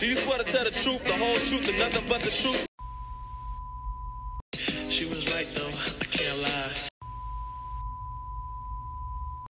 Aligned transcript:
Do 0.00 0.06
you 0.08 0.14
swear 0.14 0.38
to 0.38 0.44
tell 0.44 0.64
the 0.64 0.70
truth, 0.70 1.04
the 1.04 1.12
whole 1.12 1.36
truth, 1.36 1.68
and 1.68 1.78
nothing 1.78 2.08
but 2.08 2.20
the 2.20 2.30
truth? 2.30 2.66
She 4.90 5.06
was 5.06 5.32
right 5.34 5.46
though, 5.54 5.68
I 5.68 6.04
can't 6.04 6.42
lie. 6.42 6.88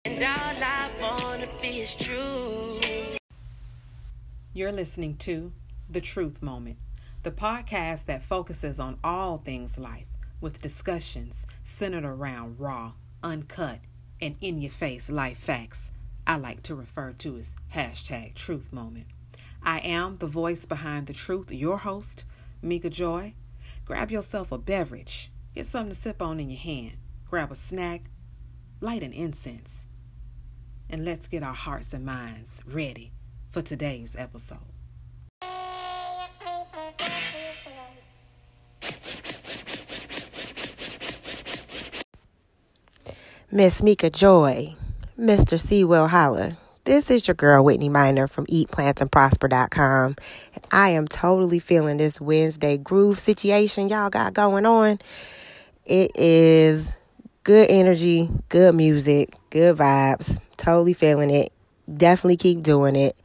And 0.04 0.24
all 0.24 0.64
I 0.64 0.90
wanna 1.01 1.48
be 1.61 1.80
is 1.80 1.95
true. 1.95 2.80
You're 4.54 4.72
listening 4.72 5.16
to 5.19 5.53
The 5.90 6.01
Truth 6.01 6.43
Moment, 6.43 6.79
the 7.23 7.30
podcast 7.30 8.07
that 8.07 8.23
focuses 8.23 8.80
on 8.80 8.98
all 9.05 9.39
things 9.39 9.79
life 9.79 10.07
with 10.41 10.62
discussions 10.62 11.46
centered 11.62 12.05
around 12.05 12.59
raw, 12.59 12.93
uncut, 13.23 13.80
and 14.20 14.36
in 14.41 14.61
your 14.61 14.70
face 14.70 15.11
life 15.11 15.39
facts 15.39 15.91
I 16.27 16.36
like 16.36 16.62
to 16.64 16.75
refer 16.75 17.12
to 17.12 17.36
as 17.36 17.55
hashtag 17.73 18.34
truth 18.34 18.73
moment. 18.73 19.07
I 19.62 19.79
am 19.80 20.16
the 20.16 20.27
voice 20.27 20.64
behind 20.64 21.06
the 21.06 21.12
truth, 21.12 21.52
your 21.52 21.79
host, 21.79 22.25
Mika 22.62 22.90
Joy. 22.90 23.35
Grab 23.85 24.11
yourself 24.11 24.53
a 24.53 24.58
beverage, 24.58 25.30
get 25.54 25.66
something 25.66 25.90
to 25.90 25.94
sip 25.94 26.21
on 26.21 26.40
in 26.40 26.50
your 26.50 26.58
hand, 26.58 26.96
grab 27.29 27.50
a 27.50 27.54
snack, 27.54 28.11
light 28.80 29.02
an 29.02 29.13
incense, 29.13 29.86
and 30.90 31.04
let's 31.04 31.29
get 31.29 31.43
our 31.43 31.54
hearts 31.54 31.93
and 31.94 32.05
minds 32.05 32.62
ready 32.66 33.12
for 33.50 33.62
today's 33.62 34.14
episode. 34.16 34.58
Miss 43.50 43.83
Mika 43.83 44.11
Joy, 44.11 44.77
Mr. 45.19 45.58
Sewell 45.58 46.08
Holla. 46.08 46.58
This 46.89 47.11
is 47.11 47.28
your 47.28 47.34
girl 47.34 47.67
Whitney 47.67 47.91
Miner 47.91 48.27
from 48.27 48.47
EatPlantAndProsper.com. 48.47 50.17
And 50.55 50.67
I 50.73 50.89
am 50.89 51.06
totally 51.06 51.59
feeling 51.59 51.98
this 51.98 52.19
Wednesday 52.19 52.78
groove 52.78 53.19
situation 53.19 53.91
y'all 53.91 54.09
got 54.09 54.33
going 54.33 54.64
on. 54.64 54.98
It 55.84 56.12
is 56.14 56.98
good 57.45 57.69
energy, 57.69 58.30
good 58.48 58.75
music, 58.75 59.34
good 59.50 59.77
vibes. 59.77 60.41
Totally 60.56 60.95
feeling 60.95 61.28
it. 61.28 61.53
Definitely 61.95 62.39
keep 62.39 62.62
doing 62.62 62.97
it. 62.97 63.19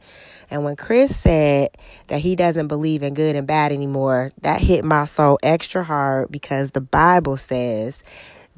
And 0.50 0.62
when 0.62 0.76
Chris 0.76 1.18
said 1.18 1.70
that 2.08 2.20
he 2.20 2.36
doesn't 2.36 2.68
believe 2.68 3.02
in 3.02 3.14
good 3.14 3.34
and 3.34 3.46
bad 3.46 3.72
anymore, 3.72 4.30
that 4.42 4.60
hit 4.60 4.84
my 4.84 5.06
soul 5.06 5.38
extra 5.42 5.82
hard 5.82 6.30
because 6.30 6.72
the 6.72 6.82
Bible 6.82 7.38
says 7.38 8.02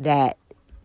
that 0.00 0.36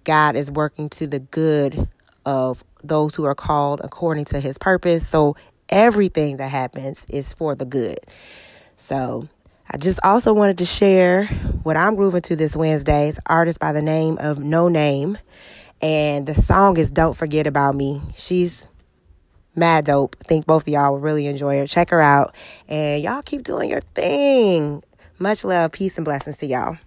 God 0.04 0.36
is 0.36 0.52
working 0.52 0.90
to 0.90 1.08
the 1.08 1.18
good 1.18 1.88
of 2.24 2.64
those 2.84 3.16
who 3.16 3.26
are 3.26 3.36
called 3.36 3.82
according 3.84 4.26
to 4.26 4.40
his 4.40 4.58
purpose. 4.58 5.08
So 5.08 5.36
everything 5.70 6.38
that 6.38 6.50
happens 6.50 7.06
is 7.10 7.34
for 7.34 7.56
the 7.56 7.66
good. 7.66 8.00
So 8.78 9.28
I 9.70 9.78
just 9.78 10.00
also 10.04 10.34
wanted 10.34 10.58
to 10.60 10.66
share 10.66 11.26
what 11.64 11.78
I'm 11.78 11.96
grooving 11.96 12.22
to 12.24 12.36
this 12.36 12.56
Wednesday. 12.56 13.08
It's 13.08 13.20
artist 13.26 13.60
by 13.60 13.72
the 13.72 13.82
name 13.82 14.18
of 14.20 14.38
Noname. 14.38 15.18
And 15.82 16.28
the 16.28 16.36
song 16.36 16.78
is 16.78 16.92
Don't 16.92 17.16
Forget 17.18 17.48
About 17.48 17.76
Me. 17.76 18.02
She's 18.16 18.68
mad 19.56 19.86
dope. 19.86 20.16
I 20.22 20.24
think 20.26 20.46
both 20.46 20.64
of 20.64 20.68
y'all 20.68 20.92
will 20.92 21.00
really 21.00 21.26
enjoy 21.28 21.58
her. 21.60 21.68
Check 21.68 21.90
her 21.90 22.02
out. 22.02 22.36
And 22.68 23.02
y'all 23.02 23.24
keep 23.24 23.44
doing 23.44 23.70
your 23.70 23.82
thing. 23.82 24.84
Much 25.20 25.44
love, 25.44 25.72
peace, 25.72 25.98
and 25.98 26.06
blessings 26.06 26.38
to 26.38 26.48
y'all. 26.48 26.78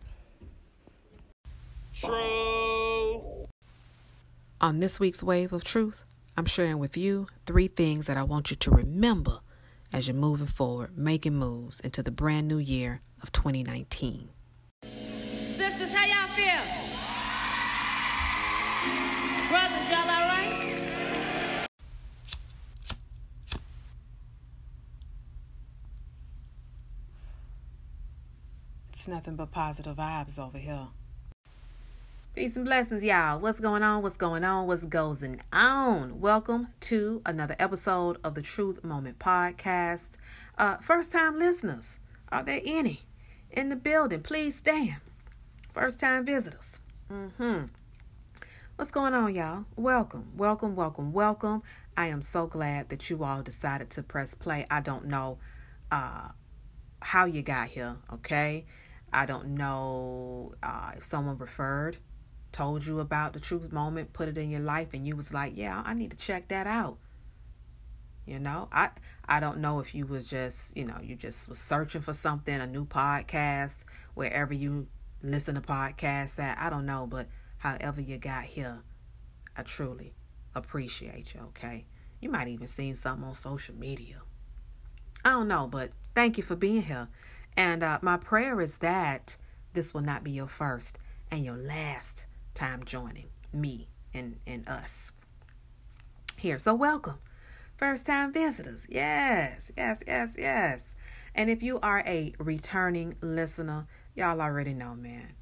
True. 1.95 2.73
On 4.65 4.81
this 4.81 4.98
week's 4.98 5.23
Wave 5.23 5.53
of 5.53 5.62
Truth, 5.62 6.05
I'm 6.39 6.47
sharing 6.47 6.79
with 6.79 6.97
you 6.97 7.27
three 7.45 7.69
things 7.69 8.07
that 8.07 8.17
I 8.17 8.23
want 8.23 8.51
you 8.51 8.57
to 8.57 8.70
remember 8.70 9.41
as 9.93 10.09
you're 10.09 10.17
moving 10.17 10.47
forward, 10.47 10.97
making 10.97 11.34
moves 11.34 11.81
into 11.81 12.03
the 12.03 12.11
brand 12.11 12.48
new 12.48 12.57
year 12.57 13.03
of 13.23 13.31
2019. 13.31 14.31
Sisters, 15.51 15.92
how 15.92 16.07
y'all 16.07 16.29
feel? 16.29 16.65
Brothers, 19.51 19.91
y'all 19.91 19.98
alright? 19.98 21.69
It's 28.89 29.07
nothing 29.07 29.36
but 29.36 29.51
positive 29.51 29.96
vibes 29.96 30.39
over 30.39 30.57
here. 30.57 30.86
Peace 32.34 32.56
and 32.56 32.64
blessings, 32.64 33.05
y'all. 33.05 33.39
What's 33.39 33.61
going 33.61 33.84
on? 33.84 34.02
What's 34.02 34.17
going 34.17 34.42
on? 34.42 34.67
What's 34.67 34.86
going 34.86 35.40
on? 35.52 36.20
Welcome 36.20 36.67
to 36.80 37.22
another 37.24 37.55
episode 37.61 38.18
of 38.24 38.34
the 38.34 38.42
Truth 38.42 38.83
Moment 38.83 39.20
Podcast. 39.20 40.11
Uh, 40.58 40.78
first 40.78 41.12
time 41.12 41.39
listeners, 41.39 42.00
are 42.30 42.42
there 42.42 42.61
any 42.64 43.02
in 43.52 43.68
the 43.68 43.77
building? 43.77 44.20
Please 44.20 44.56
stand. 44.56 44.96
First 45.72 46.00
time 46.00 46.27
visitors. 46.27 46.80
Mm-hmm. 47.08 47.67
What's 48.74 48.90
going 48.90 49.14
on, 49.14 49.33
y'all? 49.33 49.66
Welcome, 49.77 50.33
welcome, 50.36 50.74
welcome, 50.74 51.12
welcome. 51.12 51.62
I 51.96 52.06
am 52.06 52.20
so 52.20 52.48
glad 52.48 52.89
that 52.89 53.11
you 53.11 53.22
all 53.22 53.42
decided 53.42 53.90
to 53.90 54.02
press 54.02 54.34
play. 54.34 54.66
I 54.68 54.80
don't 54.80 55.06
know 55.06 55.39
uh, 55.92 56.30
how 57.01 57.27
you 57.27 57.42
got 57.42 57.68
here, 57.68 57.98
okay? 58.12 58.66
I 59.12 59.24
don't 59.24 59.55
know 59.55 60.55
uh, 60.64 60.90
if 60.96 61.05
someone 61.05 61.39
referred, 61.39 61.98
told 62.55 62.87
you 62.87 63.01
about 63.01 63.33
the 63.33 63.41
truth 63.41 63.73
moment, 63.73 64.13
put 64.13 64.29
it 64.29 64.39
in 64.39 64.48
your 64.48 64.61
life, 64.61 64.95
and 64.95 65.07
you 65.07 65.17
was 65.17 65.35
like, 65.35 65.53
yeah, 65.57 65.83
I 65.85 65.92
need 65.92 66.13
to 66.13 66.17
check 66.17 66.48
that 66.48 66.67
out. 66.67 66.98
You 68.25 68.39
know, 68.39 68.69
I 68.73 68.91
I 69.27 69.41
don't 69.41 69.59
know 69.59 69.81
if 69.81 69.95
you 69.95 70.07
was 70.07 70.31
just, 70.31 70.75
you 70.77 70.87
know, 70.87 70.98
you 71.03 71.17
just 71.17 71.48
was 71.48 71.59
searching 71.59 72.01
for 72.01 72.14
something, 72.14 72.55
a 72.55 72.67
new 72.67 72.87
podcast, 72.87 73.85
wherever 74.14 74.55
you 74.55 74.87
listen 75.23 75.57
to 75.57 75.61
podcasts 75.61 76.39
at. 76.39 76.57
I 76.59 76.70
don't 76.70 76.87
know, 76.87 77.07
but 77.07 77.29
however 77.59 78.01
you 78.01 78.17
got 78.17 78.45
here, 78.45 78.83
I 79.57 79.63
truly 79.63 80.14
appreciate 80.55 81.35
you, 81.35 81.41
okay? 81.48 81.87
You 82.20 82.31
might 82.31 82.48
even 82.48 82.69
seen 82.69 82.95
something 82.95 83.27
on 83.27 83.35
social 83.35 83.75
media. 83.75 84.23
I 85.25 85.31
don't 85.31 85.48
know, 85.48 85.67
but 85.67 85.91
thank 86.14 86.39
you 86.39 86.45
for 86.45 86.57
being 86.57 86.83
here. 86.83 87.09
And 87.57 87.83
uh, 87.83 87.98
my 88.01 88.17
prayer 88.17 88.61
is 88.61 88.79
that 88.79 89.37
this 89.73 89.93
will 89.93 90.03
not 90.03 90.23
be 90.23 90.33
your 90.33 90.48
first 90.48 90.98
and 91.31 91.45
your 91.45 91.57
last 91.57 92.27
time 92.55 92.85
joining 92.85 93.29
me 93.53 93.89
and, 94.13 94.39
and 94.47 94.69
us 94.69 95.13
here. 96.37 96.59
So, 96.59 96.75
welcome, 96.75 97.19
first 97.77 98.07
time 98.07 98.33
visitors. 98.33 98.87
Yes, 98.89 99.70
yes, 99.77 100.03
yes, 100.07 100.35
yes. 100.39 100.95
And 101.35 101.51
if 101.51 101.63
you 101.63 101.81
are 101.81 102.03
a 102.07 102.33
returning 102.39 103.17
listener, 103.20 103.87
y'all 104.14 104.41
already 104.41 104.75
know, 104.75 104.95
man. 104.95 105.35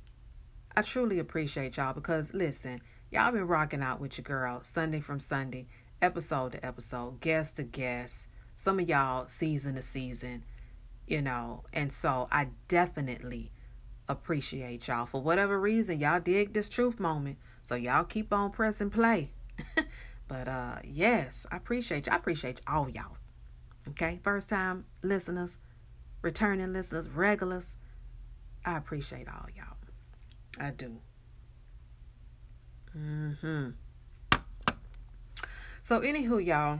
I 0.75 0.83
truly 0.83 1.19
appreciate 1.19 1.77
y'all 1.77 1.93
because, 1.93 2.33
listen, 2.33 2.81
y'all 3.11 3.33
been 3.33 3.47
rocking 3.47 3.83
out 3.83 4.01
with 4.01 4.17
your 4.17 4.25
girl 4.25 4.63
Sunday 4.63 5.01
from 5.01 5.21
Sunday, 5.21 5.69
episode 6.01 6.53
to 6.53 6.65
episode, 6.65 7.21
guest 7.21 7.57
to 7.57 7.63
guest. 7.63 8.27
Some 8.57 8.81
of 8.81 8.89
y'all 8.89 9.27
season 9.29 9.75
to 9.77 9.83
season 9.83 10.45
you 11.07 11.21
know 11.21 11.63
and 11.73 11.93
so 11.93 12.29
i 12.31 12.49
definitely 12.69 13.51
appreciate 14.09 14.89
y'all. 14.89 15.07
For 15.07 15.21
whatever 15.21 15.59
reason 15.61 16.01
y'all 16.01 16.21
dig 16.21 16.53
this 16.53 16.69
truth 16.69 17.01
moment. 17.01 17.39
So 17.63 17.75
y'all 17.75 18.05
keep 18.05 18.33
on 18.33 18.51
pressing 18.51 18.91
play. 18.91 19.31
But 20.29 20.49
uh 20.49 20.77
yes 20.83 21.45
i 21.53 21.57
appreciate 21.57 22.07
you 22.07 22.13
i 22.13 22.17
appreciate 22.17 22.63
all 22.67 22.89
y'all. 22.89 23.19
Okay? 23.91 24.19
First 24.23 24.49
time 24.49 24.87
listeners 25.03 25.59
returning 26.23 26.73
listeners 26.73 27.07
regulars 27.11 27.77
i 28.65 28.79
appreciate 28.79 29.29
all 29.29 29.47
y'all. 29.55 29.77
I 30.59 30.71
do. 30.71 31.01
Mm-hmm. 32.97 33.71
So 35.83 36.01
anywho 36.01 36.47
y'all 36.47 36.79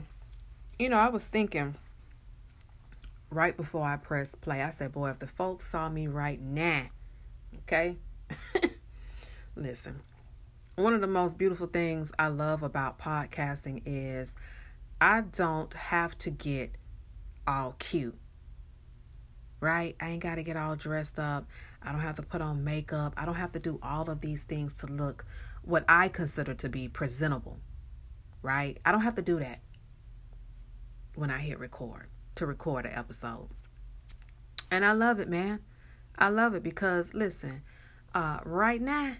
you 0.79 0.89
know 0.89 0.97
i 0.97 1.09
was 1.09 1.27
thinking 1.27 1.75
right 3.29 3.55
before 3.57 3.85
I 3.85 3.97
pressed 3.97 4.41
play. 4.41 4.61
I 4.61 4.69
said, 4.69 4.91
boy, 4.91 5.09
if 5.09 5.19
the 5.19 5.27
folks 5.27 5.65
saw 5.67 5.89
me 5.89 6.07
right 6.07 6.39
now, 6.39 6.87
okay? 7.63 7.97
Listen, 9.55 10.01
one 10.75 10.93
of 10.93 11.01
the 11.01 11.07
most 11.07 11.37
beautiful 11.37 11.67
things 11.67 12.11
I 12.17 12.27
love 12.27 12.63
about 12.63 12.99
podcasting 12.99 13.81
is 13.85 14.35
I 14.99 15.21
don't 15.21 15.73
have 15.73 16.17
to 16.19 16.29
get 16.29 16.77
all 17.45 17.75
cute, 17.79 18.17
right? 19.59 19.95
I 20.01 20.09
ain't 20.11 20.23
got 20.23 20.35
to 20.35 20.43
get 20.43 20.57
all 20.57 20.75
dressed 20.75 21.19
up. 21.19 21.45
I 21.81 21.91
don't 21.91 22.01
have 22.01 22.15
to 22.15 22.21
put 22.21 22.41
on 22.41 22.63
makeup. 22.63 23.13
I 23.17 23.25
don't 23.25 23.35
have 23.35 23.51
to 23.53 23.59
do 23.59 23.79
all 23.83 24.09
of 24.09 24.21
these 24.21 24.43
things 24.43 24.73
to 24.75 24.87
look 24.87 25.25
what 25.61 25.85
I 25.87 26.07
consider 26.07 26.53
to 26.55 26.69
be 26.69 26.87
presentable, 26.87 27.59
right? 28.41 28.77
I 28.85 28.91
don't 28.91 29.01
have 29.01 29.15
to 29.15 29.21
do 29.21 29.39
that 29.39 29.61
when 31.15 31.29
I 31.29 31.39
hit 31.39 31.59
record 31.59 32.07
to 32.35 32.45
record 32.45 32.85
an 32.85 32.93
episode. 32.93 33.49
And 34.71 34.83
I 34.83 34.93
love 34.93 35.19
it, 35.19 35.29
man. 35.29 35.59
I 36.17 36.29
love 36.29 36.53
it 36.53 36.63
because 36.63 37.13
listen, 37.13 37.63
uh, 38.13 38.39
right 38.45 38.81
now 38.81 39.15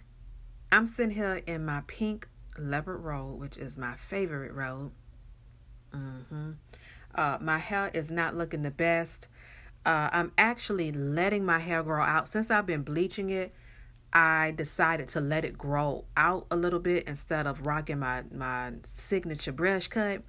I'm 0.72 0.86
sitting 0.86 1.16
here 1.16 1.42
in 1.46 1.66
my 1.66 1.82
pink 1.88 2.28
leopard 2.58 3.02
robe, 3.02 3.40
which 3.40 3.58
is 3.58 3.78
my 3.78 3.96
favorite 3.96 4.54
robe. 4.54 4.92
Mm-hmm. 5.94 6.52
Uh, 7.16 7.38
my 7.42 7.60
hair 7.60 7.92
is 7.94 8.10
not 8.10 8.36
looking 8.36 8.64
the 8.64 8.72
best. 8.72 9.28
Uh, 9.86 10.10
I'm 10.12 10.32
actually 10.38 10.92
letting 10.92 11.46
my 11.46 11.60
hair 11.60 11.84
grow 11.84 12.04
out. 12.04 12.28
Since 12.28 12.50
I've 12.50 12.66
been 12.66 12.84
bleaching 12.84 13.30
it, 13.30 13.54
I 14.12 14.54
decided 14.56 15.10
to 15.10 15.20
let 15.20 15.44
it 15.44 15.58
grow 15.58 16.06
out 16.16 16.46
a 16.52 16.56
little 16.56 16.80
bit 16.80 17.08
instead 17.08 17.48
of 17.48 17.66
rocking 17.66 18.00
my, 18.00 18.24
my 18.32 18.74
signature 18.84 19.52
brush 19.52 19.88
cut. 19.88 20.22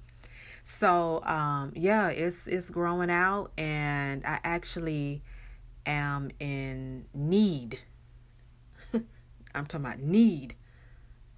So 0.63 1.23
um, 1.23 1.71
yeah, 1.75 2.09
it's 2.09 2.47
it's 2.47 2.71
growing 2.71 3.11
out, 3.11 3.51
and 3.55 4.25
I 4.25 4.39
actually 4.43 5.21
am 5.85 6.29
in 6.39 7.05
need. 7.13 7.79
I'm 8.93 9.65
talking 9.65 9.85
about 9.85 9.99
need 9.99 10.55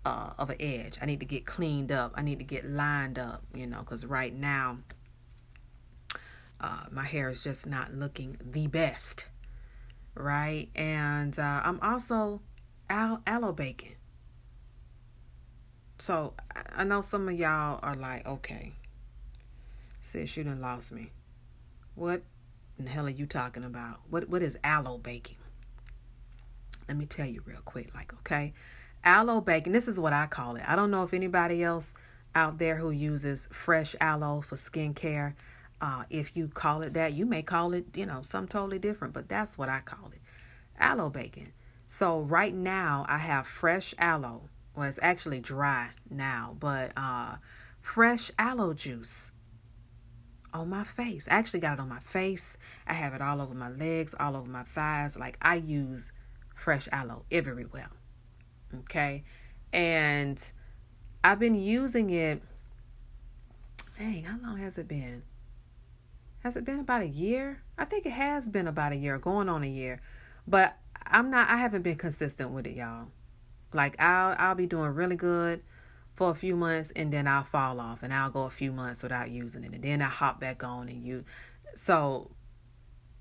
uh, 0.06 0.32
of 0.38 0.50
an 0.50 0.58
edge. 0.60 0.98
I 1.02 1.06
need 1.06 1.20
to 1.20 1.26
get 1.26 1.46
cleaned 1.46 1.92
up. 1.92 2.14
I 2.16 2.22
need 2.22 2.40
to 2.40 2.46
get 2.46 2.66
lined 2.66 3.20
up, 3.20 3.44
you 3.54 3.68
know, 3.68 3.80
because 3.80 4.06
right 4.06 4.34
now 4.34 4.80
uh, 6.62 6.86
my 6.92 7.04
hair 7.04 7.30
is 7.30 7.44
just 7.44 7.66
not 7.66 7.94
looking 7.94 8.38
the 8.42 8.68
best, 8.68 9.28
right? 10.16 10.70
And 10.76 11.38
uh, 11.38 11.62
I'm 11.64 11.80
also 11.82 12.42
al- 12.90 13.22
aloe 13.28 13.52
baking. 13.52 13.96
So 16.00 16.34
I 16.76 16.84
know 16.84 17.02
some 17.02 17.28
of 17.28 17.38
y'all 17.38 17.80
are 17.84 17.96
like, 17.96 18.26
okay, 18.26 18.74
sis, 20.02 20.38
you 20.38 20.44
done 20.44 20.62
lost 20.62 20.92
me. 20.92 21.12
What 21.96 22.22
in 22.78 22.86
the 22.86 22.92
hell 22.92 23.06
are 23.06 23.10
you 23.10 23.26
talking 23.26 23.64
about? 23.64 24.02
What 24.10 24.30
what 24.30 24.42
is 24.42 24.58
aloe 24.64 24.98
baking? 24.98 25.38
Let 26.88 26.98
me 26.98 27.06
tell 27.06 27.26
you 27.26 27.42
real 27.46 27.62
quick, 27.66 27.94
like, 27.94 28.14
okay. 28.20 28.54
Aloe 29.04 29.42
baking, 29.42 29.74
this 29.74 29.88
is 29.88 30.00
what 30.00 30.14
I 30.14 30.26
call 30.26 30.56
it. 30.56 30.64
I 30.68 30.76
don't 30.76 30.92
know 30.92 31.04
if 31.04 31.14
anybody 31.14 31.64
else 31.64 31.94
out 32.34 32.58
there 32.58 32.78
who 32.78 32.92
uses 32.92 33.48
fresh 33.52 33.96
aloe 34.00 34.42
for 34.42 34.56
skincare. 34.56 35.34
Uh, 35.80 36.04
if 36.10 36.36
you 36.36 36.48
call 36.48 36.82
it 36.82 36.94
that, 36.94 37.14
you 37.14 37.26
may 37.26 37.42
call 37.42 37.74
it, 37.74 37.86
you 37.96 38.06
know, 38.06 38.22
something 38.24 38.48
totally 38.48 38.80
different, 38.80 39.14
but 39.14 39.30
that's 39.30 39.58
what 39.58 39.70
I 39.70 39.82
call 39.82 40.10
it. 40.14 40.22
Aloe 40.80 41.10
baking. 41.10 41.54
So 41.86 42.20
right 42.20 42.54
now 42.54 43.06
I 43.08 43.20
have 43.20 43.48
fresh 43.48 43.94
aloe. 43.98 44.50
Well, 44.76 44.88
it's 44.88 45.00
actually 45.02 45.40
dry 45.40 45.92
now, 46.10 46.56
but 46.60 46.92
uh 46.96 47.38
fresh 47.82 48.32
aloe 48.38 48.74
juice 48.74 49.32
on 50.58 50.70
my 50.70 50.84
face. 50.84 51.28
I 51.30 51.36
actually 51.36 51.60
got 51.62 51.74
it 51.74 51.80
on 51.80 51.90
my 51.90 52.00
face. 52.00 52.58
I 52.86 52.94
have 52.94 53.14
it 53.14 53.22
all 53.22 53.42
over 53.42 53.54
my 53.54 53.70
legs, 53.70 54.14
all 54.20 54.36
over 54.36 54.50
my 54.50 54.64
thighs. 54.64 55.16
Like 55.18 55.38
I 55.42 55.56
use 55.56 56.12
fresh 56.56 56.88
aloe 56.92 57.26
everywhere. 57.32 57.90
Okay? 58.74 59.24
And 59.72 60.40
I've 61.24 61.40
been 61.40 61.56
using 61.56 62.10
it 62.10 62.42
Dang, 63.98 64.26
how 64.26 64.38
long 64.44 64.58
has 64.58 64.78
it 64.78 64.88
been? 64.88 65.24
Has 66.44 66.56
it 66.56 66.64
been 66.64 66.80
about 66.80 67.02
a 67.02 67.08
year? 67.08 67.64
I 67.80 67.86
think 67.86 68.06
it 68.06 68.12
has 68.12 68.48
been 68.48 68.68
about 68.68 68.92
a 68.92 68.96
year, 68.96 69.18
going 69.18 69.50
on 69.50 69.64
a 69.64 69.68
year. 69.68 70.02
But 70.48 70.78
I'm 71.08 71.32
not 71.32 71.50
I 71.50 71.58
haven't 71.58 71.82
been 71.82 71.98
consistent 71.98 72.52
with 72.52 72.68
it, 72.68 72.76
y'all. 72.76 73.08
Like 73.74 74.00
I'll 74.00 74.36
I'll 74.38 74.56
be 74.56 74.68
doing 74.68 74.92
really 74.92 75.16
good 75.16 75.64
for 76.18 76.32
a 76.32 76.36
few 76.36 76.56
months 76.56 76.92
and 76.96 77.14
then 77.14 77.28
I'll 77.28 77.44
fall 77.44 77.80
off 77.80 78.02
and 78.02 78.12
I'll 78.12 78.32
go 78.32 78.46
a 78.46 78.50
few 78.50 78.72
months 78.72 79.04
without 79.04 79.30
using 79.30 79.64
it 79.64 79.72
and 79.72 79.84
then 79.84 80.02
I 80.02 80.10
hop 80.10 80.40
back 80.40 80.64
on 80.64 80.90
and 80.90 81.06
you 81.06 81.24
so 81.76 82.32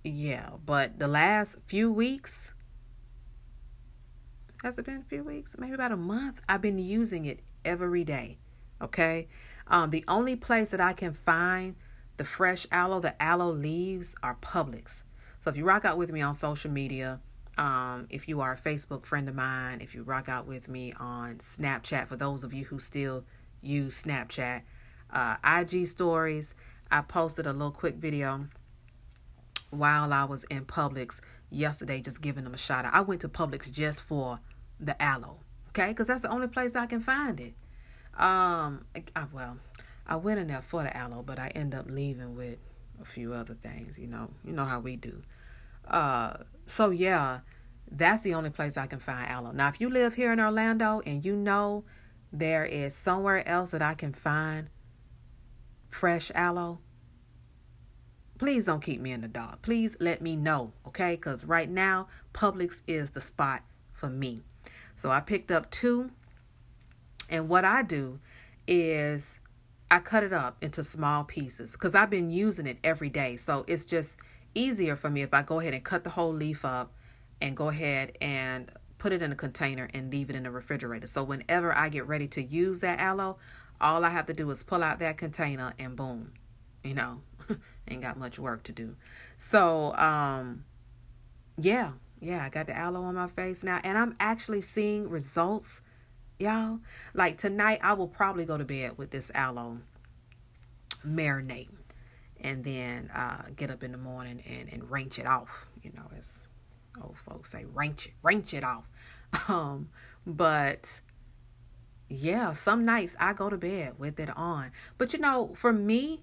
yeah, 0.03 0.51
but 0.65 0.99
the 0.99 1.07
last 1.07 1.57
few 1.67 1.93
weeks 1.93 2.55
has 4.63 4.79
it 4.79 4.87
been 4.87 4.97
a 4.97 5.09
few 5.09 5.23
weeks? 5.23 5.57
Maybe 5.59 5.75
about 5.75 5.93
a 5.93 5.97
month. 5.97 6.41
I've 6.49 6.63
been 6.63 6.79
using 6.79 7.27
it 7.27 7.41
every 7.67 8.03
day. 8.03 8.39
Okay. 8.81 9.29
Um, 9.67 9.91
the 9.91 10.03
only 10.09 10.35
place 10.35 10.71
that 10.71 10.81
I 10.81 10.95
can 10.95 11.13
find 11.13 11.77
the 12.17 12.25
fresh 12.25 12.67
aloe, 12.73 13.01
the 13.01 13.21
aloe 13.23 13.51
leaves, 13.51 14.15
are 14.23 14.37
Publix. 14.37 15.03
So 15.39 15.51
if 15.51 15.57
you 15.59 15.67
rock 15.67 15.85
out 15.85 15.99
with 15.99 16.11
me 16.11 16.23
on 16.23 16.33
social 16.33 16.71
media, 16.71 17.21
um, 17.59 18.07
if 18.11 18.29
you 18.29 18.41
are 18.41 18.53
a 18.53 18.59
Facebook 18.59 19.05
friend 19.05 19.29
of 19.29 19.35
mine, 19.35 19.81
if 19.81 19.95
you 19.95 20.03
rock 20.03 20.29
out 20.29 20.47
with 20.47 20.69
me 20.69 20.93
on 20.99 21.37
Snapchat, 21.37 22.07
for 22.07 22.17
those 22.17 22.45
of 22.45 22.53
you 22.53 22.67
who 22.67 22.79
still 22.79 23.25
use 23.63 24.03
Snapchat, 24.03 24.63
uh, 25.11 25.37
IG 25.45 25.87
stories, 25.87 26.55
I 26.91 27.01
posted 27.01 27.47
a 27.47 27.53
little 27.53 27.71
quick 27.71 27.97
video 27.97 28.49
while 29.71 30.13
I 30.13 30.25
was 30.25 30.45
in 30.45 30.67
Publix 30.67 31.21
yesterday, 31.51 32.01
just 32.01 32.21
giving 32.21 32.45
them 32.45 32.55
a 32.55 32.59
shout 32.59 32.85
out. 32.85 32.95
I 32.95 33.01
went 33.01 33.23
to 33.23 33.29
Publix 33.29 33.71
just 33.71 34.03
for 34.03 34.41
the 34.79 35.01
aloe, 35.03 35.39
okay? 35.71 35.89
Because 35.89 36.07
that's 36.07 36.23
the 36.23 36.31
only 36.31 36.49
place 36.49 36.77
I 36.77 36.87
can 36.87 37.01
find 37.01 37.41
it. 37.41 37.55
Um, 38.19 38.85
I, 38.95 39.25
well, 39.33 39.59
I 40.07 40.17
went 40.17 40.41
in 40.41 40.49
there 40.49 40.63
for 40.63 40.83
the 40.83 40.97
aloe, 40.97 41.23
but 41.23 41.39
I 41.39 41.49
end 41.49 41.75
up 41.75 41.87
leaving 41.89 42.37
with 42.37 42.59
a 43.01 43.05
few 43.05 43.33
other 43.33 43.55
things. 43.55 43.99
You 43.99 44.07
know, 44.07 44.31
you 44.45 44.53
know 44.53 44.65
how 44.65 44.81
we 44.81 44.97
do. 44.97 45.23
Uh, 45.89 46.39
so 46.67 46.91
yeah, 46.91 47.41
that's 47.91 48.23
the 48.23 48.35
only 48.35 48.51
place 48.51 48.77
I 48.77 48.87
can 48.87 48.99
find 48.99 49.29
aloe. 49.31 49.53
Now, 49.53 49.69
if 49.69 49.81
you 49.81 49.89
live 49.89 50.15
here 50.15 50.33
in 50.33 50.41
Orlando 50.41 51.01
and 51.07 51.25
you 51.25 51.37
know 51.37 51.85
there 52.33 52.65
is 52.65 52.95
somewhere 52.95 53.47
else 53.49 53.71
that 53.71 53.83
I 53.83 53.95
can 53.95 54.13
find 54.13 54.69
fresh 55.89 56.31
aloe, 56.35 56.81
please 58.39 58.65
don't 58.65 58.83
keep 58.83 59.01
me 59.01 59.13
in 59.13 59.21
the 59.21 59.29
dark. 59.29 59.63
Please 59.63 59.97
let 60.01 60.21
me 60.21 60.37
know, 60.37 60.73
okay? 60.87 61.15
Because 61.17 61.45
right 61.45 61.71
now, 61.71 62.09
Publix 62.35 62.83
is 62.87 63.11
the 63.11 63.21
spot 63.21 63.63
for 63.93 64.11
me. 64.11 64.43
So 64.95 65.11
I 65.11 65.21
picked 65.21 65.51
up 65.51 65.71
two, 65.71 66.11
and 67.29 67.49
what 67.49 67.65
I 67.65 67.83
do 67.83 68.19
is 68.67 69.41
I 69.91 70.01
cut 70.01 70.25
it 70.25 70.33
up 70.33 70.57
into 70.61 70.83
small 70.83 71.25
pieces 71.25 71.73
because 71.73 71.95
I've 71.95 72.11
been 72.11 72.31
using 72.31 72.67
it 72.67 72.79
every 72.83 73.09
day. 73.09 73.37
So 73.37 73.65
it's 73.69 73.87
just 73.87 74.17
easier 74.57 74.97
for 74.97 75.11
me 75.11 75.23
if 75.23 75.33
I 75.35 75.43
go 75.43 75.61
ahead 75.61 75.75
and 75.75 75.85
cut 75.85 76.05
the 76.05 76.11
whole 76.11 76.33
leaf 76.33 76.65
up 76.65 76.93
and 77.41 77.57
go 77.57 77.69
ahead 77.69 78.17
and 78.21 78.71
put 78.99 79.13
it 79.13 79.23
in 79.23 79.31
a 79.31 79.37
container 79.37 79.89
and 79.93 80.11
leave 80.11 80.31
it 80.31 80.37
in 80.37 80.45
the 80.45 80.51
refrigerator. 80.51 81.07
So 81.07 81.23
whenever 81.23 81.77
I 81.77 81.89
get 81.89 82.07
ready 82.07 82.27
to 82.29 82.43
use 82.43 82.81
that 82.81 82.99
aloe, 82.99 83.37
all 83.81 84.05
I 84.05 84.11
have 84.11 84.27
to 84.27 84.33
do 84.33 84.51
is 84.51 84.63
pull 84.63 84.83
out 84.83 84.99
that 85.01 85.19
container 85.19 85.75
and 85.79 85.95
boom, 85.95 86.33
you 86.83 86.95
know, 86.95 87.21
ain't 87.89 88.03
got 88.03 88.19
much 88.19 88.39
work 88.39 88.63
to 88.65 88.73
do. 88.73 88.97
So, 89.37 89.95
um, 89.97 90.65
yeah, 91.59 91.93
yeah, 92.21 92.45
I 92.45 92.49
got 92.49 92.67
the 92.67 92.77
aloe 92.77 93.03
on 93.03 93.15
my 93.15 93.29
face 93.29 93.63
now 93.63 93.81
and 93.85 93.99
I'm 93.99 94.17
actually 94.19 94.63
seeing 94.63 95.11
results, 95.11 95.83
y'all. 96.39 96.81
Like 97.13 97.37
tonight, 97.37 97.81
I 97.83 97.93
will 97.93 98.09
probably 98.09 98.47
go 98.47 98.57
to 98.57 98.65
bed 98.65 98.97
with 98.97 99.11
this 99.11 99.31
aloe 99.35 99.81
marinating 101.07 101.77
and 102.41 102.65
then 102.65 103.11
uh, 103.15 103.47
get 103.57 103.71
up 103.71 103.83
in 103.83 103.93
the 103.93 103.99
morning 103.99 104.43
and, 104.47 104.73
and 104.73 104.91
wrench 104.91 105.19
it 105.19 105.27
off, 105.27 105.69
you 105.83 105.93
know, 105.95 106.11
as 106.19 106.47
old 107.03 107.17
folks 107.19 107.53
say, 107.53 107.65
wrench 107.65 108.07
it, 108.07 108.13
wrench 108.23 108.55
it 108.55 108.65
off. 108.65 108.85
Um, 109.49 109.91
but 110.25 111.01
yeah, 112.09 112.53
some 112.53 112.85
nights 112.85 113.17
I 113.19 113.33
go 113.33 113.51
to 113.51 113.59
bed 113.59 113.95
with 113.99 114.19
it 114.21 114.31
on. 114.37 114.71
But 114.99 115.13
you 115.13 115.19
know, 115.19 115.53
for 115.57 115.73
me, 115.73 116.23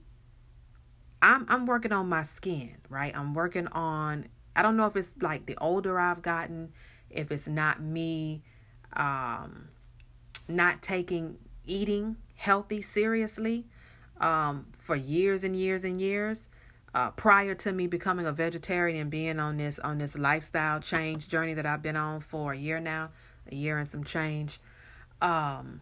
I'm 1.22 1.46
I'm 1.50 1.66
working 1.66 1.92
on 1.92 2.10
my 2.10 2.24
skin, 2.24 2.78
right? 2.90 3.16
I'm 3.16 3.34
working 3.34 3.68
on 3.68 4.28
I 4.56 4.62
don't 4.62 4.78
know 4.78 4.88
if 4.88 4.96
it's 4.96 5.12
like 5.22 5.46
the 5.46 5.58
older 5.58 6.00
I've 6.00 6.22
gotten, 6.22 6.74
if 7.10 7.32
it's 7.32 7.48
not 7.48 7.82
me 7.82 8.44
um 8.94 9.70
not 10.48 10.82
taking 10.82 11.38
eating 11.66 12.18
healthy 12.36 12.82
seriously 12.82 13.66
um 14.20 14.68
for 14.78 14.96
years 14.96 15.44
and 15.44 15.56
years 15.56 15.84
and 15.84 16.00
years 16.00 16.48
uh, 16.96 17.10
prior 17.12 17.56
to 17.56 17.72
me 17.72 17.88
becoming 17.88 18.26
a 18.26 18.32
vegetarian 18.32 19.00
and 19.00 19.10
being 19.10 19.40
on 19.40 19.58
this 19.58 19.80
on 19.80 19.98
this 19.98 20.18
lifestyle 20.18 20.80
change 20.80 21.28
journey 21.28 21.54
that 21.56 21.66
I've 21.66 21.82
been 21.82 21.96
on 21.96 22.22
for 22.22 22.54
a 22.54 22.58
year 22.58 22.80
now, 22.80 23.10
a 23.52 23.56
year 23.56 23.78
and 23.78 23.88
some 23.88 24.04
change. 24.04 24.60
Um, 25.22 25.82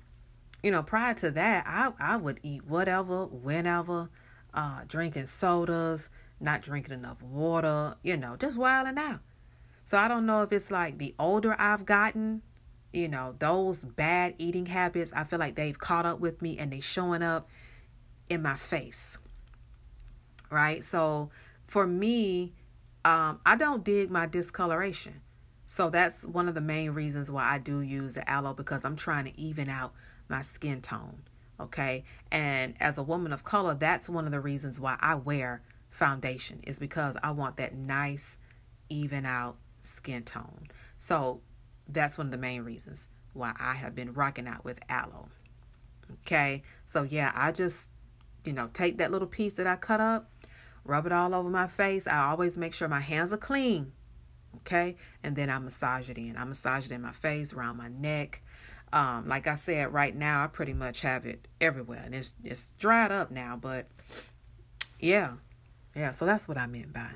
you 0.64 0.72
know, 0.72 0.84
prior 0.84 1.14
to 1.16 1.32
that, 1.32 1.66
I 1.68 1.92
I 2.00 2.16
would 2.16 2.40
eat 2.44 2.66
whatever, 2.66 3.26
whenever, 3.26 4.10
uh, 4.54 4.82
drinking 4.88 5.26
sodas, 5.26 6.10
not 6.40 6.62
drinking 6.62 6.94
enough 6.94 7.22
water, 7.22 7.96
you 8.04 8.16
know, 8.16 8.38
just 8.38 8.58
wilding 8.58 8.98
out. 8.98 9.20
So 9.84 9.98
I 9.98 10.08
don't 10.08 10.26
know 10.26 10.44
if 10.44 10.54
it's 10.54 10.72
like 10.72 10.98
the 10.98 11.14
older 11.20 11.60
I've 11.60 11.86
gotten, 11.86 12.42
you 12.94 13.10
know, 13.10 13.34
those 13.38 13.84
bad 13.84 14.36
eating 14.38 14.68
habits, 14.68 15.12
I 15.14 15.26
feel 15.26 15.40
like 15.40 15.56
they've 15.56 15.78
caught 15.78 16.06
up 16.06 16.22
with 16.22 16.42
me 16.42 16.58
and 16.58 16.72
they 16.72 16.80
showing 16.80 17.24
up 17.24 17.50
in 18.32 18.42
my 18.42 18.56
face 18.56 19.18
right? 20.52 20.84
So 20.84 21.32
for 21.66 21.88
me, 21.88 22.54
um, 23.04 23.40
I 23.46 23.56
don't 23.56 23.84
dig 23.84 24.12
my 24.12 24.28
discoloration. 24.28 25.22
So 25.66 25.90
that's 25.90 26.26
one 26.26 26.48
of 26.48 26.54
the 26.54 26.62
main 26.62 26.92
reasons 26.92 27.32
why 27.32 27.50
I 27.50 27.58
do 27.58 27.80
use 27.80 28.14
the 28.14 28.30
aloe 28.30 28.54
because 28.54 28.86
I'm 28.86 28.98
trying 28.98 29.26
to 29.26 29.40
even 29.40 29.70
out 29.70 29.94
my 30.28 30.42
skin 30.42 30.82
tone. 30.82 31.24
Okay. 31.60 32.04
And 32.32 32.76
as 32.80 32.98
a 32.98 33.04
woman 33.04 33.32
of 33.32 33.44
color, 33.44 33.74
that's 33.74 34.10
one 34.10 34.26
of 34.26 34.32
the 34.32 34.42
reasons 34.42 34.80
why 34.80 34.98
I 35.00 35.16
wear 35.16 35.62
foundation 35.90 36.60
is 36.68 36.78
because 36.78 37.16
I 37.24 37.32
want 37.32 37.58
that 37.58 37.74
nice, 37.74 38.38
even 38.90 39.26
out 39.26 39.58
skin 39.82 40.24
tone. 40.24 40.68
So 40.98 41.42
that's 41.88 42.18
one 42.18 42.28
of 42.28 42.32
the 42.32 42.38
main 42.38 42.64
reasons 42.64 43.08
why 43.34 43.54
I 43.58 43.76
have 43.76 43.96
been 43.96 44.14
rocking 44.14 44.48
out 44.48 44.66
with 44.66 44.80
aloe. 44.90 45.30
Okay. 46.26 46.64
So 46.86 47.04
yeah, 47.04 47.32
I 47.34 47.54
just 47.54 47.88
you 48.44 48.54
know, 48.54 48.70
take 48.74 48.98
that 48.98 49.12
little 49.12 49.28
piece 49.28 49.54
that 49.56 49.68
I 49.68 49.76
cut 49.76 50.02
up, 50.02 50.30
rub 50.84 51.06
it 51.06 51.12
all 51.12 51.34
over 51.34 51.50
my 51.50 51.68
face. 51.68 52.08
I 52.08 52.30
always 52.30 52.58
make 52.58 52.74
sure 52.74 52.88
my 52.88 53.00
hands 53.00 53.32
are 53.32 53.38
clean. 53.38 53.94
Okay. 54.58 54.98
And 55.24 55.36
then 55.36 55.50
I 55.50 55.60
massage 55.60 56.10
it 56.10 56.18
in. 56.18 56.36
I 56.38 56.44
massage 56.44 56.86
it 56.86 56.92
in 56.92 57.02
my 57.02 57.12
face, 57.12 57.54
around 57.54 57.78
my 57.78 57.88
neck. 57.88 58.42
Um, 58.94 59.28
like 59.28 59.48
I 59.48 59.56
said, 59.56 59.94
right 59.94 60.16
now 60.16 60.44
I 60.44 60.48
pretty 60.48 60.74
much 60.74 61.02
have 61.02 61.26
it 61.26 61.48
everywhere. 61.62 62.02
And 62.04 62.14
it's 62.14 62.34
it's 62.44 62.70
dried 62.78 63.12
up 63.12 63.32
now, 63.32 63.58
but 63.60 63.88
yeah. 65.00 65.36
Yeah, 65.96 66.12
so 66.12 66.26
that's 66.26 66.48
what 66.48 66.58
I 66.58 66.68
meant 66.68 66.94
by 66.94 67.12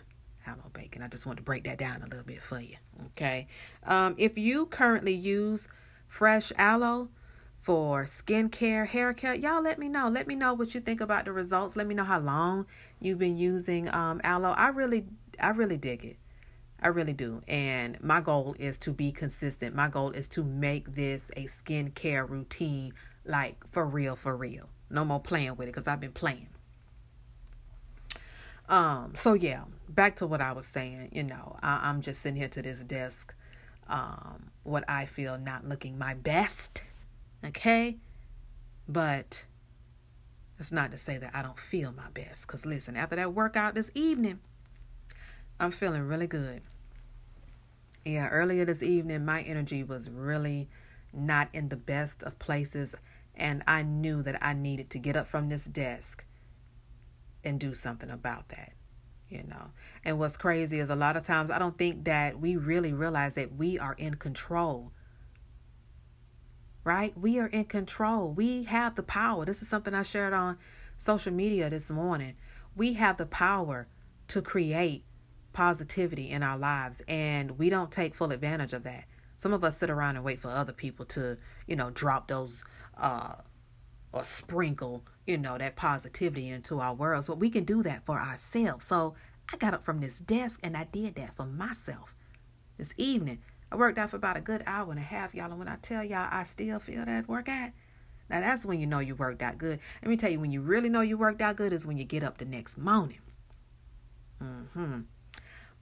aloe 0.46 0.72
baking. 0.74 1.02
I 1.02 1.08
just 1.08 1.26
want 1.26 1.38
to 1.38 1.44
break 1.44 1.64
that 1.66 1.78
down 1.78 2.02
a 2.02 2.08
little 2.08 2.24
bit 2.26 2.42
for 2.42 2.60
you. 2.60 2.76
Okay. 3.08 3.48
Um, 3.84 4.16
if 4.18 4.38
you 4.38 4.68
currently 4.68 5.14
use 5.14 5.68
fresh 6.08 6.52
aloe 6.58 7.10
for 7.66 8.04
skincare, 8.06 8.88
hair 8.88 9.12
care, 9.12 9.34
y'all 9.34 9.60
let 9.60 9.80
me 9.80 9.90
know. 9.90 10.08
Let 10.08 10.28
me 10.28 10.36
know 10.36 10.54
what 10.54 10.76
you 10.76 10.80
think 10.80 11.02
about 11.02 11.26
the 11.26 11.32
results. 11.32 11.76
Let 11.76 11.88
me 11.88 11.96
know 11.96 12.04
how 12.04 12.20
long 12.20 12.68
you've 13.00 13.18
been 13.18 13.38
using 13.38 13.92
um, 13.92 14.22
aloe. 14.24 14.52
I 14.52 14.68
really, 14.68 15.06
I 15.42 15.48
really 15.48 15.78
dig 15.78 16.06
it. 16.06 16.18
I 16.80 16.90
really 16.90 17.14
do. 17.14 17.42
And 17.48 18.00
my 18.04 18.22
goal 18.22 18.56
is 18.60 18.78
to 18.80 18.94
be 18.94 19.12
consistent. 19.12 19.74
My 19.74 19.88
goal 19.88 20.12
is 20.12 20.28
to 20.30 20.44
make 20.44 20.94
this 20.94 21.32
a 21.36 21.46
skincare 21.46 22.30
routine, 22.30 22.94
like 23.26 23.66
for 23.72 23.84
real, 23.84 24.16
for 24.16 24.38
real. 24.38 24.70
No 24.92 25.04
more 25.04 25.20
playing 25.20 25.56
with 25.56 25.68
it 25.68 25.74
because 25.74 25.88
I've 25.88 26.00
been 26.00 26.12
playing. 26.12 26.50
Um, 28.70 29.14
so 29.16 29.34
yeah, 29.34 29.64
back 29.90 30.18
to 30.18 30.28
what 30.28 30.40
I 30.40 30.52
was 30.52 30.68
saying, 30.68 31.10
you 31.14 31.24
know, 31.24 31.58
I, 31.64 31.90
am 31.90 32.02
just 32.02 32.22
sitting 32.22 32.38
here 32.38 32.48
to 32.50 32.62
this 32.62 32.84
desk, 32.84 33.34
um, 33.88 34.52
what 34.62 34.84
I 34.88 35.06
feel 35.06 35.40
not 35.40 35.68
looking 35.68 35.98
my 35.98 36.14
best. 36.14 36.84
Okay. 37.46 37.98
But 38.88 39.46
it's 40.60 40.72
not 40.72 40.92
to 40.92 40.98
say 40.98 41.18
that 41.18 41.36
I 41.36 41.42
don't 41.42 41.60
feel 41.60 41.92
my 41.92 42.10
best. 42.14 42.48
Cause 42.48 42.66
listen, 42.66 42.96
after 42.96 43.16
that 43.16 43.34
workout 43.34 43.76
this 43.76 43.92
evening, 43.94 44.40
I'm 45.60 45.72
feeling 45.72 46.04
really 46.04 46.28
good. 46.28 46.62
Yeah, 48.04 48.28
earlier 48.30 48.66
this 48.66 48.84
evening, 48.84 49.26
my 49.26 49.42
energy 49.42 49.84
was 49.84 50.10
really 50.10 50.70
not 51.12 51.50
in 51.54 51.70
the 51.70 51.76
best 51.76 52.22
of 52.24 52.38
places. 52.38 52.96
And 53.36 53.64
I 53.68 53.82
knew 53.84 54.22
that 54.24 54.38
I 54.44 54.54
needed 54.54 54.90
to 54.92 55.00
get 55.00 55.16
up 55.18 55.28
from 55.28 55.50
this 55.50 55.66
desk 55.66 56.24
and 57.44 57.60
do 57.60 57.74
something 57.74 58.10
about 58.10 58.50
that 58.50 58.74
you 59.30 59.44
know 59.44 59.72
and 60.04 60.20
what's 60.20 60.38
crazy 60.38 60.80
is 60.80 60.90
a 60.90 60.96
lot 60.96 61.18
of 61.18 61.24
times 61.24 61.50
i 61.50 61.58
don't 61.60 61.78
think 61.78 62.06
that 62.06 62.40
we 62.40 62.56
really 62.56 62.94
realize 62.94 63.36
that 63.36 63.56
we 63.56 63.78
are 63.78 63.94
in 63.98 64.16
control 64.16 64.92
right 66.86 67.18
we 67.18 67.38
are 67.38 67.48
in 67.48 67.66
control 67.66 68.32
we 68.32 68.64
have 68.64 68.96
the 68.96 69.04
power 69.04 69.44
this 69.44 69.62
is 69.62 69.68
something 69.68 69.94
i 69.94 70.02
shared 70.02 70.32
on 70.32 70.58
social 70.98 71.34
media 71.34 71.70
this 71.70 71.92
morning 71.92 72.36
we 72.76 72.94
have 72.94 73.18
the 73.18 73.26
power 73.26 73.88
to 74.30 74.42
create 74.42 75.04
positivity 75.52 76.30
in 76.30 76.42
our 76.42 76.58
lives 76.58 77.02
and 77.08 77.58
we 77.58 77.70
don't 77.70 77.92
take 77.92 78.16
full 78.16 78.32
advantage 78.32 78.72
of 78.72 78.84
that 78.84 79.04
some 79.36 79.52
of 79.52 79.64
us 79.64 79.78
sit 79.78 79.90
around 79.90 80.16
and 80.16 80.24
wait 80.24 80.40
for 80.40 80.50
other 80.50 80.72
people 80.72 81.06
to 81.06 81.38
you 81.68 81.76
know 81.76 81.90
drop 81.90 82.30
those 82.30 82.64
uh 82.98 83.34
or 84.16 84.24
sprinkle, 84.24 85.04
you 85.28 85.38
know, 85.38 85.58
that 85.58 85.76
positivity 85.76 86.48
into 86.48 86.80
our 86.80 86.94
world. 86.94 87.26
So 87.26 87.34
we 87.34 87.50
can 87.50 87.66
do 87.66 87.84
that 87.84 88.06
for 88.06 88.20
ourselves. 88.20 88.86
So 88.86 89.14
I 89.52 89.58
got 89.58 89.74
up 89.74 89.84
from 89.84 90.00
this 90.00 90.20
desk 90.20 90.60
and 90.64 90.76
I 90.76 90.86
did 90.86 91.16
that 91.16 91.36
for 91.36 91.46
myself 91.46 92.16
this 92.78 92.94
evening. 92.98 93.40
I 93.72 93.76
worked 93.76 93.98
out 93.98 94.12
for 94.12 94.18
about 94.18 94.38
a 94.38 94.42
good 94.42 94.64
hour 94.66 94.90
and 94.92 95.00
a 95.00 95.04
half, 95.04 95.34
y'all. 95.34 95.50
And 95.50 95.60
when 95.60 95.68
I 95.68 95.78
tell 95.82 96.04
y'all 96.04 96.28
I 96.32 96.44
still 96.44 96.80
feel 96.80 97.06
that 97.06 97.28
workout, 97.28 97.72
now 98.30 98.40
that's 98.42 98.66
when 98.66 98.80
you 98.80 98.88
know 98.88 99.00
you 99.00 99.16
worked 99.16 99.42
out 99.42 99.58
good. 99.58 99.80
Let 100.02 100.10
me 100.10 100.18
tell 100.18 100.32
you, 100.32 100.40
when 100.40 100.52
you 100.52 100.62
really 100.62 100.90
know 100.90 101.02
you 101.02 101.18
worked 101.18 101.42
out 101.42 101.56
good 101.56 101.74
is 101.74 101.86
when 101.86 101.98
you 101.98 102.06
get 102.06 102.24
up 102.24 102.38
the 102.38 102.46
next 102.46 102.78
morning. 102.78 103.22
Mm-hmm. 104.42 105.02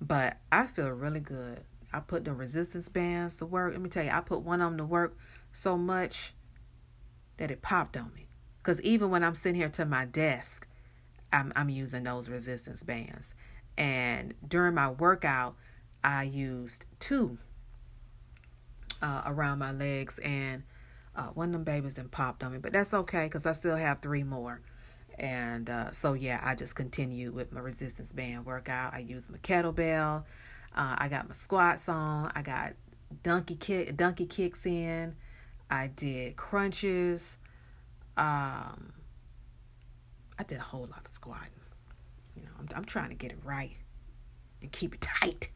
But 0.02 0.38
I 0.52 0.68
feel 0.68 0.90
really 0.90 1.20
good. 1.20 1.64
I 1.94 2.00
put 2.00 2.26
the 2.26 2.34
resistance 2.34 2.90
bands 2.90 3.36
to 3.38 3.46
work. 3.46 3.72
Let 3.74 3.82
me 3.82 3.90
tell 3.90 4.04
you, 4.04 4.12
I 4.12 4.22
put 4.22 4.42
one 4.42 4.62
of 4.62 4.72
them 4.72 4.78
to 4.80 4.86
work 4.86 5.18
so 5.52 5.78
much 5.78 6.34
that 7.38 7.52
it 7.52 7.62
popped 7.62 7.96
on 7.96 8.12
me. 8.14 8.28
Because 8.62 8.82
even 8.82 9.10
when 9.10 9.24
I'm 9.24 9.36
sitting 9.36 9.60
here 9.60 9.70
to 9.70 9.86
my 9.86 10.06
desk, 10.06 10.68
I'm, 11.32 11.54
I'm 11.56 11.70
using 11.70 12.04
those 12.04 12.30
resistance 12.30 12.84
bands. 12.84 13.36
And 13.78 14.34
during 14.46 14.76
my 14.76 14.90
workout, 14.90 15.56
I 16.04 16.24
used 16.24 16.86
two 17.00 17.38
uh, 19.04 19.22
around 19.26 19.60
my 19.60 19.72
legs, 19.72 20.18
and 20.20 20.64
uh, 21.16 21.28
one 21.28 21.50
of 21.50 21.54
them 21.54 21.64
babies 21.64 21.96
then 21.96 22.08
popped 22.08 22.44
on 22.44 22.54
me. 22.54 22.58
But 22.58 22.74
that's 22.74 22.94
okay 22.94 23.26
because 23.26 23.46
I 23.46 23.52
still 23.52 23.76
have 23.76 24.00
three 24.00 24.24
more. 24.24 24.62
And 25.20 25.70
uh, 25.70 25.92
so, 25.92 26.14
yeah, 26.14 26.40
I 26.42 26.56
just 26.56 26.76
continue 26.76 27.32
with 27.32 27.52
my 27.52 27.60
resistance 27.60 28.12
band 28.14 28.48
workout. 28.48 28.96
I 28.96 29.00
use 29.00 29.30
my 29.30 29.38
kettlebell. 29.38 30.24
Uh, 30.76 30.96
I 30.98 31.08
got 31.10 31.28
my 31.28 31.36
squats 31.36 31.88
on. 31.88 32.32
I 32.34 32.42
got 32.42 32.74
donkey 33.22 33.56
kick, 33.56 33.96
donkey 33.96 34.26
kicks 34.26 34.66
in. 34.66 35.16
I 35.70 35.92
did 35.96 36.36
crunches. 36.36 37.38
Um, 38.18 38.94
I 40.40 40.44
did 40.48 40.58
a 40.58 40.62
whole 40.62 40.88
lot 40.88 41.06
of 41.06 41.14
squatting. 41.14 41.50
You 42.36 42.44
know, 42.44 42.52
I'm, 42.58 42.70
I'm 42.78 42.86
trying 42.86 43.10
to 43.10 43.16
get 43.16 43.32
it 43.32 43.40
right 43.44 43.78
and 44.62 44.72
keep 44.72 44.96
it 44.96 45.02
tight. 45.20 45.50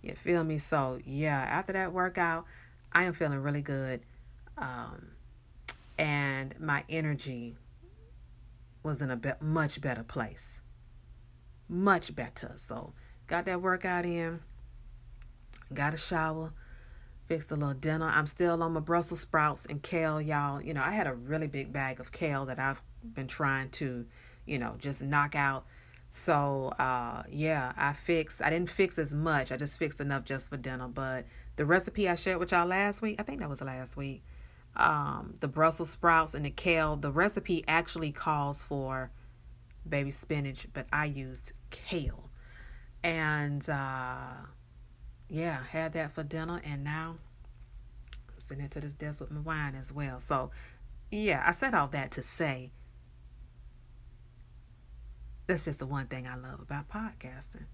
You 0.00 0.14
feel 0.14 0.42
me? 0.42 0.58
So 0.58 1.00
yeah, 1.04 1.38
after 1.38 1.72
that 1.74 1.92
workout, 1.92 2.46
I 2.94 3.04
am 3.04 3.12
feeling 3.12 3.38
really 3.38 3.62
good. 3.62 4.00
Um, 4.58 5.08
and 5.98 6.58
my 6.60 6.84
energy 6.88 7.56
was 8.82 9.02
in 9.02 9.10
a 9.10 9.16
be- 9.16 9.30
much 9.40 9.80
better 9.80 10.02
place. 10.02 10.62
Much 11.68 12.14
better. 12.14 12.54
So 12.56 12.92
got 13.26 13.46
that 13.46 13.62
workout 13.62 14.04
in, 14.04 14.40
got 15.72 15.94
a 15.94 15.96
shower, 15.96 16.52
fixed 17.26 17.50
a 17.50 17.54
little 17.54 17.74
dinner. 17.74 18.08
I'm 18.08 18.26
still 18.26 18.62
on 18.62 18.72
my 18.72 18.80
Brussels 18.80 19.20
sprouts 19.20 19.64
and 19.66 19.82
kale, 19.82 20.20
y'all. 20.20 20.60
You 20.60 20.74
know, 20.74 20.82
I 20.82 20.92
had 20.92 21.06
a 21.06 21.14
really 21.14 21.46
big 21.46 21.72
bag 21.72 22.00
of 22.00 22.12
kale 22.12 22.44
that 22.46 22.58
I've 22.58 22.82
been 23.02 23.28
trying 23.28 23.70
to, 23.70 24.06
you 24.44 24.58
know, 24.58 24.76
just 24.78 25.02
knock 25.02 25.34
out. 25.34 25.64
So, 26.08 26.74
uh, 26.78 27.22
yeah, 27.30 27.72
I 27.74 27.94
fixed, 27.94 28.42
I 28.42 28.50
didn't 28.50 28.68
fix 28.68 28.98
as 28.98 29.14
much. 29.14 29.50
I 29.50 29.56
just 29.56 29.78
fixed 29.78 29.98
enough 29.98 30.24
just 30.24 30.50
for 30.50 30.58
dinner. 30.58 30.88
But 30.88 31.24
the 31.56 31.64
recipe 31.64 32.08
I 32.08 32.14
shared 32.14 32.38
with 32.38 32.52
y'all 32.52 32.66
last 32.66 33.02
week, 33.02 33.16
I 33.18 33.22
think 33.22 33.40
that 33.40 33.48
was 33.48 33.60
last 33.60 33.96
week, 33.96 34.24
um, 34.76 35.34
the 35.40 35.48
Brussels 35.48 35.90
sprouts 35.90 36.34
and 36.34 36.44
the 36.44 36.50
kale, 36.50 36.96
the 36.96 37.12
recipe 37.12 37.64
actually 37.68 38.12
calls 38.12 38.62
for 38.62 39.10
baby 39.88 40.10
spinach, 40.10 40.66
but 40.72 40.86
I 40.92 41.06
used 41.06 41.52
kale. 41.70 42.30
And, 43.04 43.68
uh, 43.68 44.46
yeah, 45.28 45.64
had 45.70 45.92
that 45.94 46.12
for 46.12 46.22
dinner, 46.22 46.60
and 46.64 46.84
now 46.84 47.16
I'm 48.28 48.40
sitting 48.40 48.64
at 48.64 48.70
this 48.70 48.94
desk 48.94 49.20
with 49.20 49.30
my 49.30 49.40
wine 49.40 49.74
as 49.74 49.92
well. 49.92 50.20
So, 50.20 50.50
yeah, 51.10 51.42
I 51.46 51.52
said 51.52 51.74
all 51.74 51.88
that 51.88 52.10
to 52.12 52.22
say 52.22 52.70
that's 55.46 55.64
just 55.64 55.80
the 55.80 55.86
one 55.86 56.06
thing 56.06 56.26
I 56.26 56.36
love 56.36 56.60
about 56.60 56.88
podcasting 56.88 57.66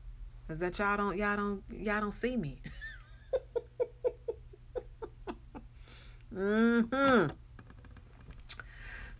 is 0.49 0.59
that 0.59 0.79
y'all 0.79 0.97
don't 0.97 1.17
y'all 1.17 1.37
don't 1.37 1.63
y'all 1.71 2.01
don't 2.01 2.13
see 2.13 2.37
me. 2.37 2.61
mm-hmm. 6.38 7.33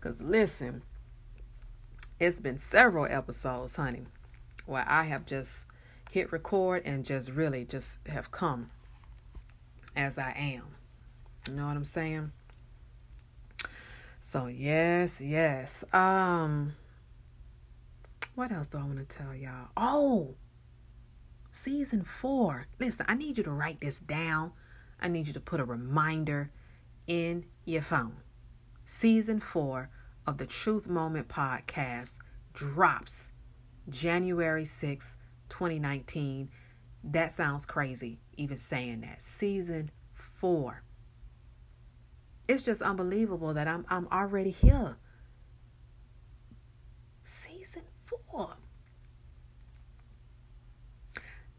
Cause 0.01 0.21
listen, 0.21 0.83
it's 2.21 2.41
been 2.41 2.59
several 2.59 3.07
episodes, 3.07 3.77
honey, 3.77 4.07
where 4.67 4.85
I 4.89 5.05
have 5.05 5.27
just 5.27 5.67
hit 6.11 6.33
record 6.33 6.83
and 6.85 7.05
just 7.05 7.31
really 7.31 7.65
just 7.65 7.99
have 8.07 8.31
come 8.31 8.71
as 9.97 10.17
I 10.17 10.33
am. 10.37 10.77
You 11.49 11.55
know 11.55 11.67
what 11.67 11.77
I'm 11.77 11.85
saying? 11.85 12.33
So 14.21 14.47
yes, 14.47 15.21
yes. 15.21 15.85
Um 15.93 16.75
what 18.35 18.53
else 18.53 18.69
do 18.69 18.79
I 18.79 18.83
want 18.85 18.99
to 18.99 19.17
tell 19.17 19.35
y'all? 19.35 19.71
Oh, 19.77 20.37
season 21.51 22.05
four. 22.05 22.69
Listen, 22.79 23.05
I 23.09 23.15
need 23.15 23.37
you 23.37 23.43
to 23.43 23.51
write 23.51 23.81
this 23.81 23.99
down. 23.99 24.53
I 25.01 25.09
need 25.09 25.27
you 25.27 25.33
to 25.33 25.41
put 25.41 25.59
a 25.59 25.65
reminder 25.65 26.53
in 27.09 27.47
your 27.65 27.83
phone. 27.83 28.19
Season 28.85 29.41
four 29.41 29.91
of 30.27 30.39
the 30.39 30.47
Truth 30.47 30.87
Moment 30.87 31.27
podcast 31.27 32.19
drops 32.53 33.33
January 33.89 34.65
6th, 34.65 35.17
2019. 35.49 36.51
That 37.03 37.33
sounds 37.33 37.65
crazy, 37.67 38.21
even 38.37 38.59
saying 38.59 39.01
that. 39.01 39.23
Season 39.23 39.91
four. 40.13 40.83
It's 42.47 42.63
just 42.63 42.83
unbelievable 42.83 43.53
that 43.55 43.67
I'm 43.67 43.85
I'm 43.89 44.07
already 44.09 44.51
here. 44.51 44.99
Season 47.23 47.83
four. 48.05 48.57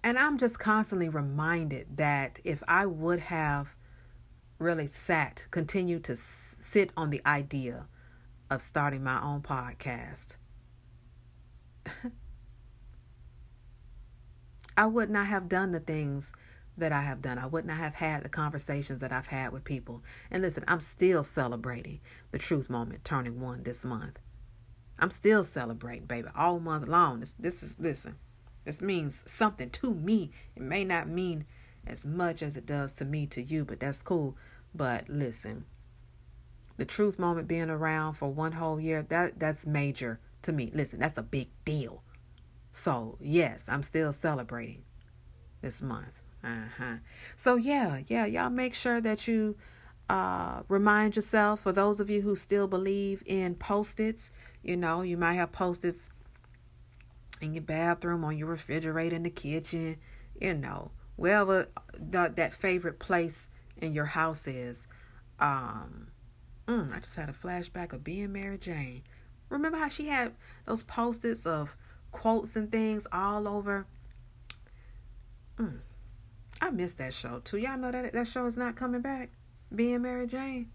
And 0.03 0.17
I'm 0.17 0.37
just 0.37 0.59
constantly 0.59 1.09
reminded 1.09 1.97
that 1.97 2.39
if 2.43 2.63
I 2.67 2.85
would 2.85 3.19
have 3.19 3.75
really 4.59 4.87
sat, 4.87 5.47
continued 5.51 6.03
to 6.05 6.15
sit 6.15 6.91
on 6.95 7.09
the 7.09 7.21
idea 7.25 7.87
of 8.49 8.61
starting 8.61 9.03
my 9.03 9.21
own 9.21 9.41
podcast, 9.41 10.37
I 14.77 14.85
would 14.85 15.09
not 15.09 15.27
have 15.27 15.49
done 15.49 15.71
the 15.71 15.79
things 15.79 16.31
that 16.77 16.91
I 16.91 17.01
have 17.01 17.21
done. 17.21 17.37
I 17.37 17.45
would 17.45 17.65
not 17.65 17.77
have 17.77 17.95
had 17.95 18.23
the 18.23 18.29
conversations 18.29 19.01
that 19.01 19.11
I've 19.11 19.27
had 19.27 19.51
with 19.51 19.63
people. 19.63 20.03
And 20.31 20.41
listen, 20.41 20.63
I'm 20.67 20.79
still 20.79 21.23
celebrating 21.23 21.99
the 22.31 22.37
truth 22.37 22.69
moment 22.69 23.03
turning 23.03 23.39
one 23.39 23.63
this 23.63 23.83
month. 23.83 24.19
I'm 24.97 25.11
still 25.11 25.43
celebrating, 25.43 26.05
baby, 26.05 26.27
all 26.35 26.59
month 26.59 26.87
long. 26.87 27.21
This, 27.21 27.33
this 27.39 27.63
is, 27.63 27.75
listen, 27.79 28.15
this 28.65 28.81
means 28.81 29.23
something 29.25 29.69
to 29.71 29.93
me. 29.93 30.31
It 30.55 30.61
may 30.61 30.83
not 30.83 31.07
mean 31.07 31.45
as 31.87 32.05
much 32.05 32.41
as 32.41 32.57
it 32.57 32.65
does 32.65 32.93
to 32.93 33.05
me 33.05 33.25
to 33.27 33.41
you, 33.41 33.65
but 33.65 33.79
that's 33.79 34.01
cool. 34.01 34.35
But 34.73 35.09
listen, 35.09 35.65
the 36.77 36.85
truth 36.85 37.19
moment 37.19 37.47
being 37.47 37.69
around 37.69 38.13
for 38.13 38.29
one 38.29 38.53
whole 38.53 38.79
year, 38.79 39.03
that 39.09 39.39
that's 39.39 39.65
major 39.65 40.19
to 40.43 40.51
me. 40.51 40.71
Listen, 40.73 40.99
that's 40.99 41.17
a 41.17 41.23
big 41.23 41.49
deal. 41.65 42.03
So, 42.71 43.17
yes, 43.19 43.67
I'm 43.67 43.83
still 43.83 44.13
celebrating 44.13 44.83
this 45.61 45.81
month. 45.81 46.21
Uh-huh. 46.43 46.97
So 47.35 47.55
yeah, 47.55 48.01
yeah, 48.07 48.25
y'all 48.25 48.49
make 48.49 48.73
sure 48.73 49.01
that 49.01 49.27
you 49.27 49.57
uh, 50.09 50.61
remind 50.69 51.15
yourself 51.15 51.59
for 51.61 51.71
those 51.71 51.99
of 51.99 52.09
you 52.09 52.21
who 52.21 52.35
still 52.35 52.67
believe 52.67 53.21
in 53.25 53.55
post-its, 53.55 54.31
you 54.63 54.77
know, 54.77 55.01
you 55.01 55.17
might 55.17 55.33
have 55.33 55.51
post-its 55.51 56.09
in 57.41 57.53
your 57.53 57.63
bathroom, 57.63 58.23
on 58.23 58.37
your 58.37 58.47
refrigerator, 58.47 59.15
in 59.15 59.23
the 59.23 59.29
kitchen, 59.29 59.97
you 60.39 60.53
know, 60.53 60.91
wherever 61.15 61.67
that, 61.99 62.35
that 62.37 62.53
favorite 62.53 62.99
place 62.99 63.49
in 63.81 63.93
your 63.93 64.05
house 64.05 64.47
is. 64.47 64.87
Um, 65.39 66.07
mm, 66.67 66.93
I 66.95 66.99
just 66.99 67.15
had 67.15 67.29
a 67.29 67.33
flashback 67.33 67.93
of 67.93 68.03
being 68.03 68.31
Mary 68.31 68.57
Jane. 68.57 69.03
Remember 69.49 69.77
how 69.77 69.89
she 69.89 70.07
had 70.07 70.33
those 70.65 70.83
post-its 70.83 71.45
of 71.45 71.75
quotes 72.11 72.55
and 72.55 72.71
things 72.71 73.07
all 73.11 73.47
over? 73.47 73.87
Mm, 75.57 75.79
I 76.61 76.69
missed 76.69 76.97
that 76.97 77.13
show 77.13 77.39
too. 77.39 77.57
Y'all 77.57 77.77
know 77.77 77.91
that 77.91 78.13
that 78.13 78.27
show 78.27 78.45
is 78.45 78.57
not 78.57 78.75
coming 78.75 79.01
back. 79.01 79.31
Being 79.73 80.01
Mary 80.01 80.27
Jane. 80.27 80.69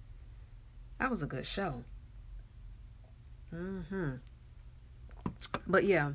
That 0.98 1.10
was 1.10 1.22
a 1.22 1.26
good 1.26 1.46
show. 1.46 1.84
Mm-hmm. 3.52 4.12
But 5.66 5.84
yeah. 5.84 6.12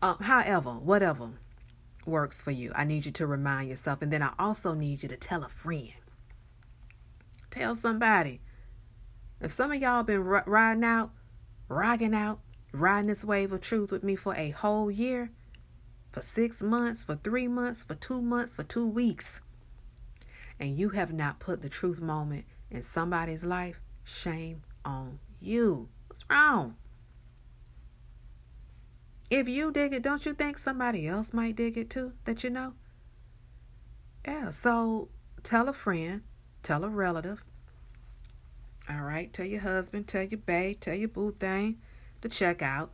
Um, 0.00 0.16
however, 0.20 0.72
whatever 0.72 1.32
works 2.08 2.42
for 2.42 2.50
you, 2.50 2.72
I 2.74 2.84
need 2.84 3.06
you 3.06 3.12
to 3.12 3.26
remind 3.26 3.68
yourself. 3.68 4.02
And 4.02 4.12
then 4.12 4.22
I 4.22 4.32
also 4.38 4.74
need 4.74 5.02
you 5.02 5.08
to 5.08 5.16
tell 5.16 5.44
a 5.44 5.48
friend. 5.48 5.92
Tell 7.50 7.76
somebody. 7.76 8.40
If 9.40 9.52
some 9.52 9.70
of 9.70 9.80
y'all 9.80 10.02
been 10.02 10.24
riding 10.24 10.84
out, 10.84 11.12
rocking 11.68 12.14
out, 12.14 12.40
riding 12.72 13.06
this 13.06 13.24
wave 13.24 13.52
of 13.52 13.60
truth 13.60 13.92
with 13.92 14.02
me 14.02 14.16
for 14.16 14.34
a 14.34 14.50
whole 14.50 14.90
year, 14.90 15.30
for 16.12 16.22
six 16.22 16.62
months, 16.62 17.04
for 17.04 17.14
three 17.14 17.46
months, 17.46 17.84
for 17.84 17.94
two 17.94 18.20
months, 18.20 18.56
for 18.56 18.64
two 18.64 18.88
weeks, 18.88 19.40
and 20.58 20.76
you 20.76 20.90
have 20.90 21.12
not 21.12 21.38
put 21.38 21.60
the 21.60 21.68
truth 21.68 22.00
moment 22.00 22.44
in 22.70 22.82
somebody's 22.82 23.44
life, 23.44 23.80
shame 24.02 24.62
on 24.84 25.20
you. 25.40 25.88
What's 26.08 26.24
wrong? 26.28 26.76
If 29.30 29.48
you 29.48 29.70
dig 29.70 29.92
it, 29.92 30.02
don't 30.02 30.24
you 30.24 30.32
think 30.32 30.58
somebody 30.58 31.06
else 31.06 31.34
might 31.34 31.56
dig 31.56 31.76
it 31.76 31.90
too 31.90 32.12
that 32.24 32.42
you 32.42 32.50
know? 32.50 32.74
Yeah, 34.26 34.50
so 34.50 35.08
tell 35.42 35.68
a 35.68 35.72
friend, 35.72 36.22
tell 36.62 36.84
a 36.84 36.88
relative. 36.88 37.44
All 38.88 39.02
right, 39.02 39.30
tell 39.32 39.44
your 39.44 39.60
husband, 39.60 40.08
tell 40.08 40.22
your 40.22 40.38
babe, 40.38 40.80
tell 40.80 40.94
your 40.94 41.08
boo 41.08 41.32
thing 41.32 41.78
to 42.22 42.28
check 42.28 42.62
out 42.62 42.90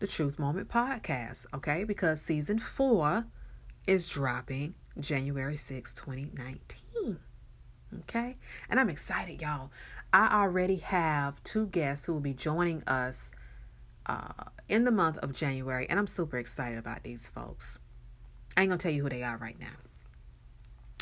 the 0.00 0.06
Truth 0.08 0.38
Moment 0.38 0.68
podcast, 0.68 1.46
okay? 1.54 1.84
Because 1.84 2.20
season 2.20 2.58
four 2.58 3.26
is 3.86 4.08
dropping 4.08 4.74
January 4.98 5.56
6, 5.56 5.94
2019. 5.94 7.18
Okay? 8.00 8.36
And 8.68 8.80
I'm 8.80 8.90
excited, 8.90 9.40
y'all. 9.40 9.70
I 10.12 10.42
already 10.42 10.76
have 10.76 11.42
two 11.44 11.66
guests 11.68 12.06
who 12.06 12.14
will 12.14 12.20
be 12.20 12.34
joining 12.34 12.82
us 12.84 13.30
uh, 14.06 14.44
in 14.68 14.84
the 14.84 14.90
month 14.90 15.18
of 15.18 15.32
January, 15.32 15.86
and 15.88 15.98
I'm 15.98 16.06
super 16.06 16.38
excited 16.38 16.78
about 16.78 17.02
these 17.02 17.28
folks. 17.28 17.78
I 18.56 18.62
ain't 18.62 18.70
gonna 18.70 18.78
tell 18.78 18.92
you 18.92 19.02
who 19.02 19.08
they 19.08 19.22
are 19.22 19.36
right 19.36 19.58
now. 19.58 19.76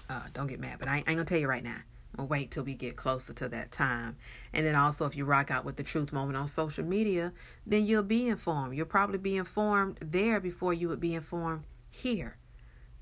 Uh, 0.09 0.23
don't 0.33 0.49
get 0.49 0.61
mad, 0.61 0.79
but 0.79 0.88
I 0.88 0.99
ain't, 0.99 1.07
gonna 1.07 1.25
tell 1.25 1.38
you 1.38 1.49
right 1.49 1.64
now. 1.64 1.79
We'll 2.17 2.27
wait 2.27 2.51
till 2.51 2.64
we 2.64 2.75
get 2.75 2.97
closer 2.97 3.33
to 3.33 3.49
that 3.49 3.73
time. 3.73 4.17
And 4.53 4.64
then 4.64 4.77
also, 4.77 5.07
if 5.07 5.17
you 5.17 5.25
rock 5.25 5.51
out 5.51 5.64
with 5.64 5.77
the 5.77 5.83
truth 5.83 6.12
moment 6.12 6.37
on 6.37 6.47
social 6.47 6.85
media, 6.85 7.33
then 7.67 7.85
you'll 7.85 8.03
be 8.03 8.29
informed. 8.29 8.77
You'll 8.77 8.87
probably 8.87 9.19
be 9.19 9.37
informed 9.37 9.99
there 10.01 10.40
before 10.40 10.73
you 10.73 10.88
would 10.88 11.01
be 11.01 11.14
informed 11.14 11.64
here. 11.90 12.37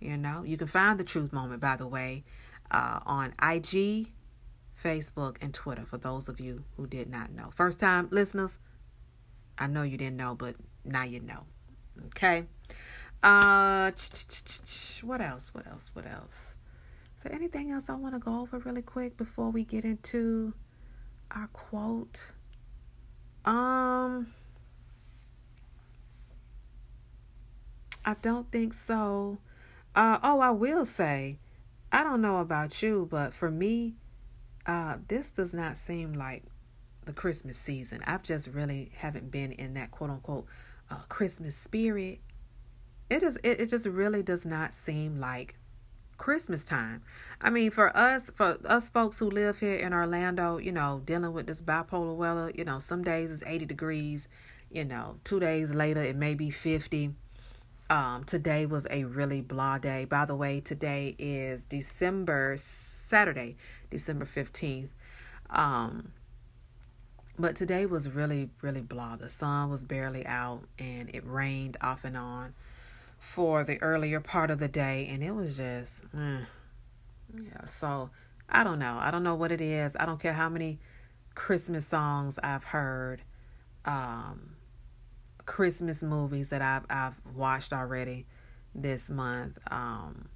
You 0.00 0.16
know, 0.16 0.42
you 0.44 0.56
can 0.56 0.66
find 0.66 0.98
the 0.98 1.04
truth 1.04 1.32
moment, 1.32 1.60
by 1.60 1.76
the 1.76 1.86
way, 1.86 2.24
uh, 2.70 3.00
on 3.04 3.34
IG, 3.42 4.08
Facebook, 4.82 5.36
and 5.40 5.52
Twitter 5.52 5.84
for 5.84 5.98
those 5.98 6.28
of 6.28 6.40
you 6.40 6.64
who 6.76 6.86
did 6.86 7.08
not 7.08 7.30
know. 7.32 7.50
First 7.54 7.80
time 7.80 8.08
listeners, 8.10 8.58
I 9.62 9.66
know 9.68 9.82
you 9.82 9.96
didn't 9.96 10.16
know, 10.16 10.34
but 10.34 10.56
now 10.84 11.04
you 11.04 11.20
know. 11.20 11.44
Okay. 12.06 12.44
Uh, 13.22 13.92
what 15.02 15.20
else? 15.20 15.54
What 15.54 15.66
else? 15.66 15.90
What 15.94 16.06
else? 16.06 16.56
There 17.22 17.32
anything 17.32 17.70
else 17.70 17.88
I 17.88 17.94
want 17.94 18.14
to 18.14 18.18
go 18.18 18.40
over 18.40 18.58
really 18.58 18.82
quick 18.82 19.16
before 19.16 19.50
we 19.50 19.62
get 19.62 19.84
into 19.84 20.54
our 21.30 21.46
quote? 21.52 22.32
Um, 23.44 24.32
I 28.04 28.14
don't 28.20 28.50
think 28.50 28.74
so. 28.74 29.38
Uh, 29.94 30.18
oh, 30.22 30.40
I 30.40 30.50
will 30.50 30.84
say, 30.84 31.38
I 31.92 32.02
don't 32.02 32.20
know 32.20 32.38
about 32.38 32.82
you, 32.82 33.06
but 33.08 33.32
for 33.32 33.52
me, 33.52 33.94
uh, 34.66 34.96
this 35.06 35.30
does 35.30 35.54
not 35.54 35.76
seem 35.76 36.14
like 36.14 36.42
the 37.04 37.12
Christmas 37.12 37.56
season. 37.56 38.02
I've 38.06 38.22
just 38.22 38.48
really 38.48 38.92
haven't 38.96 39.30
been 39.30 39.52
in 39.52 39.74
that 39.74 39.90
quote 39.90 40.10
unquote 40.10 40.46
uh, 40.90 41.00
Christmas 41.08 41.56
spirit. 41.56 42.20
It 43.10 43.22
is. 43.22 43.38
It, 43.42 43.60
it 43.60 43.68
just 43.68 43.86
really 43.86 44.22
does 44.22 44.46
not 44.46 44.72
seem 44.72 45.18
like 45.18 45.56
Christmas 46.16 46.64
time. 46.64 47.02
I 47.40 47.50
mean, 47.50 47.70
for 47.70 47.94
us, 47.96 48.30
for 48.34 48.56
us 48.64 48.88
folks 48.90 49.18
who 49.18 49.28
live 49.28 49.58
here 49.58 49.74
in 49.74 49.92
Orlando, 49.92 50.58
you 50.58 50.72
know, 50.72 51.02
dealing 51.04 51.32
with 51.32 51.46
this 51.46 51.60
bipolar 51.60 52.14
weather, 52.14 52.52
you 52.54 52.64
know, 52.64 52.78
some 52.78 53.02
days 53.02 53.32
it's 53.32 53.42
80 53.44 53.66
degrees, 53.66 54.28
you 54.70 54.84
know, 54.84 55.18
two 55.24 55.40
days 55.40 55.74
later 55.74 56.00
it 56.00 56.16
may 56.16 56.34
be 56.34 56.50
50. 56.50 57.14
Um, 57.90 58.24
today 58.24 58.64
was 58.66 58.86
a 58.90 59.04
really 59.04 59.42
blah 59.42 59.78
day. 59.78 60.04
By 60.04 60.24
the 60.24 60.36
way, 60.36 60.60
today 60.60 61.14
is 61.18 61.66
December, 61.66 62.54
Saturday, 62.56 63.56
December 63.90 64.24
15th. 64.24 64.90
Um, 65.50 66.12
but 67.38 67.56
today 67.56 67.86
was 67.86 68.08
really, 68.10 68.50
really 68.62 68.82
blah. 68.82 69.16
The 69.16 69.28
sun 69.28 69.70
was 69.70 69.84
barely 69.84 70.24
out 70.26 70.62
and 70.78 71.08
it 71.14 71.26
rained 71.26 71.76
off 71.80 72.04
and 72.04 72.16
on 72.16 72.54
for 73.18 73.64
the 73.64 73.80
earlier 73.80 74.20
part 74.20 74.50
of 74.50 74.58
the 74.58 74.68
day, 74.68 75.06
and 75.08 75.22
it 75.22 75.30
was 75.30 75.56
just, 75.56 76.04
eh. 76.12 76.40
yeah. 77.34 77.66
So 77.66 78.10
I 78.48 78.64
don't 78.64 78.78
know. 78.78 78.98
I 79.00 79.10
don't 79.10 79.22
know 79.22 79.36
what 79.36 79.52
it 79.52 79.60
is. 79.60 79.96
I 79.98 80.04
don't 80.06 80.20
care 80.20 80.32
how 80.32 80.48
many 80.48 80.80
Christmas 81.34 81.86
songs 81.86 82.38
I've 82.42 82.64
heard, 82.64 83.22
um, 83.84 84.56
Christmas 85.46 86.02
movies 86.02 86.50
that 86.50 86.62
I've 86.62 86.84
I've 86.90 87.20
watched 87.34 87.72
already 87.72 88.26
this 88.74 89.08
month. 89.08 89.58
Um, 89.70 90.28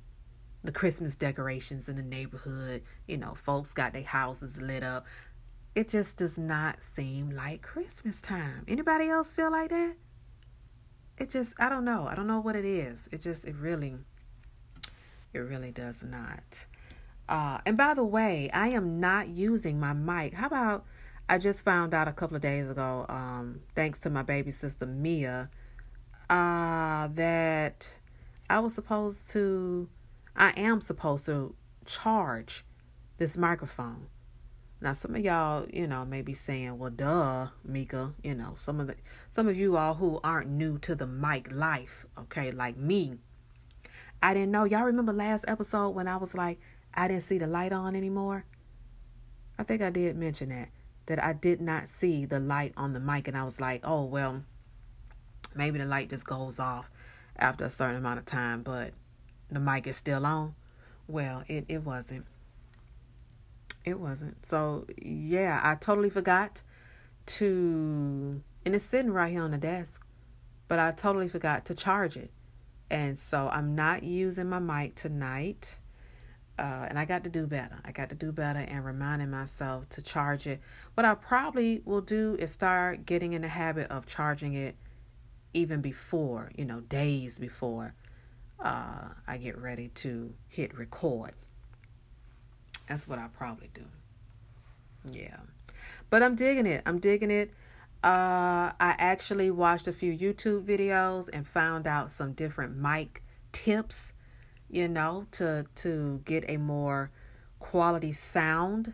the 0.63 0.73
Christmas 0.73 1.15
decorations 1.15 1.89
in 1.89 1.97
the 1.97 2.03
neighborhood. 2.03 2.83
You 3.07 3.19
know, 3.19 3.35
folks 3.35 3.73
got 3.73 3.93
their 3.93 4.03
houses 4.03 4.61
lit 4.61 4.83
up. 4.83 5.07
It 5.77 5.89
just 5.89 6.17
does 6.17 6.37
not 6.37 6.83
seem 6.83 7.31
like 7.31 7.63
Christmas 7.63 8.21
time. 8.21 8.65
Anybody 8.67 9.09
else 9.09 9.33
feel 9.33 9.53
like 9.53 9.71
that? 9.71 9.95
it 11.19 11.31
just 11.31 11.55
I 11.59 11.69
don't 11.69 11.85
know. 11.85 12.07
I 12.07 12.15
don't 12.15 12.27
know 12.27 12.41
what 12.41 12.57
it 12.57 12.65
is. 12.65 13.09
It 13.13 13.23
just 13.23 13.45
it 13.45 13.55
really 13.57 13.97
it 15.33 15.39
really 15.39 15.71
does 15.71 16.03
not. 16.03 16.67
Uh 17.29 17.59
and 17.65 17.77
by 17.77 17.95
the 17.95 18.05
way, 18.05 18.51
I 18.53 18.69
am 18.69 19.01
not 19.01 19.29
using 19.29 19.81
my 19.81 19.93
mic. 19.93 20.35
How 20.35 20.47
about 20.47 20.85
I 21.29 21.39
just 21.39 21.65
found 21.65 21.95
out 21.95 22.07
a 22.07 22.13
couple 22.13 22.37
of 22.37 22.43
days 22.43 22.71
ago, 22.71 23.05
um, 23.09 23.63
thanks 23.75 23.99
to 24.01 24.11
my 24.11 24.23
baby 24.23 24.53
sister 24.53 24.87
Mia, 24.87 25.51
uh, 26.31 27.09
that 27.09 27.97
I 28.49 28.61
was 28.61 28.75
supposed 28.75 29.31
to 29.31 29.89
I 30.37 30.53
am 30.57 30.81
supposed 30.81 31.25
to 31.27 31.55
charge 31.87 32.65
this 33.17 33.37
microphone. 33.37 34.09
Now, 34.81 34.93
some 34.93 35.15
of 35.15 35.25
y'all, 35.25 35.67
you 35.73 35.87
know, 35.87 36.05
may 36.05 36.23
be 36.23 36.35
saying, 36.35 36.79
"Well, 36.79 36.91
duh, 36.91 37.49
Mika." 37.65 38.15
You 38.23 38.35
know, 38.35 38.55
some 38.59 38.81
of 38.81 38.87
the 38.89 38.97
some 39.31 39.49
of 39.49 39.57
you 39.57 39.77
all 39.77 39.95
who 39.95 40.21
aren't 40.23 40.51
new 40.51 40.79
to 40.81 40.95
the 40.95 41.07
mic 41.07 41.51
life, 41.51 42.07
okay, 42.19 42.51
like 42.51 42.77
me. 42.77 43.19
I 44.23 44.35
didn't 44.35 44.51
know. 44.51 44.65
Y'all 44.65 44.85
remember 44.85 45.13
last 45.13 45.45
episode 45.49 45.91
when 45.91 46.09
I 46.09 46.17
was 46.17 46.35
like, 46.35 46.61
I 46.95 47.09
didn't 47.09 47.23
see 47.23 47.39
the 47.39 47.47
light 47.47 47.73
on 47.73 47.97
anymore. 47.97 48.45
I 49.59 49.63
think 49.63 49.83
I 49.83 49.91
did 49.91 50.17
mention 50.17 50.51
that 50.51 50.69
that 51.07 51.23
I 51.23 51.33
did 51.33 51.61
not 51.61 51.89
see 51.89 52.27
the 52.27 52.41
light 52.41 52.73
on 52.77 52.93
the 52.93 53.01
mic, 53.01 53.29
and 53.29 53.37
I 53.37 53.45
was 53.45 53.61
like, 53.61 53.81
"Oh 53.85 54.05
well." 54.05 54.45
maybe 55.57 55.79
the 55.79 55.87
light 55.87 56.11
just 56.11 56.27
goes 56.27 56.59
off 56.61 56.91
after 57.37 57.65
a 57.65 57.71
certain 57.71 57.97
amount 57.97 58.19
of 58.19 58.25
time, 58.25 58.63
but 58.63 58.93
the 59.51 59.61
mic 59.61 59.87
is 59.87 59.97
still 59.97 60.27
on. 60.27 60.55
Well, 61.09 61.45
it, 61.49 61.65
it 61.69 61.83
wasn't. 61.83 62.27
It 63.87 64.01
wasn't. 64.01 64.45
So, 64.45 64.85
yeah, 65.01 65.61
I 65.63 65.77
totally 65.77 66.11
forgot 66.11 66.63
to, 67.27 68.43
and 68.65 68.75
it's 68.75 68.85
sitting 68.85 69.13
right 69.13 69.31
here 69.31 69.43
on 69.43 69.53
the 69.53 69.59
desk, 69.59 70.05
but 70.67 70.81
I 70.81 70.91
totally 70.91 71.29
forgot 71.29 71.65
to 71.67 71.75
charge 71.75 72.17
it. 72.17 72.33
And 72.91 73.17
so 73.19 73.49
I'm 73.49 73.77
not 73.77 74.03
using 74.03 74.49
my 74.49 74.59
mic 74.59 74.97
tonight. 74.97 75.79
Uh, 76.59 76.87
and 76.89 76.99
I 76.99 77.05
got 77.05 77.23
to 77.25 77.31
do 77.31 77.47
better. 77.47 77.79
I 77.85 77.93
got 77.93 78.09
to 78.09 78.15
do 78.15 78.33
better 78.33 78.61
and 78.61 78.85
reminding 78.85 79.31
myself 79.31 79.89
to 79.91 80.03
charge 80.03 80.47
it. 80.47 80.61
What 80.95 81.05
I 81.05 81.15
probably 81.15 81.83
will 81.85 82.01
do 82.01 82.35
is 82.41 82.51
start 82.51 83.05
getting 83.07 83.35
in 83.35 83.43
the 83.43 83.49
habit 83.49 83.91
of 83.91 84.07
charging 84.07 84.55
it 84.55 84.75
even 85.53 85.81
before, 85.81 86.51
you 86.57 86.65
know, 86.65 86.81
days 86.81 87.39
before 87.39 87.95
uh, 88.59 89.09
I 89.27 89.37
get 89.37 89.59
ready 89.59 89.89
to 89.89 90.35
hit 90.49 90.75
record. 90.75 91.33
That's 92.89 93.09
what 93.09 93.19
I 93.19 93.29
probably 93.29 93.71
do. 93.75 93.85
Yeah. 95.11 95.39
But 96.11 96.23
I'm 96.23 96.35
digging 96.35 96.67
it. 96.67 96.83
I'm 96.87 96.99
digging 96.99 97.31
it. 97.31 97.51
Uh, 98.05 98.71
I 98.79 98.95
actually 98.99 99.51
watched 99.51 99.89
a 99.89 99.93
few 99.93 100.17
YouTube 100.17 100.65
videos 100.65 101.29
and 101.33 101.47
found 101.47 101.87
out 101.87 102.13
some 102.13 102.33
different 102.33 102.77
mic 102.77 103.23
tips, 103.51 104.13
you 104.71 104.87
know, 104.87 105.27
to 105.33 105.67
to 105.77 106.23
get 106.25 106.45
a 106.49 106.57
more 106.59 107.11
quality 107.59 108.13
sound. 108.13 108.93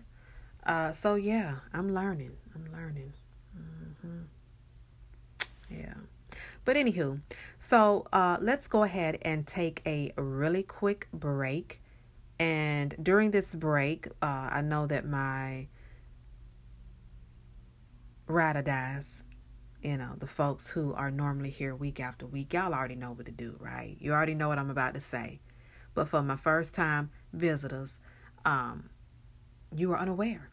Uh, 0.65 0.93
so 0.93 1.17
yeah, 1.17 1.57
I'm 1.75 1.93
learning. 1.93 2.37
I'm 2.55 2.73
learning. 2.73 3.13
Mm-hmm. 3.59 4.23
Yeah. 5.69 5.95
But 6.65 6.77
anywho, 6.77 7.21
so 7.59 8.07
uh, 8.13 8.39
let's 8.41 8.69
go 8.69 8.85
ahead 8.85 9.19
and 9.23 9.47
take 9.47 9.83
a 9.85 10.13
really 10.17 10.63
quick 10.63 11.09
break. 11.13 11.82
And 12.43 12.97
during 13.01 13.31
this 13.31 13.55
break, 13.55 14.09
uh, 14.21 14.49
I 14.51 14.63
know 14.63 14.89
that 14.89 15.07
my 15.07 15.69
ride 18.27 18.65
dies, 18.65 19.23
you 19.81 19.97
know, 19.97 20.17
the 20.19 20.27
folks 20.27 20.69
who 20.69 20.93
are 20.95 21.13
normally 21.13 21.51
here 21.51 21.73
week 21.77 22.01
after 22.01 22.27
week, 22.27 22.53
y'all 22.53 22.75
already 22.75 22.97
know 22.97 23.13
what 23.13 23.27
to 23.27 23.33
do, 23.33 23.57
right? 23.61 23.97
You 24.01 24.11
already 24.11 24.35
know 24.35 24.49
what 24.49 24.59
I'm 24.59 24.71
about 24.71 24.95
to 24.95 25.01
say. 25.01 25.39
But 25.95 26.09
for 26.09 26.21
my 26.21 26.35
first 26.35 26.75
time 26.75 27.11
visitors, 27.33 28.01
um, 28.45 28.91
you 29.73 29.93
are 29.93 29.99
unaware 30.01 30.51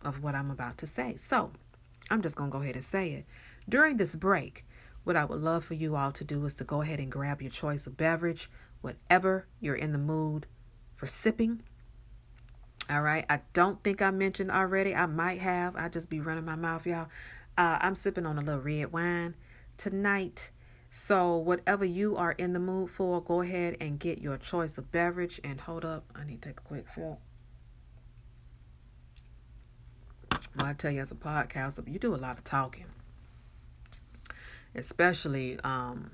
of 0.00 0.22
what 0.22 0.34
I'm 0.34 0.50
about 0.50 0.78
to 0.78 0.86
say. 0.86 1.18
So 1.18 1.52
I'm 2.08 2.22
just 2.22 2.36
going 2.36 2.50
to 2.50 2.56
go 2.56 2.62
ahead 2.62 2.74
and 2.74 2.84
say 2.84 3.10
it. 3.10 3.26
During 3.68 3.98
this 3.98 4.16
break, 4.16 4.64
what 5.04 5.14
I 5.14 5.26
would 5.26 5.42
love 5.42 5.62
for 5.62 5.74
you 5.74 5.94
all 5.94 6.12
to 6.12 6.24
do 6.24 6.42
is 6.46 6.54
to 6.54 6.64
go 6.64 6.80
ahead 6.80 7.00
and 7.00 7.12
grab 7.12 7.42
your 7.42 7.50
choice 7.50 7.86
of 7.86 7.98
beverage, 7.98 8.50
whatever 8.80 9.46
you're 9.60 9.74
in 9.74 9.92
the 9.92 9.98
mood 9.98 10.46
for 10.98 11.06
sipping. 11.06 11.62
All 12.90 13.02
right. 13.02 13.24
I 13.30 13.40
don't 13.52 13.82
think 13.84 14.02
I 14.02 14.10
mentioned 14.10 14.50
already. 14.50 14.94
I 14.94 15.06
might 15.06 15.40
have. 15.40 15.76
I 15.76 15.88
just 15.88 16.10
be 16.10 16.20
running 16.20 16.44
my 16.44 16.56
mouth, 16.56 16.86
y'all. 16.86 17.06
Uh, 17.56 17.78
I'm 17.80 17.94
sipping 17.94 18.26
on 18.26 18.36
a 18.36 18.40
little 18.40 18.60
red 18.60 18.92
wine 18.92 19.36
tonight. 19.76 20.50
So, 20.90 21.36
whatever 21.36 21.84
you 21.84 22.16
are 22.16 22.32
in 22.32 22.52
the 22.52 22.58
mood 22.58 22.90
for, 22.90 23.22
go 23.22 23.42
ahead 23.42 23.76
and 23.80 24.00
get 24.00 24.20
your 24.20 24.38
choice 24.38 24.76
of 24.76 24.90
beverage. 24.90 25.40
And 25.44 25.60
hold 25.60 25.84
up, 25.84 26.10
I 26.16 26.24
need 26.24 26.42
to 26.42 26.48
take 26.48 26.60
a 26.60 26.62
quick 26.62 26.86
sip. 26.88 27.18
Well, 30.56 30.66
I 30.66 30.72
tell 30.72 30.90
you, 30.90 31.00
as 31.00 31.12
a 31.12 31.14
podcaster, 31.14 31.86
you 31.86 31.98
do 31.98 32.14
a 32.14 32.16
lot 32.16 32.38
of 32.38 32.44
talking, 32.44 32.86
especially, 34.74 35.60
um, 35.60 36.10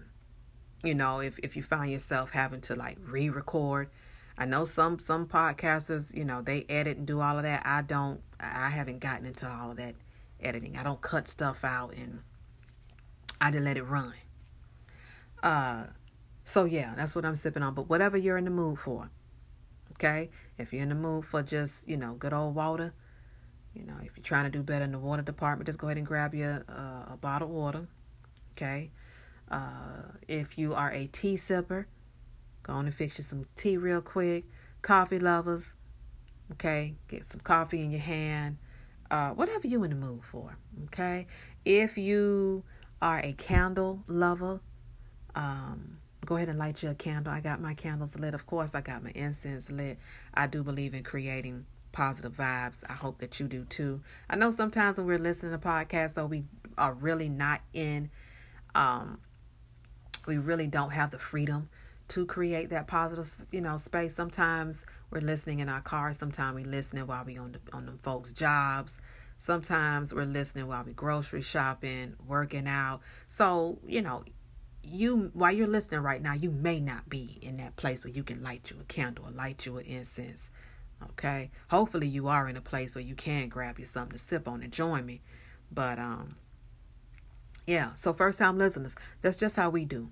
you 0.82 0.94
know, 0.94 1.20
if 1.20 1.38
if 1.38 1.56
you 1.56 1.62
find 1.62 1.90
yourself 1.90 2.32
having 2.32 2.60
to 2.62 2.74
like 2.74 2.98
re-record 3.00 3.88
I 4.36 4.46
know 4.46 4.64
some 4.64 4.98
some 4.98 5.26
podcasters, 5.26 6.14
you 6.14 6.24
know, 6.24 6.42
they 6.42 6.64
edit 6.68 6.96
and 6.96 7.06
do 7.06 7.20
all 7.20 7.36
of 7.36 7.44
that. 7.44 7.64
I 7.64 7.82
don't. 7.82 8.20
I 8.40 8.68
haven't 8.68 8.98
gotten 8.98 9.26
into 9.26 9.48
all 9.48 9.70
of 9.70 9.76
that 9.76 9.94
editing. 10.40 10.76
I 10.76 10.82
don't 10.82 11.00
cut 11.00 11.28
stuff 11.28 11.64
out 11.64 11.94
and 11.94 12.20
I 13.40 13.50
just 13.50 13.62
let 13.62 13.76
it 13.76 13.84
run. 13.84 14.14
Uh, 15.42 15.86
so 16.44 16.64
yeah, 16.64 16.94
that's 16.96 17.14
what 17.14 17.24
I'm 17.24 17.36
sipping 17.36 17.62
on. 17.62 17.74
But 17.74 17.88
whatever 17.88 18.16
you're 18.16 18.36
in 18.36 18.44
the 18.44 18.50
mood 18.50 18.78
for, 18.78 19.10
okay. 19.94 20.30
If 20.58 20.72
you're 20.72 20.82
in 20.82 20.88
the 20.88 20.94
mood 20.94 21.24
for 21.24 21.42
just 21.42 21.88
you 21.88 21.96
know 21.96 22.14
good 22.14 22.32
old 22.32 22.56
water, 22.56 22.92
you 23.72 23.84
know, 23.84 23.96
if 24.02 24.16
you're 24.16 24.24
trying 24.24 24.44
to 24.44 24.50
do 24.50 24.62
better 24.62 24.84
in 24.84 24.92
the 24.92 24.98
water 24.98 25.22
department, 25.22 25.66
just 25.66 25.78
go 25.78 25.86
ahead 25.86 25.98
and 25.98 26.06
grab 26.06 26.34
your 26.34 26.64
uh, 26.68 27.12
a 27.12 27.18
bottle 27.20 27.48
of 27.48 27.54
water, 27.54 27.88
okay. 28.52 28.90
Uh, 29.50 30.02
if 30.26 30.56
you 30.58 30.74
are 30.74 30.90
a 30.90 31.06
tea 31.06 31.36
sipper, 31.36 31.84
Go 32.64 32.72
on 32.72 32.86
and 32.86 32.94
fix 32.94 33.18
you 33.18 33.24
some 33.24 33.44
tea 33.56 33.76
real 33.76 34.00
quick. 34.00 34.46
Coffee 34.82 35.18
lovers, 35.18 35.74
okay? 36.52 36.96
Get 37.08 37.24
some 37.24 37.40
coffee 37.40 37.82
in 37.82 37.90
your 37.90 38.00
hand. 38.00 38.58
Uh, 39.10 39.30
whatever 39.30 39.66
you 39.66 39.84
in 39.84 39.90
the 39.90 39.96
mood 39.96 40.24
for, 40.24 40.56
okay? 40.84 41.26
If 41.64 41.96
you 41.96 42.64
are 43.00 43.20
a 43.22 43.34
candle 43.34 44.02
lover, 44.08 44.60
um, 45.34 45.98
go 46.24 46.36
ahead 46.36 46.48
and 46.48 46.58
light 46.58 46.82
your 46.82 46.94
candle. 46.94 47.32
I 47.32 47.40
got 47.40 47.60
my 47.60 47.74
candles 47.74 48.18
lit. 48.18 48.32
Of 48.34 48.46
course, 48.46 48.74
I 48.74 48.80
got 48.80 49.04
my 49.04 49.12
incense 49.14 49.70
lit. 49.70 49.98
I 50.32 50.46
do 50.46 50.64
believe 50.64 50.94
in 50.94 51.02
creating 51.02 51.66
positive 51.92 52.32
vibes. 52.32 52.82
I 52.88 52.94
hope 52.94 53.18
that 53.18 53.38
you 53.38 53.46
do 53.46 53.66
too. 53.66 54.02
I 54.28 54.36
know 54.36 54.50
sometimes 54.50 54.96
when 54.96 55.06
we're 55.06 55.18
listening 55.18 55.52
to 55.52 55.58
podcasts, 55.58 56.14
though, 56.14 56.26
we 56.26 56.44
are 56.78 56.94
really 56.94 57.28
not 57.28 57.60
in, 57.74 58.10
um, 58.74 59.18
we 60.26 60.38
really 60.38 60.66
don't 60.66 60.92
have 60.92 61.10
the 61.10 61.18
freedom 61.18 61.68
to 62.08 62.26
create 62.26 62.70
that 62.70 62.86
positive, 62.86 63.46
you 63.50 63.60
know, 63.60 63.76
space. 63.76 64.14
Sometimes 64.14 64.84
we're 65.10 65.20
listening 65.20 65.60
in 65.60 65.68
our 65.68 65.80
cars. 65.80 66.18
Sometimes 66.18 66.54
we're 66.54 66.70
listening 66.70 67.06
while 67.06 67.24
we 67.24 67.38
on 67.38 67.52
the 67.52 67.60
on 67.72 67.86
the 67.86 67.92
folks' 68.02 68.32
jobs. 68.32 68.98
Sometimes 69.38 70.14
we're 70.14 70.24
listening 70.24 70.66
while 70.66 70.84
we 70.84 70.92
grocery 70.92 71.42
shopping, 71.42 72.14
working 72.26 72.68
out. 72.68 73.00
So 73.28 73.78
you 73.86 74.02
know, 74.02 74.22
you 74.82 75.30
while 75.32 75.52
you're 75.52 75.66
listening 75.66 76.00
right 76.00 76.20
now, 76.20 76.34
you 76.34 76.50
may 76.50 76.80
not 76.80 77.08
be 77.08 77.38
in 77.40 77.56
that 77.56 77.76
place 77.76 78.04
where 78.04 78.12
you 78.12 78.22
can 78.22 78.42
light 78.42 78.70
you 78.70 78.78
a 78.80 78.84
candle 78.84 79.26
or 79.26 79.30
light 79.30 79.64
you 79.64 79.76
an 79.78 79.86
incense. 79.86 80.50
Okay. 81.10 81.50
Hopefully 81.68 82.06
you 82.06 82.28
are 82.28 82.48
in 82.48 82.56
a 82.56 82.62
place 82.62 82.94
where 82.94 83.04
you 83.04 83.14
can 83.14 83.48
grab 83.48 83.78
you 83.78 83.84
something 83.84 84.18
to 84.18 84.24
sip 84.24 84.46
on 84.46 84.62
and 84.62 84.72
join 84.72 85.06
me. 85.06 85.22
But 85.72 85.98
um 85.98 86.36
yeah, 87.66 87.94
so 87.94 88.12
first 88.12 88.38
time 88.38 88.58
listeners, 88.58 88.94
that's 89.22 89.38
just 89.38 89.56
how 89.56 89.70
we 89.70 89.86
do 89.86 90.10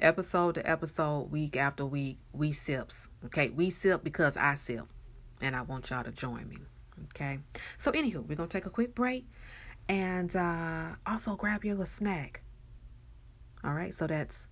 episode 0.00 0.56
to 0.56 0.68
episode, 0.68 1.30
week 1.30 1.56
after 1.56 1.86
week, 1.86 2.18
we 2.32 2.52
sips. 2.52 3.08
Okay, 3.24 3.50
we 3.50 3.70
sip 3.70 4.04
because 4.04 4.36
I 4.36 4.54
sip, 4.54 4.86
and 5.40 5.56
I 5.56 5.62
want 5.62 5.90
y'all 5.90 6.04
to 6.04 6.12
join 6.12 6.48
me. 6.48 6.58
Okay, 7.10 7.38
so 7.78 7.90
anywho, 7.92 8.26
we're 8.26 8.36
gonna 8.36 8.48
take 8.48 8.66
a 8.66 8.70
quick 8.70 8.94
break, 8.94 9.26
and 9.88 10.34
uh, 10.34 10.94
also 11.06 11.36
grab 11.36 11.64
you 11.64 11.80
a 11.80 11.86
snack. 11.86 12.42
All 13.62 13.74
right, 13.74 13.94
so 13.94 14.06
that's 14.06 14.48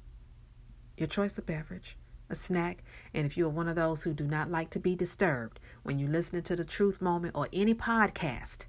your 0.96 1.08
choice 1.08 1.38
of 1.38 1.46
beverage, 1.46 1.96
a 2.30 2.34
snack, 2.34 2.82
and 3.14 3.26
if 3.26 3.36
you 3.36 3.46
are 3.46 3.50
one 3.50 3.68
of 3.68 3.76
those 3.76 4.02
who 4.02 4.14
do 4.14 4.26
not 4.26 4.50
like 4.50 4.70
to 4.70 4.80
be 4.80 4.96
disturbed 4.96 5.60
when 5.82 5.98
you're 5.98 6.10
listening 6.10 6.42
to 6.44 6.56
the 6.56 6.64
Truth 6.64 7.00
Moment 7.00 7.34
or 7.34 7.48
any 7.52 7.74
podcast, 7.74 8.66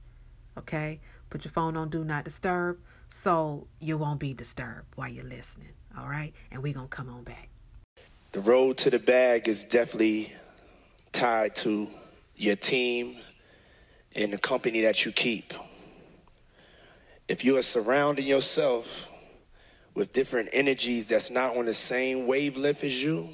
okay, 0.57 0.99
put 1.29 1.45
your 1.45 1.51
phone 1.51 1.77
on 1.77 1.89
Do 1.89 2.03
Not 2.03 2.25
Disturb 2.25 2.79
so 3.07 3.67
you 3.79 3.97
won't 3.97 4.19
be 4.19 4.33
disturbed 4.33 4.87
while 4.95 5.09
you're 5.09 5.23
listening. 5.23 5.73
All 5.97 6.07
right. 6.07 6.33
And 6.51 6.63
we're 6.63 6.73
going 6.73 6.87
to 6.87 6.95
come 6.95 7.09
on 7.09 7.23
back. 7.23 7.49
The 8.31 8.39
road 8.39 8.77
to 8.77 8.89
the 8.89 8.99
bag 8.99 9.47
is 9.47 9.63
definitely 9.63 10.33
tied 11.11 11.55
to 11.57 11.87
your 12.35 12.55
team 12.55 13.17
and 14.15 14.33
the 14.33 14.37
company 14.37 14.81
that 14.81 15.05
you 15.05 15.11
keep. 15.11 15.53
If 17.27 17.45
you 17.45 17.57
are 17.57 17.61
surrounding 17.61 18.25
yourself 18.25 19.09
with 19.93 20.13
different 20.13 20.49
energies 20.51 21.09
that's 21.09 21.29
not 21.29 21.55
on 21.55 21.65
the 21.65 21.73
same 21.73 22.25
wavelength 22.25 22.83
as 22.83 23.03
you, 23.03 23.29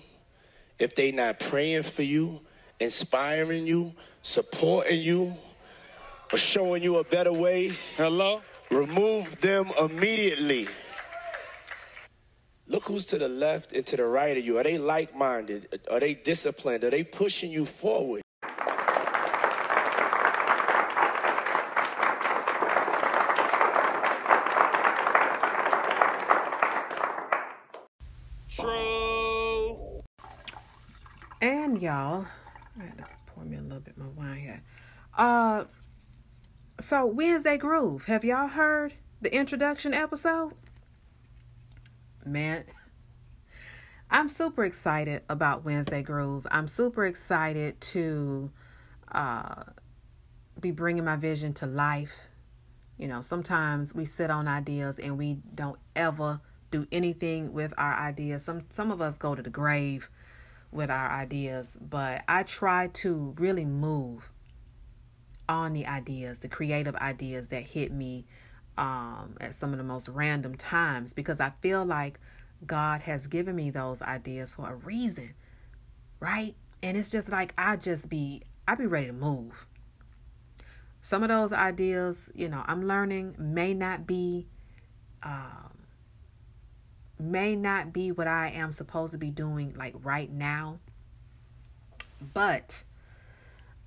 if 0.78 0.96
they 0.96 1.12
not 1.12 1.40
praying 1.40 1.84
for 1.84 2.04
you, 2.04 2.42
inspiring 2.80 3.66
you, 3.68 3.94
supporting 4.22 5.02
you, 5.02 5.36
or 6.32 6.38
showing 6.38 6.84
you 6.84 6.98
a 6.98 7.04
better 7.04 7.34
way, 7.34 7.72
hello, 7.98 8.42
remove 8.70 9.40
them 9.42 9.72
immediately. 9.80 10.68
Look 12.72 12.84
who's 12.84 13.08
to 13.08 13.18
the 13.18 13.28
left 13.28 13.74
and 13.74 13.84
to 13.88 13.98
the 13.98 14.06
right 14.06 14.38
of 14.38 14.46
you. 14.46 14.60
Are 14.60 14.64
they 14.64 14.78
like 14.78 15.16
minded? 15.16 15.80
Are 15.90 16.00
they 16.00 16.14
disciplined? 16.14 16.84
Are 16.84 16.92
they 16.92 17.04
pushing 17.04 17.52
you 17.52 17.66
forward? 17.66 18.22
True. 28.50 30.04
And 31.42 31.82
y'all, 31.82 32.28
I 32.80 32.84
had 32.84 33.00
to 33.00 33.06
pour 33.26 33.46
me 33.46 33.58
a 33.58 33.62
little 33.62 33.80
bit 33.80 33.98
more 33.98 34.10
wine 34.10 34.42
here. 34.42 34.62
Uh, 35.18 35.64
so 36.80 37.08
Wednesday 37.08 37.58
Groove. 37.58 38.06
Have 38.06 38.24
y'all 38.24 38.50
heard 38.50 38.94
the 39.22 39.36
introduction 39.36 39.96
episode? 39.96 40.54
Man, 42.26 42.66
I'm 44.12 44.30
super 44.30 44.64
excited 44.64 45.24
about 45.30 45.64
Wednesday 45.64 46.02
Groove. 46.02 46.48
I'm 46.52 46.68
super 46.68 47.06
excited 47.06 47.80
to 47.82 48.52
uh, 49.12 49.64
be 50.60 50.72
bringing 50.72 51.06
my 51.06 51.16
vision 51.16 51.54
to 51.56 51.66
life. 51.66 52.28
You 52.98 53.08
know, 53.08 53.22
sometimes 53.22 53.94
we 53.94 54.06
sit 54.06 54.30
on 54.30 54.48
ideas 54.48 55.00
and 55.00 55.18
we 55.18 55.38
don't 55.54 55.80
ever 55.96 56.42
do 56.72 56.88
anything 56.92 57.54
with 57.54 57.74
our 57.78 57.96
ideas. 57.96 58.44
Some 58.44 58.66
some 58.70 58.92
of 58.92 59.02
us 59.02 59.18
go 59.18 59.36
to 59.36 59.42
the 59.42 59.50
grave 59.50 60.10
with 60.72 60.90
our 60.90 61.10
ideas, 61.10 61.78
but 61.80 62.24
I 62.28 62.44
try 62.44 62.88
to 62.88 63.34
really 63.38 63.66
move 63.66 64.32
on 65.48 65.74
the 65.74 65.88
ideas, 65.88 66.40
the 66.40 66.50
creative 66.50 66.96
ideas 66.96 67.48
that 67.48 67.64
hit 67.64 67.92
me 67.92 68.26
um, 68.80 69.36
at 69.42 69.54
some 69.54 69.74
of 69.74 69.78
the 69.78 69.84
most 69.84 70.08
random 70.08 70.56
times 70.56 71.14
because 71.14 71.42
I 71.42 71.52
feel 71.62 71.86
like 71.86 72.18
God 72.66 73.02
has 73.02 73.28
given 73.28 73.56
me 73.56 73.70
those 73.70 74.02
ideas 74.02 74.56
for 74.56 74.72
a 74.72 74.76
reason, 74.76 75.34
right? 76.22 76.56
And 76.82 76.98
it's 76.98 77.10
just 77.10 77.30
like 77.30 77.54
I 77.58 77.76
just 77.76 78.10
be 78.10 78.42
I 78.68 78.76
be 78.76 78.86
ready 78.86 79.08
to 79.08 79.14
move. 79.14 79.68
Some 81.02 81.24
of 81.24 81.30
those 81.30 81.52
ideas, 81.52 82.32
you 82.34 82.48
know, 82.48 82.64
I'm 82.66 82.88
learning 82.88 83.36
may 83.38 83.74
not 83.74 84.08
be 84.08 84.48
um, 85.24 85.80
may 87.20 87.58
not 87.58 87.92
be 87.92 88.14
what 88.14 88.28
I 88.28 88.48
am 88.48 88.72
supposed 88.72 89.12
to 89.12 89.20
be 89.20 89.30
doing 89.30 89.74
like 89.76 89.96
right 90.02 90.32
now. 90.32 90.80
But 92.34 92.84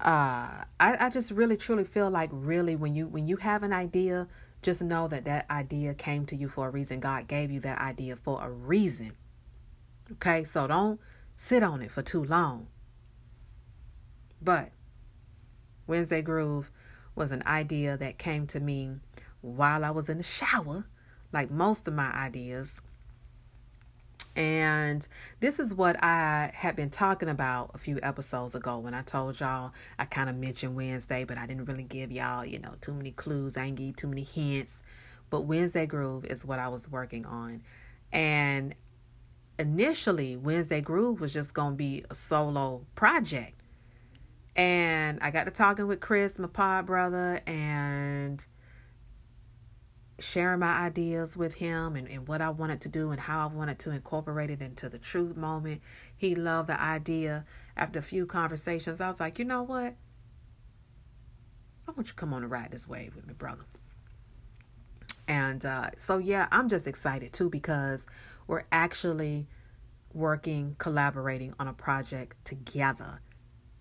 uh 0.00 0.64
I, 0.80 0.96
I 0.98 1.10
just 1.10 1.30
really 1.30 1.56
truly 1.56 1.84
feel 1.84 2.10
like 2.10 2.28
really 2.32 2.76
when 2.76 2.94
you 2.94 3.06
when 3.06 3.26
you 3.26 3.36
have 3.36 3.62
an 3.62 3.72
idea 3.72 4.28
just 4.62 4.80
know 4.80 5.08
that 5.08 5.24
that 5.24 5.50
idea 5.50 5.94
came 5.94 6.24
to 6.26 6.36
you 6.36 6.48
for 6.48 6.68
a 6.68 6.70
reason. 6.70 7.00
God 7.00 7.28
gave 7.28 7.50
you 7.50 7.60
that 7.60 7.78
idea 7.78 8.16
for 8.16 8.42
a 8.42 8.50
reason. 8.50 9.12
Okay? 10.12 10.44
So 10.44 10.66
don't 10.66 11.00
sit 11.36 11.62
on 11.62 11.82
it 11.82 11.90
for 11.90 12.02
too 12.02 12.24
long. 12.24 12.68
But 14.40 14.72
wednesday 15.86 16.22
groove 16.22 16.70
was 17.14 17.30
an 17.30 17.42
idea 17.46 17.96
that 17.96 18.18
came 18.18 18.46
to 18.46 18.60
me 18.60 18.96
while 19.40 19.84
i 19.84 19.90
was 19.90 20.08
in 20.08 20.16
the 20.16 20.22
shower 20.22 20.86
like 21.32 21.50
most 21.50 21.88
of 21.88 21.94
my 21.94 22.10
ideas 22.12 22.80
and 24.34 25.06
this 25.40 25.58
is 25.58 25.74
what 25.74 26.02
I 26.02 26.50
had 26.54 26.74
been 26.74 26.88
talking 26.90 27.28
about 27.28 27.72
a 27.74 27.78
few 27.78 27.98
episodes 28.02 28.54
ago 28.54 28.78
when 28.78 28.94
I 28.94 29.02
told 29.02 29.38
y'all 29.40 29.72
I 29.98 30.06
kind 30.06 30.30
of 30.30 30.36
mentioned 30.36 30.74
Wednesday, 30.74 31.24
but 31.24 31.36
I 31.36 31.46
didn't 31.46 31.66
really 31.66 31.82
give 31.82 32.10
y'all, 32.10 32.44
you 32.44 32.58
know, 32.58 32.74
too 32.80 32.94
many 32.94 33.10
clues. 33.10 33.56
I 33.56 33.66
didn't 33.66 33.78
give 33.78 33.96
too 33.96 34.08
many 34.08 34.24
hints. 34.24 34.82
But 35.28 35.42
Wednesday 35.42 35.86
Groove 35.86 36.24
is 36.24 36.44
what 36.44 36.58
I 36.58 36.68
was 36.68 36.90
working 36.90 37.26
on. 37.26 37.62
And 38.10 38.74
initially, 39.58 40.36
Wednesday 40.36 40.80
Groove 40.80 41.20
was 41.20 41.32
just 41.32 41.52
going 41.52 41.72
to 41.72 41.76
be 41.76 42.04
a 42.10 42.14
solo 42.14 42.86
project. 42.94 43.60
And 44.56 45.18
I 45.22 45.30
got 45.30 45.44
to 45.44 45.50
talking 45.50 45.86
with 45.86 46.00
Chris, 46.00 46.38
my 46.38 46.48
pod 46.48 46.86
brother, 46.86 47.40
and 47.46 48.44
sharing 50.22 50.60
my 50.60 50.72
ideas 50.72 51.36
with 51.36 51.54
him 51.54 51.96
and, 51.96 52.08
and 52.08 52.28
what 52.28 52.40
I 52.40 52.50
wanted 52.50 52.80
to 52.82 52.88
do 52.88 53.10
and 53.10 53.20
how 53.20 53.46
I 53.46 53.52
wanted 53.52 53.78
to 53.80 53.90
incorporate 53.90 54.50
it 54.50 54.60
into 54.60 54.88
the 54.88 54.98
truth 54.98 55.36
moment. 55.36 55.82
He 56.16 56.34
loved 56.34 56.68
the 56.68 56.80
idea. 56.80 57.44
After 57.76 57.98
a 57.98 58.02
few 58.02 58.26
conversations, 58.26 59.00
I 59.00 59.08
was 59.08 59.18
like, 59.18 59.38
you 59.38 59.44
know 59.44 59.62
what? 59.62 59.94
I 61.88 61.90
want 61.90 61.98
you 61.98 62.04
to 62.04 62.14
come 62.14 62.32
on 62.32 62.42
and 62.42 62.50
ride 62.50 62.70
this 62.70 62.86
wave 62.86 63.16
with 63.16 63.26
me, 63.26 63.34
brother. 63.34 63.64
And 65.26 65.64
uh, 65.64 65.90
so, 65.96 66.18
yeah, 66.18 66.48
I'm 66.50 66.68
just 66.68 66.86
excited 66.86 67.32
too 67.32 67.50
because 67.50 68.06
we're 68.46 68.64
actually 68.70 69.46
working, 70.12 70.76
collaborating 70.78 71.54
on 71.58 71.68
a 71.68 71.72
project 71.72 72.44
together. 72.44 73.22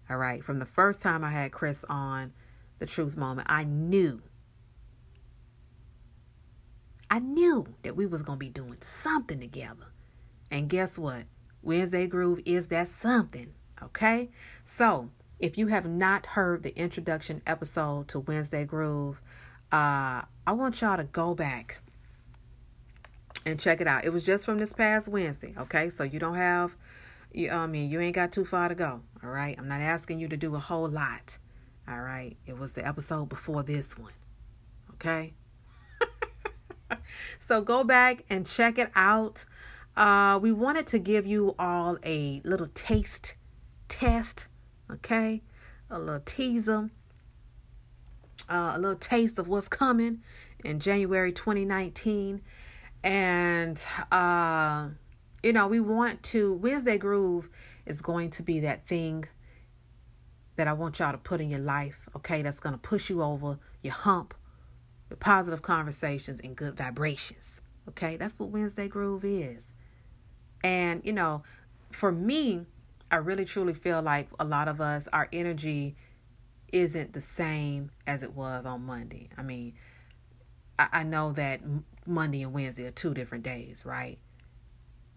All 0.10 0.18
right. 0.18 0.44
From 0.44 0.60
the 0.60 0.66
first 0.66 1.02
time 1.02 1.24
I 1.24 1.32
had 1.32 1.52
Chris 1.52 1.86
on 1.90 2.34
the 2.80 2.86
truth 2.86 3.16
moment, 3.16 3.48
I 3.50 3.64
knew 3.64 4.22
I 7.12 7.20
knew 7.20 7.68
that 7.84 7.98
we 7.98 8.06
was 8.06 8.22
going 8.22 8.40
to 8.40 8.46
be 8.46 8.48
doing 8.48 8.78
something 8.80 9.42
together. 9.42 9.92
And 10.50 10.70
guess 10.70 10.98
what? 10.98 11.26
Wednesday 11.62 12.08
Groove 12.08 12.40
is 12.46 12.70
that 12.70 12.88
something, 12.88 13.54
okay? 13.84 14.30
So, 14.64 15.10
if 15.38 15.58
you 15.58 15.68
have 15.68 15.86
not 15.86 16.26
heard 16.26 16.64
the 16.64 16.74
introduction 16.78 17.42
episode 17.46 18.08
to 18.08 18.22
Wednesday 18.22 18.64
Groove, 18.64 19.22
uh, 19.74 20.22
I 20.48 20.54
want 20.54 20.80
y'all 20.80 20.96
to 20.96 21.04
go 21.04 21.36
back 21.36 21.82
and 23.46 23.60
check 23.60 23.82
it 23.82 23.88
out. 23.88 24.06
It 24.06 24.14
was 24.14 24.26
just 24.26 24.46
from 24.46 24.58
this 24.58 24.72
past 24.72 25.10
Wednesday, 25.10 25.54
okay? 25.58 25.90
So 25.90 26.06
you 26.06 26.18
don't 26.18 26.36
have, 26.36 26.78
you, 27.34 27.52
I 27.52 27.68
mean, 27.68 27.90
you 27.92 28.00
ain't 28.00 28.16
got 28.16 28.32
too 28.32 28.46
far 28.46 28.70
to 28.70 28.76
go, 28.76 29.02
all 29.22 29.30
right? 29.30 29.56
I'm 29.60 29.68
not 29.68 29.82
asking 29.82 30.20
you 30.20 30.30
to 30.30 30.38
do 30.38 30.56
a 30.56 30.60
whole 30.60 30.88
lot, 30.88 31.40
all 31.90 32.00
right? 32.00 32.38
It 32.46 32.58
was 32.58 32.72
the 32.72 32.88
episode 32.88 33.28
before 33.28 33.64
this 33.64 33.98
one, 33.98 34.14
okay? 34.94 35.34
so 37.40 37.62
go 37.62 37.84
back 37.84 38.24
and 38.30 38.46
check 38.46 38.78
it 38.78 38.92
out. 38.96 39.46
Uh, 39.96 40.40
we 40.42 40.52
wanted 40.52 40.88
to 40.88 41.00
give 41.00 41.26
you 41.26 41.56
all 41.60 41.98
a 42.06 42.42
little 42.44 42.70
taste 42.74 43.36
test, 43.88 44.48
okay? 44.90 45.42
A 45.90 46.00
little 46.00 46.22
teaser, 46.22 46.90
uh, 48.50 48.74
a 48.76 48.80
little 48.80 48.96
taste 48.96 49.38
of 49.38 49.48
what's 49.48 49.68
coming 49.68 50.22
in 50.64 50.80
January 50.80 51.32
2019. 51.32 52.42
And, 53.04 53.84
uh, 54.12 54.90
you 55.44 55.52
know, 55.52 55.68
we 55.68 55.80
want 55.80 56.24
to, 56.24 56.54
Wednesday 56.54 56.98
Groove 56.98 57.50
is 57.86 58.02
going 58.02 58.30
to 58.32 58.44
be 58.44 58.60
that 58.62 58.86
thing 58.86 59.26
that 60.56 60.68
I 60.68 60.74
want 60.74 61.00
y'all 61.00 61.12
to 61.12 61.18
put 61.18 61.42
in 61.42 61.50
your 61.50 61.60
life, 61.60 62.08
okay? 62.16 62.42
That's 62.42 62.60
going 62.60 62.74
to 62.74 62.80
push 62.80 63.10
you 63.10 63.24
over 63.24 63.60
your 63.82 63.94
hump 63.94 64.34
positive 65.20 65.62
conversations 65.62 66.40
and 66.40 66.56
good 66.56 66.78
vibrations. 66.78 67.62
Okay, 67.90 68.18
that's 68.18 68.38
what 68.40 68.50
Wednesday 68.50 68.88
Groove 68.88 69.24
is. 69.26 69.74
And, 70.64 71.02
you 71.04 71.14
know, 71.14 71.44
for 71.92 72.12
me, 72.12 72.66
I 73.10 73.18
really 73.18 73.46
truly 73.46 73.74
feel 73.74 74.02
like 74.02 74.30
a 74.40 74.46
lot 74.46 74.68
of 74.68 74.80
us, 74.80 75.08
our 75.12 75.28
energy 75.34 75.96
isn't 76.72 77.14
the 77.14 77.22
same 77.22 77.92
as 78.08 78.24
it 78.24 78.34
was 78.34 78.66
on 78.66 78.86
Monday. 78.86 79.30
I 79.38 79.44
mean, 79.44 79.74
I, 80.80 80.88
I 80.92 81.04
know 81.04 81.34
that 81.34 81.62
Monday 82.06 82.44
and 82.44 82.54
Wednesday 82.54 82.86
are 82.86 82.92
two 82.92 83.14
different 83.14 83.44
days, 83.44 83.84
right? 83.86 84.20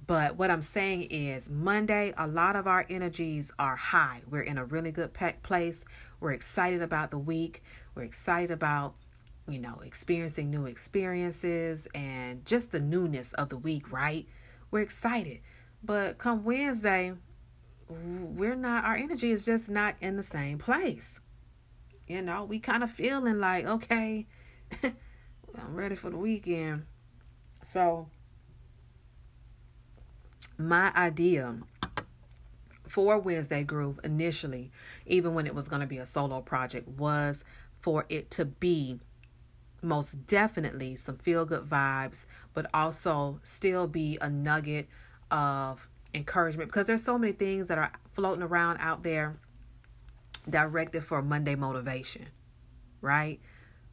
But 0.07 0.37
what 0.37 0.50
I'm 0.50 0.62
saying 0.62 1.02
is, 1.02 1.48
Monday, 1.48 2.12
a 2.18 2.26
lot 2.26 2.57
of 2.57 2.66
our 2.66 2.85
energies 2.90 3.50
are 3.59 3.76
high. 3.76 4.22
We're 4.28 4.42
in 4.42 4.59
a 4.59 4.64
really 4.64 4.92
good 4.92 5.12
place. 5.42 5.85
We're 6.20 6.33
excited 6.33 6.83
about 6.83 7.11
the 7.11 7.18
week. 7.18 7.62
We're 7.94 8.02
excited 8.02 8.50
about 8.50 8.96
you 9.48 9.59
know, 9.59 9.80
experiencing 9.85 10.50
new 10.50 10.66
experiences 10.66 11.87
and 11.94 12.44
just 12.46 12.72
the 12.72 12.80
newness 12.80 13.33
of 13.35 13.50
the 13.50 13.59
week, 13.59 13.92
right? 13.92 14.26
We're 14.70 14.80
excited. 14.80 15.40
But 15.83 16.18
come 16.18 16.44
Wednesday, 16.44 17.12
we're 17.88 18.54
not, 18.57 18.85
our 18.85 18.96
energy 18.96 19.30
is 19.30 19.44
just 19.44 19.68
not 19.68 19.96
in 20.00 20.16
the 20.16 20.22
same 20.22 20.59
place. 20.59 21.20
You 22.07 22.22
know, 22.22 22.44
we 22.44 22.59
kind 22.59 22.83
of 22.83 22.90
feeling 22.90 23.38
like, 23.38 23.66
okay, 23.66 24.26
I'm 24.83 25.74
ready 25.74 25.94
for 25.94 26.11
the 26.11 26.16
weekend. 26.16 26.85
So, 27.62 28.09
my 30.59 30.92
idea 30.94 31.59
for 32.88 33.18
Wednesday 33.18 33.64
Groove 33.64 33.98
initially, 34.04 34.70
even 35.07 35.35
when 35.35 35.46
it 35.46 35.54
was 35.54 35.68
going 35.68 35.80
to 35.80 35.87
be 35.87 35.98
a 35.98 36.07
solo 36.07 36.40
project, 36.40 36.88
was 36.88 37.44
for 37.80 38.07
it 38.09 38.30
to 38.33 38.44
be 38.44 39.00
most 39.84 40.26
definitely 40.26 40.96
some 40.96 41.18
feel 41.18 41.44
good 41.44 41.68
vibes, 41.68 42.26
but 42.52 42.66
also 42.74 43.40
still 43.42 43.86
be 43.86 44.18
a 44.20 44.28
nugget 44.28 44.88
of 45.30 45.88
encouragement 46.14 46.70
because 46.70 46.86
there's 46.86 47.04
so 47.04 47.18
many 47.18 47.32
things 47.32 47.68
that 47.68 47.78
are 47.78 47.92
floating 48.12 48.42
around 48.42 48.78
out 48.78 49.02
there 49.02 49.38
directed 50.48 51.02
for 51.02 51.22
Monday 51.22 51.54
motivation, 51.54 52.28
right? 53.00 53.40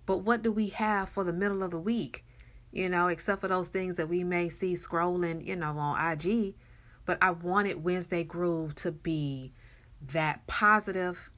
But 0.06 0.20
what 0.20 0.42
do 0.42 0.52
we 0.52 0.70
have 0.70 1.10
for 1.10 1.24
the 1.24 1.34
middle 1.34 1.64
of 1.64 1.72
the 1.72 1.80
week? 1.80 2.26
You 2.72 2.90
know, 2.90 3.08
except 3.08 3.42
for 3.42 3.48
those 3.48 3.68
things 3.68 3.96
that 3.98 4.08
we 4.08 4.24
may 4.24 4.50
see 4.50 4.76
scrolling, 4.76 5.46
you 5.46 5.56
know, 5.56 5.78
on 5.78 6.12
IG. 6.12 6.56
But 7.06 7.18
I 7.22 7.32
wanted 7.32 7.84
Wednesday 7.84 8.24
Groove 8.24 8.76
to 8.76 8.92
be 8.92 9.54
that 10.02 10.46
positive 10.48 11.31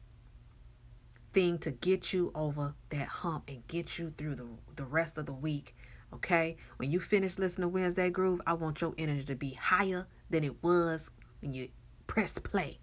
thing 1.33 1.57
to 1.59 1.71
get 1.71 2.13
you 2.13 2.31
over 2.35 2.75
that 2.89 3.07
hump 3.07 3.49
and 3.49 3.67
get 3.67 3.97
you 3.97 4.13
through 4.17 4.35
the, 4.35 4.47
the 4.75 4.85
rest 4.85 5.17
of 5.17 5.25
the 5.25 5.33
week. 5.33 5.75
Okay? 6.13 6.57
When 6.77 6.91
you 6.91 6.99
finish 6.99 7.37
listening 7.37 7.67
to 7.67 7.69
Wednesday 7.69 8.09
Groove, 8.09 8.41
I 8.45 8.53
want 8.53 8.81
your 8.81 8.93
energy 8.97 9.23
to 9.25 9.35
be 9.35 9.53
higher 9.53 10.07
than 10.29 10.43
it 10.43 10.63
was 10.63 11.09
when 11.41 11.53
you 11.53 11.69
pressed 12.07 12.43
play. 12.43 12.79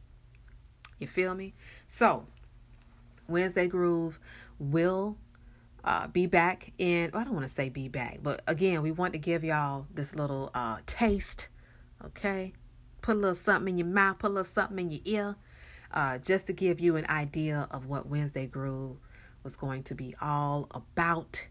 You 0.98 1.06
feel 1.06 1.34
me? 1.34 1.54
So, 1.88 2.26
Wednesday 3.28 3.68
Groove 3.68 4.20
will 4.58 5.16
uh, 5.84 6.08
be 6.08 6.26
back 6.26 6.72
in, 6.78 7.10
I 7.14 7.24
don't 7.24 7.32
want 7.32 7.44
to 7.44 7.52
say 7.52 7.68
be 7.68 7.88
back, 7.88 8.18
but 8.22 8.42
again, 8.46 8.82
we 8.82 8.90
want 8.90 9.14
to 9.14 9.18
give 9.18 9.42
y'all 9.44 9.86
this 9.92 10.14
little 10.14 10.50
uh, 10.54 10.78
taste, 10.84 11.48
okay? 12.04 12.52
Put 13.00 13.16
a 13.16 13.18
little 13.18 13.34
something 13.34 13.70
in 13.70 13.78
your 13.78 13.86
mouth, 13.86 14.18
put 14.18 14.28
a 14.28 14.34
little 14.34 14.44
something 14.44 14.78
in 14.78 14.90
your 14.90 15.00
ear, 15.04 15.36
uh, 15.92 16.18
just 16.18 16.46
to 16.46 16.52
give 16.52 16.80
you 16.80 16.96
an 16.96 17.06
idea 17.08 17.66
of 17.70 17.86
what 17.86 18.06
Wednesday 18.06 18.46
Groove 18.46 18.98
was 19.42 19.56
going 19.56 19.82
to 19.84 19.94
be 19.94 20.14
all 20.20 20.68
about. 20.72 21.46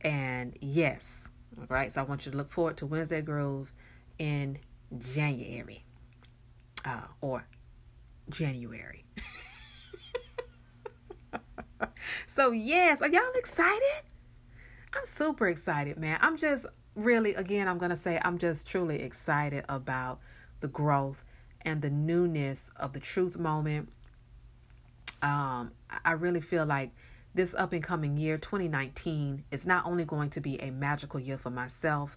And 0.00 0.56
yes, 0.60 1.28
all 1.58 1.66
right, 1.68 1.92
so 1.92 2.00
I 2.00 2.04
want 2.04 2.24
you 2.26 2.32
to 2.32 2.38
look 2.38 2.50
forward 2.50 2.76
to 2.78 2.86
Wednesday 2.86 3.22
Groove 3.22 3.72
in 4.18 4.58
January 4.98 5.84
uh, 6.84 7.06
or 7.20 7.46
January. 8.28 9.04
so, 12.26 12.50
yes, 12.52 13.02
are 13.02 13.08
y'all 13.08 13.22
excited? 13.34 14.02
I'm 14.94 15.04
super 15.04 15.48
excited, 15.48 15.98
man. 15.98 16.18
I'm 16.22 16.36
just 16.36 16.66
really, 16.94 17.34
again, 17.34 17.66
I'm 17.68 17.78
going 17.78 17.90
to 17.90 17.96
say, 17.96 18.20
I'm 18.24 18.38
just 18.38 18.68
truly 18.68 19.02
excited 19.02 19.64
about 19.68 20.20
the 20.60 20.68
growth 20.68 21.24
and 21.66 21.82
the 21.82 21.90
newness 21.90 22.70
of 22.76 22.92
the 22.92 23.00
truth 23.00 23.36
moment. 23.36 23.90
Um, 25.20 25.72
I 26.04 26.12
really 26.12 26.40
feel 26.40 26.64
like 26.64 26.92
this 27.34 27.52
up 27.54 27.72
and 27.72 27.82
coming 27.82 28.16
year, 28.16 28.38
2019, 28.38 29.44
is 29.50 29.66
not 29.66 29.84
only 29.84 30.04
going 30.04 30.30
to 30.30 30.40
be 30.40 30.60
a 30.62 30.70
magical 30.70 31.18
year 31.18 31.36
for 31.36 31.50
myself, 31.50 32.16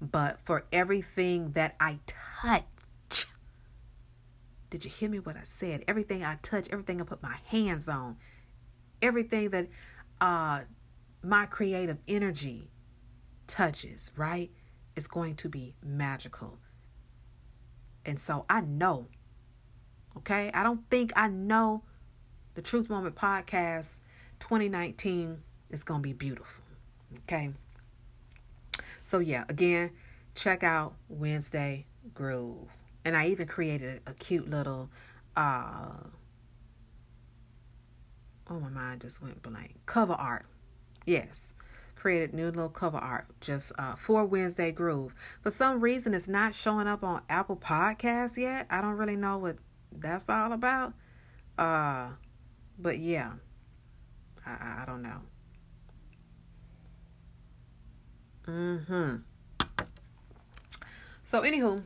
but 0.00 0.38
for 0.44 0.64
everything 0.70 1.52
that 1.52 1.74
I 1.80 1.98
touch. 2.06 3.26
Did 4.68 4.84
you 4.84 4.90
hear 4.90 5.10
me 5.10 5.18
what 5.18 5.36
I 5.36 5.42
said? 5.42 5.82
Everything 5.88 6.22
I 6.22 6.36
touch, 6.42 6.68
everything 6.70 7.00
I 7.00 7.04
put 7.04 7.22
my 7.22 7.36
hands 7.46 7.88
on, 7.88 8.16
everything 9.02 9.50
that 9.50 9.68
uh 10.20 10.60
my 11.22 11.46
creative 11.46 11.98
energy 12.06 12.70
touches, 13.46 14.12
right? 14.16 14.50
Is 14.94 15.08
going 15.08 15.34
to 15.36 15.48
be 15.48 15.74
magical. 15.82 16.58
And 18.04 18.18
so 18.18 18.44
I 18.48 18.60
know, 18.60 19.08
okay? 20.16 20.50
I 20.52 20.62
don't 20.62 20.88
think 20.90 21.12
I 21.16 21.28
know 21.28 21.82
the 22.54 22.62
Truth 22.62 22.88
Moment 22.88 23.14
podcast 23.14 23.98
2019 24.40 25.42
is 25.70 25.84
going 25.84 26.00
to 26.00 26.02
be 26.02 26.12
beautiful, 26.12 26.64
okay? 27.24 27.50
So, 29.04 29.18
yeah, 29.18 29.44
again, 29.48 29.90
check 30.34 30.62
out 30.62 30.94
Wednesday 31.08 31.86
Groove. 32.14 32.68
And 33.04 33.16
I 33.16 33.28
even 33.28 33.46
created 33.46 34.02
a, 34.06 34.14
cute 34.14 34.48
little, 34.48 34.90
uh, 35.36 35.96
oh, 38.48 38.60
my 38.60 38.68
mind 38.68 39.00
just 39.02 39.22
went 39.22 39.42
blank. 39.42 39.80
Cover 39.86 40.14
art. 40.14 40.46
Yes 41.06 41.54
created 42.00 42.32
new 42.32 42.46
little 42.46 42.70
cover 42.70 42.96
art 42.96 43.26
just 43.42 43.72
uh, 43.78 43.94
for 43.94 44.24
Wednesday 44.24 44.72
Groove. 44.72 45.14
For 45.42 45.50
some 45.50 45.80
reason, 45.80 46.14
it's 46.14 46.26
not 46.26 46.54
showing 46.54 46.88
up 46.88 47.04
on 47.04 47.20
Apple 47.28 47.56
Podcasts 47.56 48.38
yet. 48.38 48.66
I 48.70 48.80
don't 48.80 48.96
really 48.96 49.16
know 49.16 49.36
what 49.36 49.56
that's 49.92 50.26
all 50.28 50.52
about. 50.52 50.94
Uh, 51.58 52.12
but 52.78 52.98
yeah, 52.98 53.34
I, 54.46 54.82
I 54.82 54.84
don't 54.86 55.02
know. 55.02 55.20
Mm-hmm. 58.48 59.16
So, 61.24 61.42
anywho, 61.42 61.82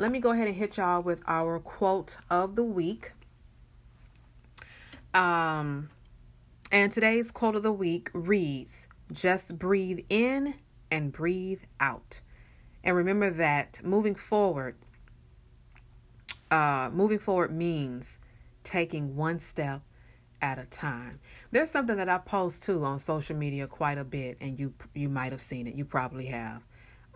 let 0.00 0.10
me 0.10 0.18
go 0.18 0.32
ahead 0.32 0.48
and 0.48 0.56
hit 0.56 0.76
y'all 0.78 1.00
with 1.00 1.22
our 1.28 1.60
quote 1.60 2.16
of 2.28 2.56
the 2.56 2.64
week. 2.64 3.12
Um, 5.14 5.90
and 6.72 6.90
today's 6.90 7.30
quote 7.30 7.54
of 7.54 7.62
the 7.62 7.72
week 7.72 8.10
reads 8.12 8.88
just 9.14 9.58
breathe 9.58 10.00
in 10.08 10.54
and 10.90 11.12
breathe 11.12 11.62
out. 11.80 12.20
And 12.82 12.96
remember 12.96 13.30
that 13.30 13.80
moving 13.82 14.14
forward, 14.14 14.76
uh, 16.50 16.90
moving 16.92 17.18
forward 17.18 17.52
means 17.52 18.18
taking 18.62 19.16
one 19.16 19.38
step 19.38 19.82
at 20.42 20.58
a 20.58 20.66
time. 20.66 21.20
There's 21.50 21.70
something 21.70 21.96
that 21.96 22.08
I 22.08 22.18
post 22.18 22.62
too 22.62 22.84
on 22.84 22.98
social 22.98 23.36
media 23.36 23.66
quite 23.66 23.96
a 23.96 24.04
bit, 24.04 24.36
and 24.40 24.58
you 24.58 24.74
you 24.94 25.08
might 25.08 25.32
have 25.32 25.40
seen 25.40 25.66
it. 25.66 25.74
You 25.74 25.84
probably 25.84 26.26
have. 26.26 26.62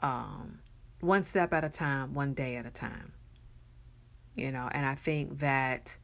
Um, 0.01 0.61
one 1.01 1.25
step 1.25 1.53
at 1.53 1.65
a 1.65 1.69
time, 1.69 2.15
one 2.15 2.33
day 2.35 2.57
at 2.57 2.65
a 2.65 2.71
time. 2.71 3.13
You 4.35 4.53
know, 4.53 4.69
and 4.73 4.87
I 4.87 4.95
think 4.95 5.41
that 5.41 5.99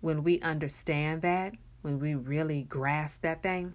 when 0.00 0.22
we 0.22 0.40
understand 0.40 1.22
that, 1.22 1.54
when 1.80 1.98
we 1.98 2.14
really 2.14 2.62
grasp 2.62 3.22
that 3.22 3.42
thing, 3.42 3.74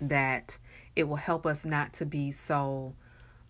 that 0.00 0.58
it 0.96 1.08
will 1.08 1.16
help 1.16 1.46
us 1.46 1.64
not 1.64 1.92
to 1.94 2.06
be 2.06 2.32
so 2.32 2.94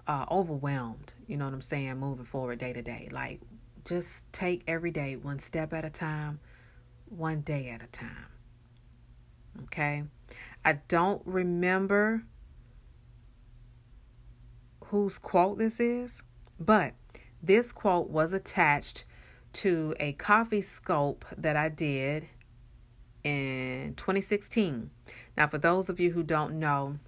uh, 0.07 0.27
overwhelmed. 0.31 1.13
You 1.27 1.37
know 1.37 1.45
what 1.45 1.55
I'm 1.55 1.61
saying? 1.61 1.99
Moving 1.99 2.25
forward 2.25 2.59
day 2.59 2.73
to 2.73 2.83
day. 2.83 3.09
Like, 3.11 3.41
just 3.85 4.31
take 4.33 4.63
every 4.67 4.91
day 4.91 5.17
one 5.17 5.39
step 5.39 5.73
at 5.73 5.85
a 5.85 5.91
time, 5.91 6.41
one 7.09 7.41
day 7.41 7.69
at 7.69 7.83
a 7.83 7.87
time. 7.87 8.27
Okay? 9.65 10.05
I 10.65 10.81
don't 10.89 11.23
remember 11.25 12.25
whose 14.87 15.19
quote 15.19 15.59
this 15.59 15.81
is, 15.81 16.23
but 16.59 16.95
this 17.43 17.73
quote 17.73 18.09
was 18.09 18.33
attached 18.33 19.05
to 19.53 19.95
a 20.01 20.13
coffee 20.15 20.63
scope 20.63 21.25
that 21.37 21.57
I 21.57 21.69
did 21.69 22.29
in 23.25 23.95
2016. 23.97 24.91
Now, 25.37 25.47
for 25.49 25.59
those 25.59 25.89
of 25.89 25.99
you 25.99 26.13
who 26.13 26.23
don't 26.23 26.59
know, 26.59 26.99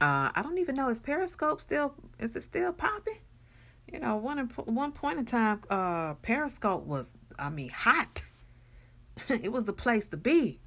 uh, 0.00 0.30
I 0.34 0.42
don't 0.42 0.58
even 0.58 0.74
know 0.74 0.88
is 0.88 1.00
Periscope 1.00 1.60
still 1.60 1.94
is 2.18 2.34
it 2.34 2.42
still 2.42 2.72
popping? 2.72 3.18
You 3.92 4.00
know, 4.00 4.16
one 4.16 4.38
one 4.38 4.92
point 4.92 5.18
in 5.18 5.26
time, 5.26 5.62
uh, 5.70 6.14
Periscope 6.14 6.84
was 6.84 7.14
I 7.38 7.50
mean 7.50 7.70
hot. 7.70 8.22
it 9.28 9.52
was 9.52 9.64
the 9.64 9.72
place 9.72 10.06
to 10.08 10.16
be. 10.16 10.60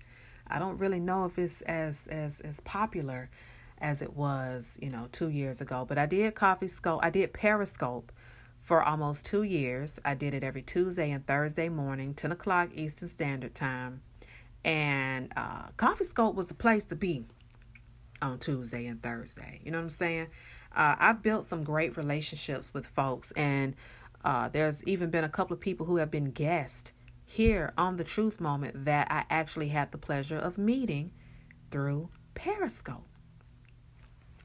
I 0.48 0.60
don't 0.60 0.78
really 0.78 1.00
know 1.00 1.26
if 1.26 1.38
it's 1.40 1.62
as 1.62 2.08
as 2.08 2.40
as 2.42 2.60
popular 2.62 3.30
as 3.78 4.02
it 4.02 4.16
was, 4.16 4.78
you 4.82 4.90
know, 4.90 5.08
two 5.12 5.30
years 5.30 5.62
ago. 5.62 5.86
But 5.88 5.98
I 5.98 6.06
did 6.06 6.36
Coffee 6.36 6.68
Scope. 6.68 7.00
I 7.04 7.10
did 7.10 7.34
Periscope 7.34 8.12
for 8.60 8.84
almost 8.84 9.26
two 9.26 9.44
years. 9.44 10.00
I 10.04 10.14
did 10.14 10.34
it 10.34 10.44
every 10.44 10.62
Tuesday 10.62 11.10
and 11.12 11.26
Thursday 11.26 11.70
morning, 11.70 12.14
ten 12.14 12.32
o'clock 12.32 12.72
Eastern 12.74 13.08
Standard 13.08 13.56
Time. 13.56 14.02
And 14.64 15.32
uh, 15.36 15.70
Coffee 15.78 16.04
Scope 16.04 16.36
was 16.36 16.48
the 16.48 16.54
place 16.54 16.86
to 16.86 16.96
be 16.96 17.26
on 18.22 18.40
Tuesday 18.40 18.86
and 18.86 19.02
Thursday. 19.02 19.62
You 19.64 19.72
know 19.72 19.80
what 19.80 19.86
I'm 19.86 19.90
saying? 19.90 20.28
Uh, 20.76 20.96
I've 21.00 21.22
built 21.22 21.46
some 21.46 21.64
great 21.64 21.98
relationships 21.98 22.74
with 22.74 22.88
folks, 22.88 23.32
and 23.32 23.76
uh, 24.24 24.50
there's 24.50 24.84
even 24.86 25.10
been 25.10 25.24
a 25.24 25.30
couple 25.30 25.54
of 25.54 25.60
people 25.60 25.86
who 25.86 25.98
have 25.98 26.12
been 26.12 26.32
guests 26.32 26.94
here 27.26 27.74
on 27.78 27.98
the 27.98 28.04
Truth 28.04 28.40
Moment 28.40 28.86
that 28.86 29.08
I 29.12 29.26
actually 29.30 29.70
had 29.70 29.92
the 29.92 29.98
pleasure 29.98 30.38
of 30.38 30.58
meeting 30.58 31.12
through 31.72 32.10
Periscope. 32.36 33.08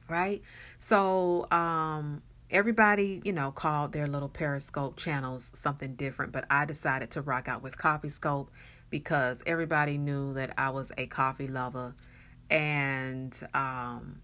Right? 0.09 0.41
So, 0.79 1.49
um, 1.51 2.23
everybody, 2.49 3.21
you 3.25 3.33
know, 3.33 3.51
called 3.51 3.91
their 3.91 4.07
little 4.07 4.29
Periscope 4.29 4.97
channels 4.97 5.51
something 5.53 5.95
different, 5.95 6.31
but 6.31 6.45
I 6.49 6.65
decided 6.65 7.11
to 7.11 7.21
rock 7.21 7.47
out 7.47 7.61
with 7.61 7.77
Coffee 7.77 8.09
Scope 8.09 8.49
because 8.89 9.41
everybody 9.45 9.97
knew 9.97 10.33
that 10.33 10.53
I 10.57 10.69
was 10.69 10.91
a 10.97 11.07
coffee 11.07 11.47
lover 11.47 11.95
and 12.49 13.37
um, 13.53 14.21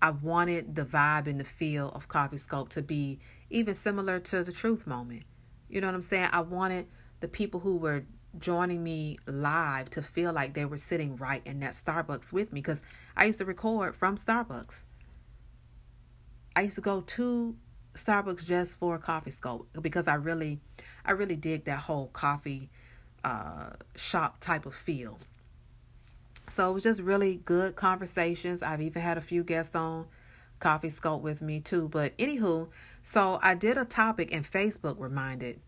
I 0.00 0.10
wanted 0.10 0.74
the 0.74 0.84
vibe 0.84 1.26
and 1.26 1.40
the 1.40 1.44
feel 1.44 1.90
of 1.90 2.08
Coffee 2.08 2.38
Scope 2.38 2.68
to 2.70 2.82
be 2.82 3.18
even 3.50 3.74
similar 3.74 4.18
to 4.20 4.42
the 4.42 4.52
Truth 4.52 4.86
Moment. 4.86 5.24
You 5.68 5.80
know 5.80 5.88
what 5.88 5.94
I'm 5.94 6.02
saying? 6.02 6.28
I 6.32 6.40
wanted 6.40 6.86
the 7.20 7.28
people 7.28 7.60
who 7.60 7.76
were 7.76 8.04
joining 8.38 8.82
me 8.82 9.18
live 9.26 9.90
to 9.90 10.02
feel 10.02 10.32
like 10.32 10.54
they 10.54 10.64
were 10.64 10.76
sitting 10.76 11.16
right 11.16 11.42
in 11.46 11.60
that 11.60 11.72
Starbucks 11.72 12.32
with 12.32 12.52
me 12.52 12.60
because 12.60 12.82
I 13.16 13.24
used 13.24 13.38
to 13.38 13.44
record 13.44 13.96
from 13.96 14.16
Starbucks. 14.16 14.84
I 16.54 16.62
used 16.62 16.76
to 16.76 16.82
go 16.82 17.00
to 17.02 17.56
Starbucks 17.94 18.46
just 18.46 18.78
for 18.78 18.98
coffee 18.98 19.30
scope 19.30 19.68
because 19.80 20.06
I 20.06 20.14
really 20.14 20.60
I 21.04 21.12
really 21.12 21.36
dig 21.36 21.64
that 21.64 21.80
whole 21.80 22.08
coffee 22.08 22.70
uh, 23.26 23.70
shop 23.96 24.38
type 24.38 24.66
of 24.66 24.74
feel. 24.74 25.18
So 26.48 26.70
it 26.70 26.74
was 26.74 26.84
just 26.84 27.00
really 27.02 27.40
good 27.44 27.74
conversations. 27.74 28.62
I've 28.62 28.80
even 28.80 29.02
had 29.02 29.18
a 29.18 29.20
few 29.20 29.42
guests 29.42 29.74
on 29.74 30.06
Coffee 30.60 30.90
Scope 30.90 31.22
with 31.22 31.42
me 31.42 31.58
too. 31.58 31.88
But 31.88 32.16
anywho, 32.18 32.68
so 33.02 33.40
I 33.42 33.56
did 33.56 33.76
a 33.76 33.84
topic 33.84 34.32
and 34.32 34.48
Facebook 34.48 34.94
reminded 34.98 35.60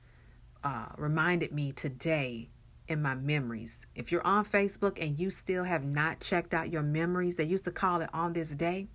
uh, 0.63 0.87
reminded 0.97 1.53
me 1.53 1.73
today 1.73 2.49
in 2.87 3.03
my 3.03 3.17
memories. 3.17 3.87
If 3.95 4.13
you're 4.13 4.27
on 4.27 4.45
Facebook 4.45 5.05
and 5.05 5.19
you 5.19 5.31
still 5.31 5.65
have 5.65 5.85
not 5.85 6.21
checked 6.21 6.55
out 6.55 6.71
your 6.71 6.83
memories, 6.83 7.37
they 7.37 7.45
used 7.45 7.65
to 7.65 7.73
call 7.73 8.01
it 8.01 8.11
on 8.13 8.35
this 8.35 8.51
day, 8.51 8.87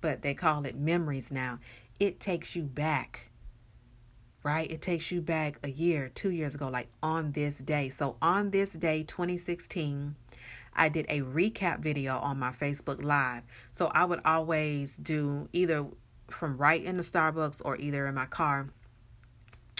but 0.00 0.22
they 0.22 0.34
call 0.34 0.64
it 0.64 0.76
memories 0.76 1.32
now. 1.32 1.58
It 1.98 2.20
takes 2.20 2.54
you 2.54 2.64
back 2.64 3.30
right? 4.46 4.70
It 4.70 4.80
takes 4.80 5.10
you 5.10 5.20
back 5.20 5.58
a 5.64 5.70
year, 5.70 6.08
two 6.14 6.30
years 6.30 6.54
ago, 6.54 6.68
like 6.68 6.86
on 7.02 7.32
this 7.32 7.58
day. 7.58 7.88
So 7.88 8.16
on 8.22 8.52
this 8.52 8.74
day, 8.74 9.02
2016, 9.02 10.14
I 10.72 10.88
did 10.88 11.04
a 11.08 11.22
recap 11.22 11.80
video 11.80 12.18
on 12.18 12.38
my 12.38 12.52
Facebook 12.52 13.02
Live. 13.02 13.42
So 13.72 13.86
I 13.88 14.04
would 14.04 14.20
always 14.24 14.96
do 14.98 15.48
either 15.52 15.86
from 16.28 16.58
right 16.58 16.80
in 16.80 16.96
the 16.96 17.02
Starbucks 17.02 17.60
or 17.64 17.76
either 17.76 18.06
in 18.06 18.14
my 18.14 18.26
car. 18.26 18.68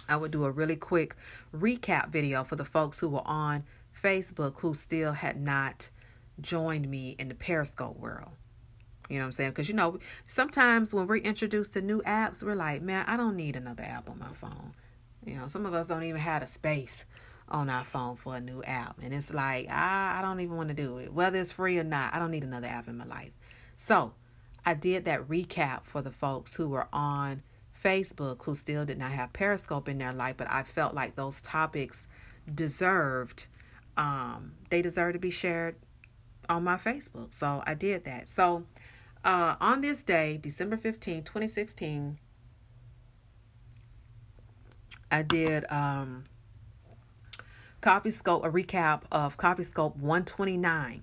I 0.08 0.16
would 0.16 0.32
do 0.32 0.44
a 0.44 0.50
really 0.50 0.76
quick 0.76 1.14
recap 1.54 2.08
video 2.08 2.42
for 2.42 2.56
the 2.56 2.64
folks 2.64 2.98
who 2.98 3.08
were 3.08 3.26
on 3.26 3.62
Facebook 4.02 4.62
who 4.62 4.74
still 4.74 5.12
had 5.12 5.40
not 5.40 5.90
joined 6.40 6.90
me 6.90 7.14
in 7.20 7.28
the 7.28 7.36
Periscope 7.36 8.00
world. 8.00 8.32
You 9.08 9.16
know 9.16 9.22
what 9.22 9.26
I'm 9.26 9.32
saying? 9.32 9.50
Because, 9.50 9.68
you 9.68 9.74
know, 9.74 9.98
sometimes 10.26 10.92
when 10.92 11.06
we're 11.06 11.16
introduced 11.16 11.74
to 11.74 11.82
new 11.82 12.02
apps, 12.02 12.42
we're 12.42 12.54
like, 12.54 12.82
man, 12.82 13.04
I 13.06 13.16
don't 13.16 13.36
need 13.36 13.56
another 13.56 13.84
app 13.84 14.10
on 14.10 14.18
my 14.18 14.32
phone. 14.32 14.74
You 15.24 15.36
know, 15.36 15.48
some 15.48 15.66
of 15.66 15.74
us 15.74 15.86
don't 15.88 16.02
even 16.02 16.20
have 16.20 16.42
the 16.42 16.48
space 16.48 17.04
on 17.48 17.70
our 17.70 17.84
phone 17.84 18.16
for 18.16 18.36
a 18.36 18.40
new 18.40 18.62
app. 18.64 18.98
And 19.02 19.14
it's 19.14 19.32
like, 19.32 19.68
I, 19.68 20.18
I 20.18 20.22
don't 20.22 20.40
even 20.40 20.56
want 20.56 20.68
to 20.68 20.74
do 20.74 20.98
it. 20.98 21.12
Whether 21.12 21.40
it's 21.40 21.52
free 21.52 21.78
or 21.78 21.84
not, 21.84 22.14
I 22.14 22.18
don't 22.18 22.30
need 22.30 22.42
another 22.42 22.66
app 22.66 22.88
in 22.88 22.96
my 22.96 23.06
life. 23.06 23.32
So 23.76 24.14
I 24.64 24.74
did 24.74 25.04
that 25.04 25.28
recap 25.28 25.84
for 25.84 26.02
the 26.02 26.10
folks 26.10 26.54
who 26.54 26.68
were 26.68 26.88
on 26.92 27.42
Facebook 27.82 28.42
who 28.44 28.54
still 28.54 28.84
did 28.84 28.98
not 28.98 29.12
have 29.12 29.32
Periscope 29.32 29.88
in 29.88 29.98
their 29.98 30.12
life, 30.12 30.36
but 30.36 30.50
I 30.50 30.64
felt 30.64 30.94
like 30.94 31.14
those 31.14 31.40
topics 31.40 32.08
deserved, 32.52 33.46
um, 33.96 34.52
they 34.70 34.82
deserve 34.82 35.12
to 35.12 35.18
be 35.18 35.30
shared 35.30 35.76
on 36.48 36.64
my 36.64 36.76
Facebook. 36.76 37.32
So 37.32 37.62
I 37.66 37.74
did 37.74 38.04
that. 38.04 38.28
So 38.28 38.64
uh, 39.26 39.56
on 39.60 39.80
this 39.80 40.04
day, 40.04 40.38
December 40.40 40.76
15, 40.76 41.24
2016, 41.24 42.18
I 45.10 45.22
did 45.22 45.70
um, 45.70 46.24
Coffee 47.80 48.12
Scope, 48.12 48.44
a 48.44 48.50
recap 48.50 49.02
of 49.10 49.36
Coffee 49.36 49.64
Scope 49.64 49.96
129. 49.96 51.02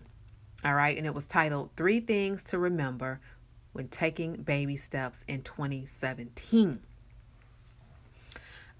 All 0.63 0.73
right. 0.73 0.97
And 0.97 1.05
it 1.05 1.13
was 1.13 1.25
titled 1.25 1.71
Three 1.75 1.99
Things 1.99 2.45
to 2.45 2.57
Remember 2.57 3.19
When 3.73 3.89
Taking 3.89 4.37
Baby 4.37 4.77
Steps 4.77 5.25
in 5.27 5.41
2017. 5.41 6.79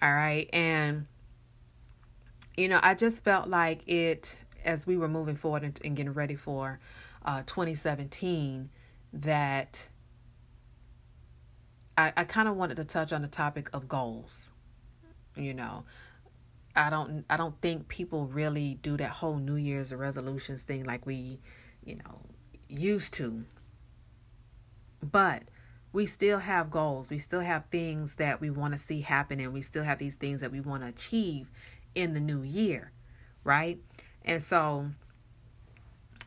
All 0.02 0.14
right. 0.14 0.50
And, 0.54 1.08
you 2.56 2.70
know, 2.70 2.80
I 2.82 2.94
just 2.94 3.26
felt 3.26 3.50
like 3.50 3.86
it, 3.88 4.38
as 4.64 4.88
we 4.88 4.96
were 4.96 5.10
moving 5.10 5.36
forward 5.36 5.64
and, 5.64 5.96
getting 5.98 6.14
ready 6.14 6.36
for 6.36 6.80
uh, 7.26 7.44
2017, 7.46 8.70
that 9.14 9.88
I, 11.98 12.12
I 12.18 12.24
kind 12.24 12.48
of 12.48 12.56
wanted 12.56 12.78
to 12.78 12.84
touch 12.84 13.14
on 13.14 13.22
the 13.22 13.28
topic 13.28 13.70
of 13.72 13.88
goals. 13.88 14.52
You 15.36 15.54
know, 15.54 15.86
I 16.76 16.90
don't 16.90 17.24
I 17.30 17.38
don't 17.38 17.60
think 17.62 17.88
people 17.88 18.26
really 18.26 18.80
do 18.82 18.98
that 18.98 19.12
whole 19.12 19.38
New 19.38 19.56
Year's 19.56 19.94
resolutions 19.94 20.64
thing 20.64 20.84
like 20.84 21.06
we, 21.06 21.40
you 21.86 21.96
know, 21.96 22.22
used 22.68 23.14
to. 23.16 23.46
But 25.02 25.44
we 25.92 26.08
still 26.08 26.40
have 26.40 26.72
goals. 26.72 27.12
We 27.12 27.20
still 27.20 27.42
have 27.42 27.66
things 27.70 28.16
that 28.16 28.42
we 28.42 28.50
want 28.50 28.74
to 28.74 28.80
see 28.80 29.02
happen 29.02 29.40
and 29.40 29.54
we 29.54 29.62
still 29.62 29.84
have 29.84 30.00
these 30.00 30.16
things 30.16 30.42
that 30.42 30.52
we 30.52 30.60
want 30.60 30.82
to 30.82 30.90
achieve 30.90 31.52
in 31.94 32.14
the 32.14 32.20
new 32.20 32.42
year, 32.42 32.92
right? 33.44 33.78
And 34.24 34.42
so 34.42 34.90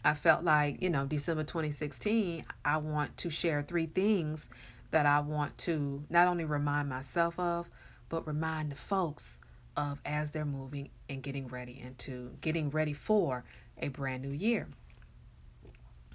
I 0.07 0.15
felt 0.15 0.45
like, 0.45 0.81
you 0.81 0.89
know, 0.89 1.05
December 1.05 1.43
2016, 1.43 2.45
I 2.65 2.77
want 2.77 3.17
to 3.17 3.29
share 3.29 3.61
three 3.61 3.87
things 3.87 4.49
that 4.93 5.05
I 5.05 5.19
want 5.19 5.59
to 5.59 6.05
not 6.09 6.29
only 6.29 6.45
remind 6.45 6.89
myself 6.89 7.37
of, 7.41 7.69
but 8.09 8.25
remind 8.25 8.71
the 8.71 8.77
folks 8.77 9.39
of 9.77 9.99
as 10.05 10.31
they're 10.31 10.45
moving 10.45 10.91
and 11.09 11.25
getting 11.25 11.49
ready 11.49 11.81
into 11.81 12.37
getting 12.41 12.71
ready 12.71 12.93
for 12.93 13.45
a 13.79 13.89
brand 13.89 14.23
new 14.23 14.31
year 14.31 14.69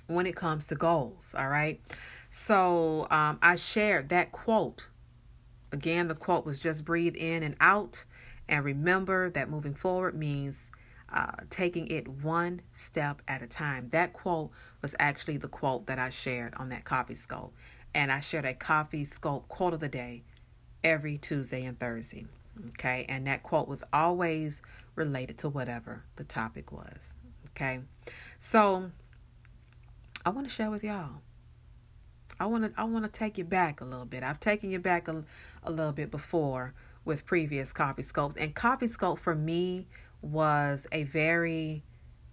when 0.07 0.25
it 0.25 0.37
comes 0.37 0.63
to 0.67 0.75
goals. 0.75 1.35
All 1.37 1.49
right. 1.49 1.81
So 2.29 3.07
um, 3.11 3.39
I 3.41 3.57
shared 3.57 4.07
that 4.07 4.31
quote. 4.31 4.87
Again, 5.73 6.07
the 6.07 6.15
quote 6.15 6.45
was 6.45 6.61
just 6.61 6.85
breathe 6.85 7.17
in 7.17 7.43
and 7.43 7.57
out. 7.59 8.05
And 8.47 8.63
remember 8.63 9.29
that 9.31 9.49
moving 9.49 9.73
forward 9.73 10.15
means 10.15 10.69
uh, 11.13 11.31
taking 11.49 11.87
it 11.87 12.07
one 12.07 12.61
step 12.71 13.21
at 13.27 13.41
a 13.41 13.47
time. 13.47 13.89
That 13.89 14.13
quote 14.13 14.51
was 14.81 14.95
actually 14.99 15.37
the 15.37 15.47
quote 15.47 15.87
that 15.87 15.99
I 15.99 16.09
shared 16.09 16.53
on 16.55 16.69
that 16.69 16.85
coffee 16.85 17.15
scope. 17.15 17.53
And 17.93 18.11
I 18.11 18.21
shared 18.21 18.45
a 18.45 18.53
coffee 18.53 19.03
scope 19.03 19.47
quote 19.47 19.73
of 19.73 19.81
the 19.81 19.89
day 19.89 20.23
every 20.83 21.17
Tuesday 21.17 21.65
and 21.65 21.79
Thursday. 21.79 22.25
Okay. 22.69 23.05
And 23.09 23.27
that 23.27 23.43
quote 23.43 23.67
was 23.67 23.83
always 23.91 24.61
related 24.95 25.37
to 25.39 25.49
whatever 25.49 26.03
the 26.15 26.23
topic 26.23 26.71
was. 26.71 27.13
Okay. 27.49 27.81
So 28.39 28.91
I 30.25 30.29
want 30.29 30.47
to 30.47 30.53
share 30.53 30.69
with 30.69 30.83
y'all. 30.83 31.21
I 32.39 32.45
want 32.45 32.63
to 32.63 32.81
I 32.81 32.85
want 32.85 33.05
to 33.05 33.11
take 33.11 33.37
you 33.37 33.43
back 33.43 33.81
a 33.81 33.85
little 33.85 34.05
bit. 34.05 34.23
I've 34.23 34.39
taken 34.39 34.71
you 34.71 34.79
back 34.79 35.07
a, 35.07 35.23
a 35.63 35.71
little 35.71 35.91
bit 35.91 36.09
before 36.09 36.73
with 37.03 37.25
previous 37.25 37.73
coffee 37.73 38.03
scopes. 38.03 38.35
And 38.35 38.55
coffee 38.55 38.87
scope 38.87 39.19
for 39.19 39.35
me 39.35 39.87
was 40.21 40.87
a 40.91 41.03
very 41.03 41.83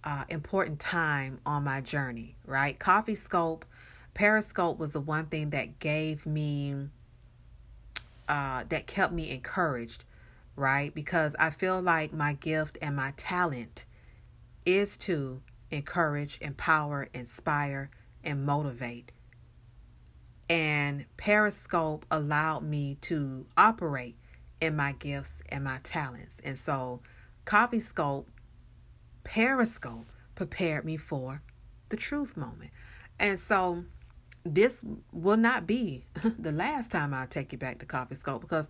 uh, 0.03 0.25
important 0.29 0.79
time 0.79 1.39
on 1.45 1.63
my 1.63 1.81
journey, 1.81 2.35
right? 2.45 2.77
Coffee 2.79 3.15
Scope, 3.15 3.65
Periscope 4.13 4.77
was 4.77 4.91
the 4.91 5.01
one 5.01 5.25
thing 5.25 5.49
that 5.51 5.79
gave 5.79 6.25
me, 6.25 6.89
uh, 8.27 8.63
that 8.69 8.87
kept 8.87 9.13
me 9.13 9.29
encouraged, 9.31 10.05
right? 10.55 10.93
Because 10.93 11.35
I 11.39 11.49
feel 11.49 11.81
like 11.81 12.13
my 12.13 12.33
gift 12.33 12.77
and 12.81 12.95
my 12.95 13.13
talent 13.17 13.85
is 14.65 14.97
to 14.97 15.41
encourage, 15.71 16.37
empower, 16.41 17.09
inspire, 17.13 17.89
and 18.23 18.45
motivate. 18.45 19.11
And 20.49 21.05
Periscope 21.15 22.05
allowed 22.09 22.63
me 22.63 22.97
to 23.01 23.45
operate 23.55 24.15
in 24.59 24.75
my 24.75 24.93
gifts 24.93 25.41
and 25.49 25.63
my 25.63 25.79
talents. 25.83 26.41
And 26.43 26.57
so, 26.57 27.01
Coffee 27.49 27.79
Scope, 27.79 28.29
Periscope 29.23 30.05
prepared 30.35 30.85
me 30.85 30.97
for 30.97 31.41
the 31.89 31.97
truth 31.97 32.37
moment. 32.37 32.69
And 33.17 33.39
so 33.39 33.85
this 34.45 34.85
will 35.11 35.35
not 35.35 35.65
be 35.65 36.05
the 36.37 36.51
last 36.51 36.91
time 36.91 37.11
I 37.11 37.25
take 37.25 37.51
you 37.51 37.57
back 37.57 37.79
to 37.79 37.87
Coffee 37.87 38.13
Scope 38.13 38.41
because 38.41 38.67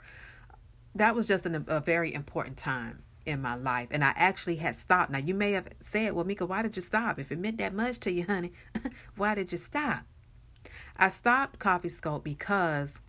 that 0.95 1.13
was 1.13 1.27
just 1.27 1.45
an, 1.45 1.65
a 1.67 1.82
very 1.82 2.13
important 2.13 2.55
time 2.55 3.03
in 3.25 3.41
my 3.41 3.55
life. 3.55 3.89
And 3.91 4.01
I 4.01 4.13
actually 4.15 4.55
had 4.55 4.77
stopped. 4.77 5.11
Now, 5.11 5.19
you 5.19 5.34
may 5.34 5.51
have 5.51 5.67
said, 5.82 6.13
well, 6.13 6.23
Mika, 6.23 6.45
why 6.45 6.61
did 6.61 6.77
you 6.77 6.82
stop? 6.82 7.19
If 7.19 7.34
it 7.34 7.38
meant 7.38 7.57
that 7.57 7.73
much 7.73 7.99
to 7.99 8.11
you, 8.13 8.27
honey, 8.27 8.53
why 9.17 9.36
did 9.36 9.51
you 9.51 9.57
stop? 9.57 10.05
I 10.95 11.09
stopped 11.09 11.59
Coffee 11.59 11.89
Scope 11.89 12.23
because 12.23 13.01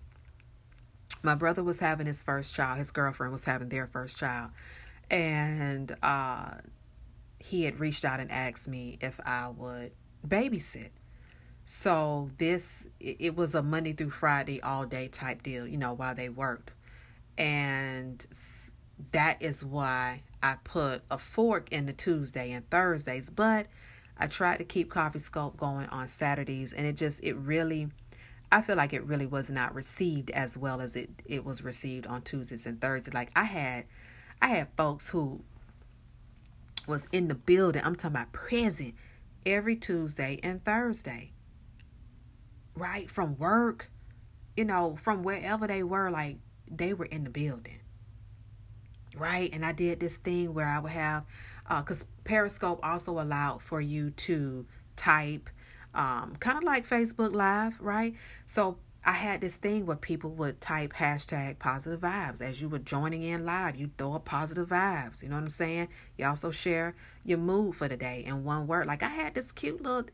my 1.22 1.36
brother 1.36 1.62
was 1.62 1.78
having 1.78 2.08
his 2.08 2.24
first 2.24 2.56
child. 2.56 2.78
His 2.78 2.90
girlfriend 2.90 3.32
was 3.32 3.44
having 3.44 3.68
their 3.68 3.86
first 3.86 4.18
child 4.18 4.50
and 5.11 5.96
uh, 6.02 6.52
he 7.38 7.64
had 7.64 7.80
reached 7.80 8.04
out 8.04 8.20
and 8.20 8.30
asked 8.30 8.68
me 8.68 8.98
if 9.00 9.20
I 9.26 9.48
would 9.48 9.92
babysit. 10.26 10.90
So 11.64 12.30
this 12.38 12.86
it 12.98 13.36
was 13.36 13.54
a 13.54 13.62
Monday 13.62 13.92
through 13.92 14.11
Friday 14.11 14.61
all 14.61 14.86
day 14.86 15.08
type 15.08 15.42
deal, 15.42 15.66
you 15.66 15.76
know, 15.76 15.92
while 15.92 16.14
they 16.14 16.28
worked. 16.28 16.72
And 17.36 18.24
that 19.12 19.40
is 19.40 19.64
why 19.64 20.22
I 20.42 20.56
put 20.64 21.02
a 21.11 21.18
fork 21.18 21.70
in 21.70 21.86
the 21.86 21.92
Tuesday 21.92 22.52
and 22.52 22.68
Thursdays, 22.70 23.30
but 23.30 23.66
I 24.18 24.26
tried 24.26 24.58
to 24.58 24.64
keep 24.64 24.90
Coffee 24.90 25.18
Scope 25.18 25.56
going 25.56 25.86
on 25.86 26.08
Saturdays 26.08 26.72
and 26.72 26.86
it 26.86 26.96
just 26.96 27.22
it 27.22 27.34
really 27.34 27.88
I 28.52 28.61
feel 28.62 28.76
like 28.76 28.92
it 28.92 29.04
really 29.04 29.26
was 29.26 29.48
not 29.48 29.74
received 29.74 30.30
as 30.30 30.58
well 30.58 30.80
as 30.80 30.96
it 30.96 31.11
it 31.24 31.44
was 31.44 31.62
received 31.62 32.06
on 32.06 32.22
Tuesdays 32.22 32.66
and 32.66 32.80
Thursdays. 32.80 33.14
Like 33.14 33.30
I 33.36 33.44
had 33.44 33.86
I 34.43 34.49
had 34.49 34.68
folks 34.76 35.11
who 35.11 35.45
was 36.86 37.07
in 37.12 37.28
the 37.28 37.34
building. 37.34 37.82
I'm 37.84 37.95
talking 37.95 38.16
about 38.16 38.32
present 38.32 38.95
every 39.45 39.76
Tuesday 39.76 40.41
and 40.43 40.64
Thursday. 40.64 41.32
Right? 42.74 43.11
From 43.11 43.36
work, 43.36 43.91
you 44.57 44.64
know, 44.64 44.97
from 45.01 45.22
wherever 45.22 45.66
they 45.66 45.82
were, 45.82 46.11
like 46.11 46.38
they 46.70 46.95
were 46.95 47.05
in 47.07 47.24
the 47.24 47.30
building. 47.30 47.80
Right? 49.14 49.51
And 49.53 49.64
I 49.64 49.72
did 49.72 50.01
this 50.01 50.16
thing 50.16 50.55
where 50.55 50.68
I 50.68 50.78
would 50.78 50.93
have, 50.93 51.24
because 51.68 52.03
uh, 52.03 52.07
Periscope 52.24 52.80
also 52.82 53.20
allowed 53.20 53.62
for 53.62 53.80
you 53.80 54.11
to 54.11 54.66
type, 54.97 55.51
um, 55.95 56.36
kind 56.38 56.57
of 56.57 56.64
like 56.64 56.88
Facebook 56.88 57.34
Live, 57.34 57.80
right? 57.80 58.14
So 58.47 58.78
I 59.03 59.12
had 59.12 59.40
this 59.40 59.57
thing 59.57 59.86
where 59.86 59.96
people 59.96 60.34
would 60.34 60.61
type 60.61 60.92
hashtag 60.92 61.59
positive 61.59 62.01
vibes 62.01 62.42
as 62.42 62.61
you 62.61 62.68
were 62.68 62.78
joining 62.78 63.22
in 63.22 63.46
live. 63.46 63.76
You 63.76 63.90
throw 63.96 64.14
up 64.14 64.26
positive 64.26 64.68
vibes. 64.68 65.22
You 65.22 65.30
know 65.30 65.36
what 65.36 65.44
I'm 65.44 65.48
saying? 65.48 65.88
You 66.18 66.26
also 66.26 66.51
share 66.51 66.94
your 67.24 67.38
mood 67.38 67.76
for 67.76 67.88
the 67.88 67.96
day 67.96 68.22
in 68.26 68.44
one 68.44 68.66
word. 68.66 68.86
Like 68.86 69.03
I 69.03 69.09
had 69.09 69.34
this 69.34 69.53
cute 69.53 69.82
little, 69.82 70.05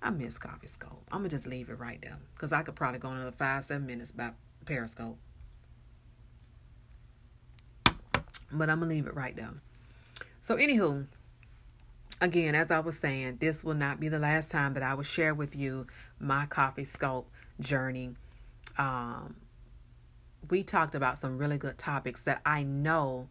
I 0.00 0.10
miss 0.10 0.38
Coffee 0.38 0.68
Scope. 0.68 1.02
I'm 1.10 1.18
gonna 1.18 1.30
just 1.30 1.46
leave 1.46 1.68
it 1.70 1.78
right 1.78 2.00
there 2.00 2.18
because 2.34 2.52
I 2.52 2.62
could 2.62 2.76
probably 2.76 3.00
go 3.00 3.08
another 3.08 3.32
five, 3.32 3.64
seven 3.64 3.84
minutes 3.84 4.12
about 4.12 4.34
Periscope. 4.64 5.18
But 7.84 8.70
I'm 8.70 8.78
gonna 8.78 8.86
leave 8.86 9.08
it 9.08 9.14
right 9.14 9.34
there. 9.34 9.54
So 10.40 10.56
anywho, 10.56 11.06
again, 12.20 12.54
as 12.54 12.70
I 12.70 12.78
was 12.78 12.96
saying, 12.96 13.38
this 13.40 13.64
will 13.64 13.74
not 13.74 13.98
be 13.98 14.08
the 14.08 14.20
last 14.20 14.52
time 14.52 14.74
that 14.74 14.84
I 14.84 14.94
will 14.94 15.02
share 15.02 15.34
with 15.34 15.56
you 15.56 15.88
my 16.20 16.46
coffee 16.46 16.84
scope 16.84 17.28
journey. 17.58 18.14
Um, 18.78 19.36
we 20.48 20.62
talked 20.62 20.94
about 20.94 21.18
some 21.18 21.38
really 21.38 21.58
good 21.58 21.78
topics 21.78 22.22
that 22.24 22.40
I 22.44 22.62
know 22.62 23.28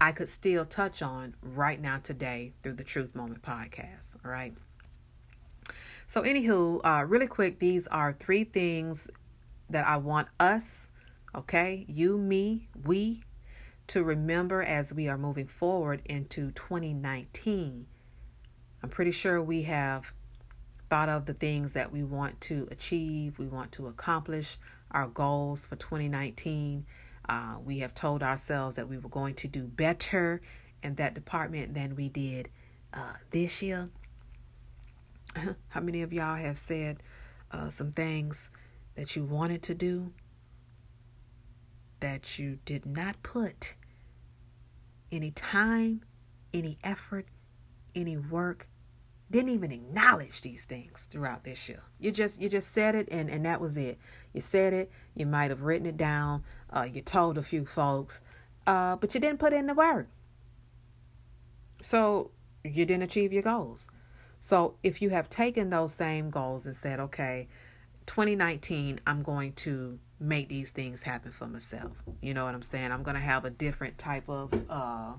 I 0.00 0.12
could 0.12 0.28
still 0.28 0.64
touch 0.64 1.02
on 1.02 1.34
right 1.42 1.80
now 1.80 1.98
today 1.98 2.52
through 2.62 2.74
the 2.74 2.84
Truth 2.84 3.14
Moment 3.14 3.42
podcast. 3.42 4.16
All 4.24 4.30
right. 4.30 4.54
So, 6.06 6.22
anywho, 6.22 6.80
uh, 6.84 7.04
really 7.04 7.26
quick, 7.26 7.58
these 7.58 7.86
are 7.88 8.12
three 8.12 8.44
things 8.44 9.08
that 9.68 9.86
I 9.86 9.96
want 9.96 10.28
us, 10.38 10.90
okay, 11.34 11.84
you, 11.88 12.16
me, 12.16 12.68
we, 12.84 13.24
to 13.88 14.04
remember 14.04 14.62
as 14.62 14.94
we 14.94 15.08
are 15.08 15.18
moving 15.18 15.46
forward 15.46 16.02
into 16.04 16.50
2019. 16.52 17.86
I'm 18.82 18.88
pretty 18.88 19.10
sure 19.10 19.42
we 19.42 19.62
have 19.62 20.12
thought 20.88 21.08
of 21.08 21.26
the 21.26 21.34
things 21.34 21.72
that 21.72 21.90
we 21.90 22.04
want 22.04 22.40
to 22.42 22.68
achieve, 22.70 23.38
we 23.38 23.48
want 23.48 23.72
to 23.72 23.88
accomplish, 23.88 24.58
our 24.90 25.08
goals 25.08 25.66
for 25.66 25.76
2019. 25.76 26.86
Uh, 27.28 27.56
we 27.64 27.80
have 27.80 27.94
told 27.94 28.22
ourselves 28.22 28.76
that 28.76 28.88
we 28.88 28.98
were 28.98 29.08
going 29.08 29.34
to 29.34 29.48
do 29.48 29.66
better 29.66 30.40
in 30.82 30.94
that 30.96 31.14
department 31.14 31.74
than 31.74 31.96
we 31.96 32.08
did 32.08 32.48
uh, 32.94 33.14
this 33.30 33.62
year. 33.62 33.90
How 35.68 35.80
many 35.80 36.02
of 36.02 36.12
y'all 36.12 36.36
have 36.36 36.58
said 36.58 37.02
uh, 37.50 37.68
some 37.68 37.90
things 37.90 38.50
that 38.94 39.16
you 39.16 39.24
wanted 39.24 39.62
to 39.64 39.74
do 39.74 40.12
that 42.00 42.38
you 42.38 42.58
did 42.64 42.86
not 42.86 43.22
put 43.22 43.74
any 45.10 45.30
time, 45.30 46.02
any 46.52 46.78
effort, 46.82 47.26
any 47.94 48.16
work 48.16 48.68
didn't 49.30 49.50
even 49.50 49.72
acknowledge 49.72 50.40
these 50.40 50.64
things 50.64 51.08
throughout 51.10 51.44
this 51.44 51.68
year. 51.68 51.82
You 51.98 52.12
just 52.12 52.40
you 52.40 52.48
just 52.48 52.72
said 52.72 52.94
it 52.94 53.08
and 53.10 53.28
and 53.30 53.44
that 53.44 53.60
was 53.60 53.76
it. 53.76 53.98
You 54.32 54.40
said 54.40 54.72
it. 54.72 54.90
You 55.14 55.26
might 55.26 55.50
have 55.50 55.62
written 55.62 55.86
it 55.86 55.96
down. 55.96 56.44
Uh, 56.70 56.86
you 56.90 57.00
told 57.00 57.38
a 57.38 57.42
few 57.42 57.64
folks, 57.64 58.20
uh, 58.66 58.96
but 58.96 59.14
you 59.14 59.20
didn't 59.20 59.38
put 59.38 59.52
in 59.52 59.66
the 59.66 59.74
work. 59.74 60.08
So 61.82 62.30
you 62.64 62.84
didn't 62.84 63.02
achieve 63.04 63.32
your 63.32 63.42
goals. 63.42 63.88
So 64.38 64.76
if 64.82 65.00
you 65.00 65.10
have 65.10 65.28
taken 65.28 65.70
those 65.70 65.94
same 65.94 66.30
goals 66.30 66.66
and 66.66 66.76
said, 66.76 67.00
okay, 67.00 67.48
2019, 68.06 69.00
I'm 69.06 69.22
going 69.22 69.52
to 69.54 69.98
make 70.20 70.48
these 70.48 70.70
things 70.70 71.02
happen 71.02 71.32
for 71.32 71.46
myself. 71.46 71.92
You 72.20 72.34
know 72.34 72.44
what 72.44 72.54
I'm 72.54 72.62
saying? 72.62 72.92
I'm 72.92 73.02
going 73.02 73.16
to 73.16 73.20
have 73.20 73.44
a 73.44 73.50
different 73.50 73.98
type 73.98 74.28
of 74.28 74.52
uh, 74.68 75.14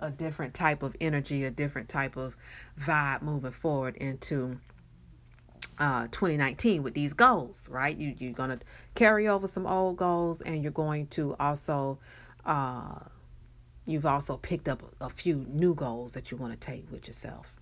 a 0.00 0.10
different 0.10 0.54
type 0.54 0.82
of 0.82 0.96
energy, 1.00 1.44
a 1.44 1.50
different 1.50 1.88
type 1.88 2.16
of 2.16 2.36
vibe 2.78 3.22
moving 3.22 3.50
forward 3.50 3.96
into 3.96 4.58
uh, 5.78 6.04
2019 6.08 6.82
with 6.82 6.94
these 6.94 7.12
goals, 7.12 7.68
right? 7.70 7.96
You 7.96 8.14
you're 8.18 8.32
gonna 8.32 8.58
carry 8.94 9.28
over 9.28 9.46
some 9.46 9.66
old 9.66 9.96
goals, 9.96 10.40
and 10.40 10.62
you're 10.62 10.72
going 10.72 11.06
to 11.08 11.36
also 11.38 11.98
uh, 12.44 13.00
you've 13.86 14.06
also 14.06 14.36
picked 14.36 14.68
up 14.68 14.82
a 15.00 15.10
few 15.10 15.46
new 15.48 15.74
goals 15.74 16.12
that 16.12 16.30
you 16.30 16.36
want 16.36 16.52
to 16.52 16.58
take 16.58 16.90
with 16.90 17.06
yourself. 17.06 17.54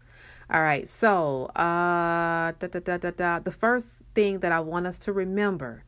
All 0.48 0.62
right, 0.62 0.86
so 0.86 1.46
uh, 1.56 2.52
da, 2.58 2.68
da, 2.68 2.98
da, 2.98 3.38
the 3.40 3.50
first 3.50 4.04
thing 4.14 4.40
that 4.40 4.52
I 4.52 4.60
want 4.60 4.86
us 4.86 4.98
to 5.00 5.12
remember 5.12 5.84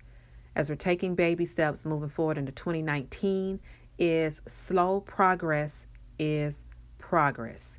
as 0.56 0.68
we're 0.68 0.74
taking 0.74 1.14
baby 1.14 1.44
steps 1.44 1.84
moving 1.84 2.08
forward 2.08 2.38
into 2.38 2.50
2019 2.50 3.60
is 3.98 4.40
slow 4.46 5.00
progress 5.00 5.86
is 6.18 6.64
progress. 6.98 7.78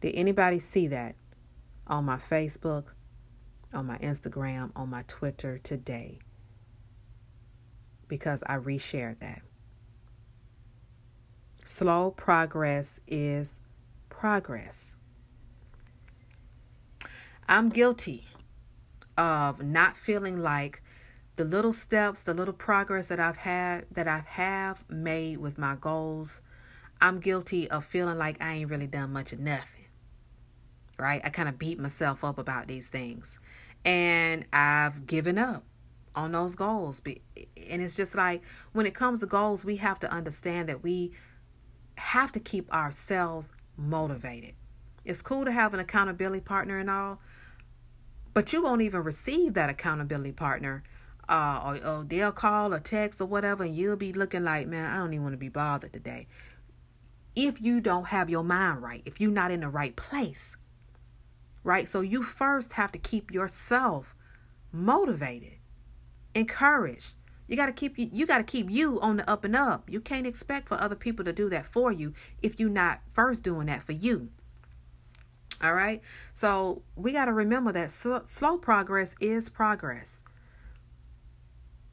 Did 0.00 0.14
anybody 0.14 0.58
see 0.58 0.88
that 0.88 1.16
on 1.86 2.04
my 2.04 2.16
Facebook, 2.16 2.92
on 3.72 3.86
my 3.86 3.98
Instagram, 3.98 4.70
on 4.76 4.90
my 4.90 5.02
Twitter 5.06 5.58
today? 5.58 6.18
Because 8.08 8.42
I 8.46 8.56
reshared 8.56 9.20
that. 9.20 9.42
Slow 11.64 12.10
progress 12.10 13.00
is 13.06 13.62
progress. 14.10 14.96
I'm 17.48 17.70
guilty 17.70 18.26
of 19.16 19.62
not 19.62 19.96
feeling 19.96 20.38
like 20.38 20.82
the 21.36 21.44
little 21.44 21.72
steps, 21.72 22.22
the 22.22 22.34
little 22.34 22.54
progress 22.54 23.08
that 23.08 23.18
I've 23.18 23.38
had 23.38 23.86
that 23.90 24.06
I 24.06 24.22
have 24.26 24.64
have 24.74 24.88
made 24.88 25.38
with 25.38 25.58
my 25.58 25.76
goals 25.76 26.40
I'm 27.04 27.20
guilty 27.20 27.70
of 27.70 27.84
feeling 27.84 28.16
like 28.16 28.40
I 28.40 28.54
ain't 28.54 28.70
really 28.70 28.86
done 28.86 29.12
much 29.12 29.34
of 29.34 29.38
nothing. 29.38 29.88
Right? 30.98 31.20
I 31.22 31.28
kind 31.28 31.50
of 31.50 31.58
beat 31.58 31.78
myself 31.78 32.24
up 32.24 32.38
about 32.38 32.66
these 32.66 32.88
things. 32.88 33.38
And 33.84 34.46
I've 34.54 35.06
given 35.06 35.36
up 35.36 35.64
on 36.14 36.32
those 36.32 36.54
goals. 36.56 37.02
And 37.06 37.82
it's 37.82 37.94
just 37.94 38.14
like 38.14 38.42
when 38.72 38.86
it 38.86 38.94
comes 38.94 39.20
to 39.20 39.26
goals, 39.26 39.66
we 39.66 39.76
have 39.76 40.00
to 40.00 40.10
understand 40.10 40.70
that 40.70 40.82
we 40.82 41.12
have 41.96 42.32
to 42.32 42.40
keep 42.40 42.72
ourselves 42.72 43.48
motivated. 43.76 44.54
It's 45.04 45.20
cool 45.20 45.44
to 45.44 45.52
have 45.52 45.74
an 45.74 45.80
accountability 45.80 46.40
partner 46.40 46.78
and 46.78 46.88
all, 46.88 47.20
but 48.32 48.54
you 48.54 48.62
won't 48.62 48.80
even 48.80 49.02
receive 49.02 49.52
that 49.52 49.68
accountability 49.68 50.32
partner. 50.32 50.82
Uh, 51.26 51.78
or, 51.82 51.86
or 51.86 52.04
they'll 52.04 52.32
call 52.32 52.74
or 52.74 52.78
text 52.78 53.18
or 53.18 53.24
whatever, 53.24 53.64
and 53.64 53.74
you'll 53.74 53.96
be 53.96 54.12
looking 54.12 54.44
like, 54.44 54.66
man, 54.66 54.92
I 54.92 54.98
don't 54.98 55.14
even 55.14 55.22
want 55.22 55.32
to 55.32 55.38
be 55.38 55.48
bothered 55.48 55.92
today 55.92 56.26
if 57.36 57.60
you 57.60 57.80
don't 57.80 58.08
have 58.08 58.30
your 58.30 58.44
mind 58.44 58.82
right, 58.82 59.02
if 59.04 59.20
you're 59.20 59.30
not 59.30 59.50
in 59.50 59.60
the 59.60 59.68
right 59.68 59.94
place. 59.96 60.56
Right? 61.62 61.88
So 61.88 62.00
you 62.00 62.22
first 62.22 62.74
have 62.74 62.92
to 62.92 62.98
keep 62.98 63.32
yourself 63.32 64.14
motivated, 64.70 65.54
encouraged. 66.34 67.14
You 67.48 67.56
got 67.56 67.66
to 67.66 67.72
keep 67.72 67.98
you, 67.98 68.08
you 68.12 68.26
got 68.26 68.38
to 68.38 68.44
keep 68.44 68.70
you 68.70 69.00
on 69.00 69.16
the 69.16 69.30
up 69.30 69.44
and 69.44 69.56
up. 69.56 69.90
You 69.90 70.00
can't 70.00 70.26
expect 70.26 70.68
for 70.68 70.80
other 70.80 70.96
people 70.96 71.24
to 71.24 71.32
do 71.32 71.48
that 71.50 71.66
for 71.66 71.92
you 71.92 72.12
if 72.42 72.58
you're 72.58 72.70
not 72.70 73.00
first 73.10 73.42
doing 73.42 73.66
that 73.66 73.82
for 73.82 73.92
you. 73.92 74.30
All 75.62 75.74
right? 75.74 76.02
So 76.34 76.82
we 76.96 77.12
got 77.12 77.26
to 77.26 77.32
remember 77.32 77.72
that 77.72 77.90
slow, 77.90 78.22
slow 78.26 78.58
progress 78.58 79.14
is 79.20 79.48
progress. 79.48 80.22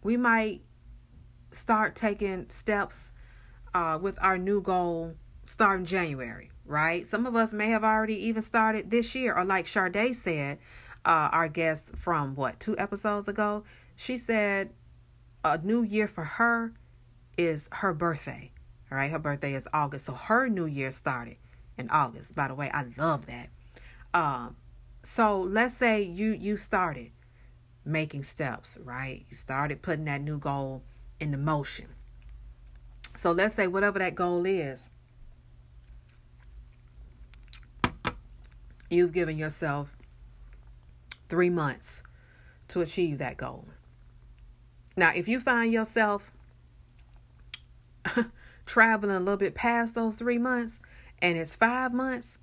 We 0.03 0.17
might 0.17 0.61
start 1.51 1.95
taking 1.95 2.49
steps 2.49 3.11
uh, 3.73 3.99
with 4.01 4.17
our 4.21 4.37
new 4.37 4.61
goal 4.61 5.15
starting 5.45 5.85
January, 5.85 6.51
right? 6.65 7.07
Some 7.07 7.25
of 7.25 7.35
us 7.35 7.53
may 7.53 7.69
have 7.69 7.83
already 7.83 8.15
even 8.27 8.41
started 8.41 8.89
this 8.89 9.15
year, 9.15 9.33
or 9.35 9.45
like 9.45 9.67
Sade 9.67 10.15
said, 10.15 10.59
uh, 11.05 11.29
our 11.31 11.47
guest 11.47 11.95
from 11.95 12.35
what 12.35 12.59
two 12.59 12.77
episodes 12.77 13.27
ago, 13.27 13.63
she 13.95 14.17
said 14.17 14.71
a 15.43 15.57
new 15.57 15.81
year 15.81 16.07
for 16.07 16.23
her 16.23 16.73
is 17.37 17.69
her 17.71 17.93
birthday. 17.93 18.51
All 18.91 18.97
right, 18.97 19.09
her 19.09 19.19
birthday 19.19 19.53
is 19.53 19.67
August, 19.73 20.05
so 20.05 20.13
her 20.13 20.49
new 20.49 20.65
year 20.65 20.91
started 20.91 21.37
in 21.77 21.89
August. 21.89 22.35
By 22.35 22.47
the 22.47 22.55
way, 22.55 22.69
I 22.73 22.85
love 22.97 23.25
that. 23.27 23.49
Um, 24.13 24.57
so 25.03 25.41
let's 25.41 25.75
say 25.75 26.01
you 26.03 26.31
you 26.31 26.57
started 26.57 27.11
making 27.83 28.23
steps, 28.23 28.77
right? 28.83 29.25
You 29.29 29.35
started 29.35 29.81
putting 29.81 30.05
that 30.05 30.21
new 30.21 30.37
goal 30.37 30.83
into 31.19 31.37
motion. 31.37 31.87
So 33.15 33.31
let's 33.31 33.55
say 33.55 33.67
whatever 33.67 33.99
that 33.99 34.15
goal 34.15 34.45
is, 34.45 34.89
You've 38.91 39.13
given 39.13 39.37
yourself 39.37 39.95
three 41.29 41.49
months 41.49 42.03
to 42.67 42.81
achieve 42.81 43.19
that 43.19 43.37
goal. 43.37 43.69
Now, 44.97 45.13
if 45.15 45.29
you 45.29 45.39
find 45.39 45.71
yourself 45.71 46.33
traveling 48.65 49.15
a 49.15 49.19
little 49.19 49.37
bit 49.37 49.55
past 49.55 49.95
those 49.95 50.15
three 50.15 50.37
months 50.37 50.81
and 51.21 51.37
it's 51.37 51.55
five 51.55 51.93
months, 51.93 52.37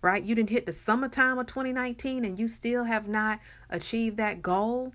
right? 0.00 0.20
You 0.20 0.34
didn't 0.34 0.50
hit 0.50 0.66
the 0.66 0.72
summertime 0.72 1.38
of 1.38 1.46
2019 1.46 2.24
and 2.24 2.36
you 2.36 2.48
still 2.48 2.82
have 2.82 3.06
not 3.06 3.38
achieved 3.70 4.16
that 4.16 4.42
goal, 4.42 4.94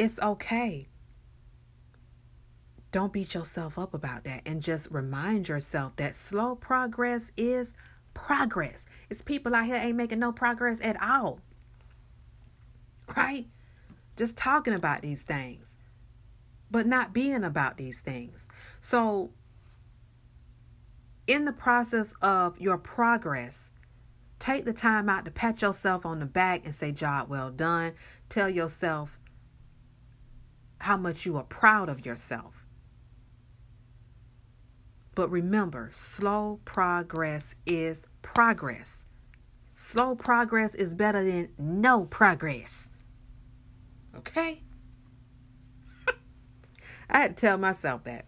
it's 0.00 0.18
okay. 0.20 0.88
Don't 2.90 3.12
beat 3.12 3.34
yourself 3.34 3.78
up 3.78 3.94
about 3.94 4.24
that 4.24 4.42
and 4.44 4.60
just 4.60 4.90
remind 4.90 5.46
yourself 5.48 5.94
that 5.94 6.16
slow 6.16 6.56
progress 6.56 7.30
is 7.36 7.72
progress. 8.14 8.86
It's 9.10 9.22
people 9.22 9.54
out 9.54 9.66
here 9.66 9.76
ain't 9.76 9.96
making 9.96 10.20
no 10.20 10.32
progress 10.32 10.80
at 10.80 11.00
all. 11.02 11.40
Right? 13.16 13.46
Just 14.16 14.36
talking 14.36 14.72
about 14.72 15.02
these 15.02 15.24
things, 15.24 15.76
but 16.70 16.86
not 16.86 17.12
being 17.12 17.44
about 17.44 17.76
these 17.76 18.00
things. 18.00 18.48
So, 18.80 19.32
in 21.26 21.44
the 21.44 21.52
process 21.52 22.14
of 22.22 22.60
your 22.60 22.78
progress, 22.78 23.70
take 24.38 24.64
the 24.64 24.72
time 24.72 25.08
out 25.08 25.24
to 25.24 25.30
pat 25.30 25.62
yourself 25.62 26.06
on 26.06 26.20
the 26.20 26.26
back 26.26 26.64
and 26.64 26.74
say, 26.74 26.92
Job 26.92 27.28
well 27.28 27.50
done. 27.50 27.94
Tell 28.28 28.48
yourself 28.48 29.18
how 30.78 30.96
much 30.96 31.24
you 31.24 31.36
are 31.36 31.44
proud 31.44 31.88
of 31.88 32.04
yourself. 32.04 32.63
But 35.14 35.30
remember, 35.30 35.90
slow 35.92 36.60
progress 36.64 37.54
is 37.66 38.06
progress. 38.22 39.06
Slow 39.76 40.14
progress 40.14 40.74
is 40.74 40.94
better 40.94 41.24
than 41.24 41.50
no 41.58 42.04
progress. 42.04 42.88
Okay? 44.16 44.62
I 47.10 47.18
had 47.18 47.36
to 47.36 47.40
tell 47.40 47.58
myself 47.58 48.04
that. 48.04 48.26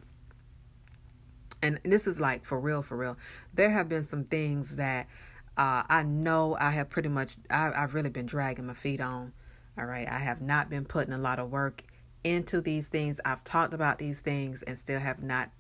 And 1.63 1.81
this 1.85 2.07
is 2.07 2.21
like 2.21 2.45
for 2.45 2.61
real, 2.61 2.83
for 2.83 2.97
real. 2.97 3.17
There 3.55 3.71
have 3.71 3.89
been 3.89 4.03
some 4.03 4.25
things 4.25 4.77
that 4.77 5.09
uh, 5.57 5.83
I 5.89 6.03
know 6.03 6.57
I 6.61 6.71
have 6.71 6.91
pretty 6.91 7.09
much, 7.09 7.37
I, 7.51 7.73
I've 7.75 7.95
really 7.95 8.11
been 8.11 8.27
dragging 8.27 8.67
my 8.67 8.75
feet 8.75 9.01
on. 9.01 9.33
All 9.79 9.87
right. 9.87 10.09
I 10.09 10.19
have 10.19 10.41
not 10.41 10.71
been 10.71 10.85
putting 10.85 11.13
a 11.13 11.19
lot 11.19 11.39
of 11.39 11.51
work 11.51 11.83
into 12.25 12.61
these 12.61 12.89
things. 12.89 13.21
I've 13.25 13.45
talked 13.45 13.73
about 13.73 13.99
these 13.99 14.21
things 14.21 14.63
and 14.63 14.77
still 14.77 15.01
have 15.01 15.23
not 15.23 15.51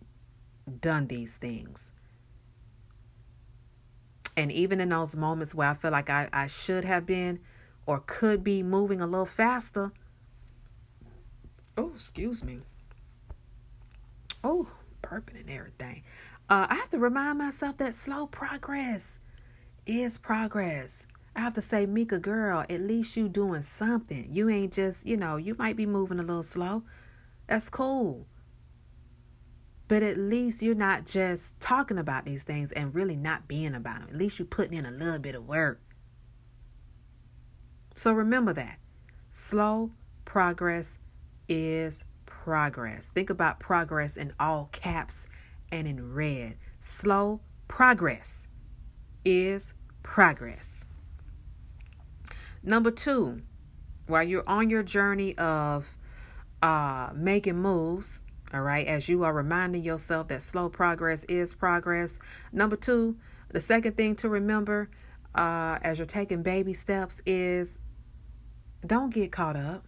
done 0.80 1.06
these 1.06 1.36
things. 1.36 1.92
And 4.36 4.52
even 4.52 4.80
in 4.80 4.90
those 4.90 5.16
moments 5.16 5.54
where 5.54 5.70
I 5.70 5.74
feel 5.74 5.90
like 5.90 6.10
I, 6.10 6.28
I 6.32 6.46
should 6.46 6.84
have 6.84 7.06
been 7.06 7.40
or 7.86 8.00
could 8.00 8.44
be 8.44 8.62
moving 8.62 9.00
a 9.00 9.06
little 9.06 9.26
faster. 9.26 9.92
Oh, 11.78 11.92
excuse 11.94 12.42
me. 12.44 12.60
Oh, 14.44 14.68
burping 15.02 15.40
and 15.40 15.50
everything. 15.50 16.02
Uh, 16.48 16.66
I 16.68 16.74
have 16.74 16.90
to 16.90 16.98
remind 16.98 17.38
myself 17.38 17.78
that 17.78 17.94
slow 17.94 18.26
progress 18.26 19.18
is 19.86 20.18
progress. 20.18 21.06
I 21.34 21.40
have 21.40 21.54
to 21.54 21.60
say, 21.60 21.86
Mika, 21.86 22.18
girl, 22.18 22.64
at 22.68 22.80
least 22.80 23.16
you 23.16 23.28
doing 23.28 23.62
something. 23.62 24.28
You 24.30 24.48
ain't 24.48 24.72
just, 24.72 25.06
you 25.06 25.16
know, 25.16 25.36
you 25.36 25.54
might 25.58 25.76
be 25.76 25.86
moving 25.86 26.18
a 26.18 26.22
little 26.22 26.42
slow. 26.42 26.82
That's 27.46 27.68
cool. 27.68 28.26
But 29.88 30.02
at 30.02 30.16
least 30.16 30.62
you're 30.62 30.74
not 30.74 31.06
just 31.06 31.58
talking 31.60 31.98
about 31.98 32.24
these 32.24 32.42
things 32.42 32.72
and 32.72 32.94
really 32.94 33.16
not 33.16 33.46
being 33.46 33.74
about 33.74 34.00
them. 34.00 34.08
At 34.10 34.16
least 34.16 34.38
you're 34.38 34.46
putting 34.46 34.74
in 34.76 34.84
a 34.84 34.90
little 34.90 35.20
bit 35.20 35.34
of 35.34 35.46
work. 35.46 35.80
So 37.94 38.12
remember 38.12 38.52
that. 38.52 38.78
Slow 39.30 39.92
progress 40.24 40.98
is 41.48 42.04
progress. 42.26 43.10
Think 43.10 43.30
about 43.30 43.60
progress 43.60 44.16
in 44.16 44.32
all 44.40 44.68
caps 44.72 45.26
and 45.70 45.86
in 45.86 46.12
red. 46.12 46.56
Slow 46.80 47.40
progress 47.68 48.48
is 49.24 49.74
progress. 50.02 50.84
Number 52.62 52.90
two, 52.90 53.42
while 54.06 54.22
you're 54.22 54.48
on 54.48 54.70
your 54.70 54.82
journey 54.82 55.36
of 55.38 55.96
uh, 56.62 57.10
making 57.14 57.56
moves, 57.56 58.22
all 58.54 58.62
right, 58.62 58.86
as 58.86 59.08
you 59.08 59.24
are 59.24 59.32
reminding 59.32 59.82
yourself 59.82 60.28
that 60.28 60.42
slow 60.42 60.68
progress 60.68 61.24
is 61.24 61.54
progress. 61.54 62.18
Number 62.52 62.76
two, 62.76 63.16
the 63.50 63.60
second 63.60 63.96
thing 63.96 64.14
to 64.16 64.28
remember 64.28 64.88
uh, 65.34 65.78
as 65.82 65.98
you're 65.98 66.06
taking 66.06 66.42
baby 66.42 66.72
steps 66.72 67.20
is 67.26 67.78
don't 68.86 69.12
get 69.12 69.32
caught 69.32 69.56
up. 69.56 69.84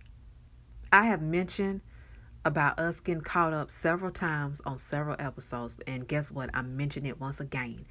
I 0.93 1.07
have 1.07 1.23
mentioned 1.23 1.83
about 2.45 2.79
us 2.79 3.01
getting 3.01 3.23
caught 3.23 3.53
up 3.53 3.71
several 3.71 4.11
times 4.11 4.61
on 4.65 4.79
several 4.79 5.17
episodes, 5.19 5.77
and 5.87 6.09
guess 6.09 6.33
what? 6.33 6.51
I'm 6.55 6.77
mentioning 6.77 7.11
it 7.11 7.21
once 7.21 7.41
again. 7.41 7.85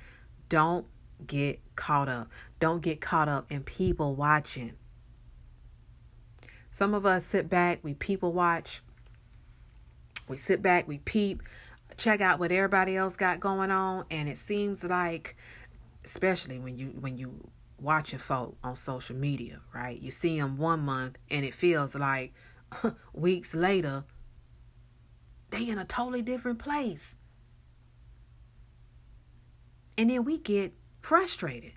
Don't 0.49 0.85
get 1.25 1.59
caught 1.75 2.09
up. 2.09 2.29
Don't 2.59 2.81
get 2.81 2.99
caught 2.99 3.29
up 3.29 3.51
in 3.51 3.63
people 3.63 4.15
watching. 4.15 4.73
Some 6.71 6.93
of 6.93 7.05
us 7.05 7.25
sit 7.25 7.49
back, 7.49 7.79
we 7.83 7.93
people 7.93 8.33
watch, 8.33 8.81
we 10.27 10.37
sit 10.37 10.61
back, 10.61 10.87
we 10.87 10.99
peep, 10.99 11.41
check 11.97 12.21
out 12.21 12.39
what 12.39 12.51
everybody 12.51 12.95
else 12.95 13.15
got 13.15 13.39
going 13.39 13.71
on, 13.71 14.05
and 14.09 14.29
it 14.29 14.37
seems 14.37 14.83
like, 14.83 15.35
especially 16.03 16.59
when 16.59 16.77
you 16.77 16.87
when 16.99 17.17
you 17.17 17.49
watching 17.79 18.19
folk 18.19 18.57
on 18.63 18.75
social 18.75 19.15
media, 19.15 19.61
right? 19.73 19.99
You 19.99 20.11
see 20.11 20.39
them 20.39 20.57
one 20.57 20.81
month, 20.81 21.17
and 21.29 21.45
it 21.45 21.53
feels 21.53 21.95
like 21.95 22.33
weeks 23.13 23.53
later 23.53 24.05
they 25.49 25.69
in 25.69 25.77
a 25.77 25.85
totally 25.85 26.21
different 26.21 26.59
place, 26.59 27.15
and 29.97 30.09
then 30.09 30.23
we 30.23 30.37
get 30.37 30.73
frustrated. 31.01 31.73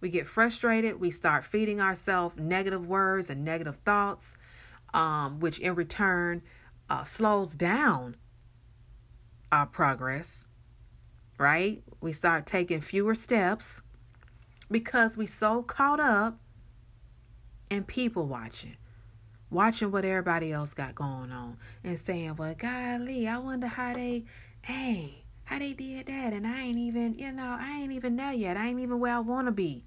We 0.00 0.10
get 0.10 0.26
frustrated. 0.26 1.00
We 1.00 1.10
start 1.10 1.46
feeding 1.46 1.80
ourselves 1.80 2.36
negative 2.38 2.86
words 2.86 3.30
and 3.30 3.42
negative 3.42 3.78
thoughts, 3.86 4.36
um, 4.92 5.40
which 5.40 5.58
in 5.58 5.74
return 5.74 6.42
uh, 6.88 7.04
slows 7.04 7.54
down 7.54 8.16
our 9.50 9.66
progress, 9.66 10.44
right? 11.38 11.82
We 12.00 12.12
start 12.12 12.46
taking 12.46 12.80
fewer 12.80 13.14
steps 13.14 13.82
because 14.70 15.16
we 15.16 15.26
so 15.26 15.62
caught 15.62 16.00
up 16.00 16.38
in 17.70 17.84
people 17.84 18.26
watching, 18.26 18.76
watching 19.50 19.90
what 19.90 20.04
everybody 20.04 20.52
else 20.52 20.74
got 20.74 20.94
going 20.94 21.32
on 21.32 21.56
and 21.82 21.98
saying, 21.98 22.36
well, 22.36 22.54
golly, 22.54 23.26
I 23.28 23.38
wonder 23.38 23.68
how 23.68 23.94
they, 23.94 24.24
hey, 24.62 25.24
how 25.44 25.58
they 25.58 25.72
did 25.72 26.06
that. 26.06 26.32
And 26.32 26.46
I 26.46 26.62
ain't 26.62 26.78
even, 26.78 27.14
you 27.14 27.32
know, 27.32 27.56
I 27.58 27.80
ain't 27.80 27.92
even 27.92 28.16
there 28.16 28.32
yet. 28.32 28.56
I 28.56 28.68
ain't 28.68 28.80
even 28.80 28.98
where 28.98 29.14
I 29.14 29.20
want 29.20 29.46
to 29.46 29.52
be. 29.52 29.84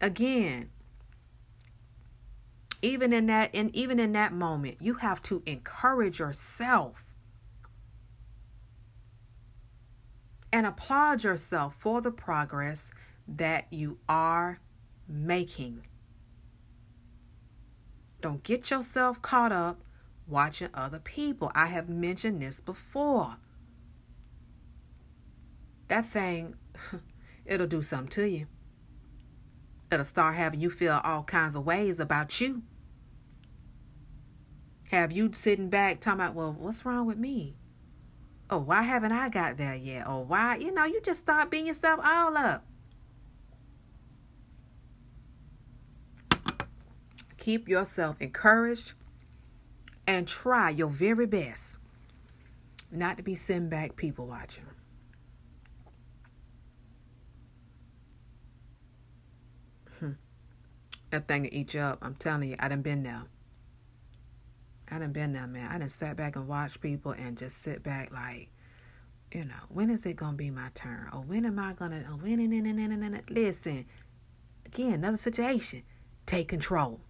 Again, 0.00 0.70
even 2.86 3.12
in 3.12 3.26
that 3.26 3.50
and 3.52 3.74
even 3.74 3.98
in 3.98 4.12
that 4.12 4.32
moment 4.32 4.76
you 4.80 4.94
have 4.94 5.20
to 5.20 5.42
encourage 5.44 6.20
yourself 6.20 7.12
and 10.52 10.64
applaud 10.64 11.24
yourself 11.24 11.74
for 11.76 12.00
the 12.00 12.12
progress 12.12 12.92
that 13.26 13.66
you 13.72 13.98
are 14.08 14.60
making. 15.08 15.84
Don't 18.20 18.44
get 18.44 18.70
yourself 18.70 19.20
caught 19.20 19.50
up 19.50 19.80
watching 20.28 20.68
other 20.72 21.00
people. 21.00 21.50
I 21.56 21.66
have 21.66 21.88
mentioned 21.88 22.40
this 22.40 22.60
before. 22.60 23.36
That 25.88 26.06
thing 26.06 26.54
it'll 27.44 27.66
do 27.66 27.82
something 27.82 28.08
to 28.10 28.28
you. 28.28 28.46
It'll 29.90 30.04
start 30.04 30.36
having 30.36 30.60
you 30.60 30.70
feel 30.70 31.00
all 31.02 31.24
kinds 31.24 31.56
of 31.56 31.66
ways 31.66 31.98
about 31.98 32.40
you. 32.40 32.62
Have 34.90 35.10
you 35.10 35.32
sitting 35.32 35.68
back 35.68 36.00
talking 36.00 36.20
about, 36.20 36.34
well, 36.34 36.54
what's 36.56 36.84
wrong 36.84 37.06
with 37.06 37.18
me? 37.18 37.56
Oh, 38.48 38.58
why 38.58 38.82
haven't 38.82 39.12
I 39.12 39.28
got 39.28 39.58
there 39.58 39.74
yet? 39.74 40.06
Or 40.06 40.24
why, 40.24 40.56
you 40.56 40.72
know, 40.72 40.84
you 40.84 41.00
just 41.00 41.20
start 41.20 41.50
beating 41.50 41.66
yourself 41.66 42.00
all 42.04 42.36
up. 42.36 42.64
Keep 47.38 47.68
yourself 47.68 48.16
encouraged 48.20 48.94
and 50.06 50.28
try 50.28 50.70
your 50.70 50.88
very 50.88 51.26
best 51.26 51.78
not 52.92 53.16
to 53.16 53.22
be 53.22 53.34
sitting 53.34 53.68
back 53.68 53.96
people 53.96 54.26
watching. 54.28 54.64
Hmm. 59.98 60.12
that 61.10 61.26
thing 61.26 61.42
will 61.42 61.50
eat 61.52 61.74
you 61.74 61.80
up. 61.80 61.98
I'm 62.02 62.14
telling 62.14 62.50
you, 62.50 62.56
I 62.60 62.68
done 62.68 62.82
been 62.82 63.02
there. 63.02 63.24
I 64.90 64.98
done 64.98 65.12
been 65.12 65.32
there, 65.32 65.46
man. 65.46 65.70
I 65.70 65.78
done 65.78 65.88
sat 65.88 66.16
back 66.16 66.36
and 66.36 66.46
watched 66.46 66.80
people 66.80 67.12
and 67.12 67.36
just 67.36 67.62
sit 67.62 67.82
back 67.82 68.12
like, 68.12 68.50
you 69.32 69.44
know, 69.44 69.54
when 69.68 69.90
is 69.90 70.06
it 70.06 70.16
gonna 70.16 70.36
be 70.36 70.50
my 70.50 70.70
turn? 70.74 71.08
Or 71.12 71.20
when 71.20 71.44
am 71.44 71.58
I 71.58 71.72
gonna 71.72 72.04
oh 72.08 72.16
when 72.16 72.40
and 72.40 72.52
and 72.52 72.66
and 72.66 73.04
and 73.04 73.22
listen. 73.28 73.86
Again, 74.64 74.94
another 74.94 75.16
situation. 75.16 75.82
Take 76.26 76.48
control. 76.48 77.00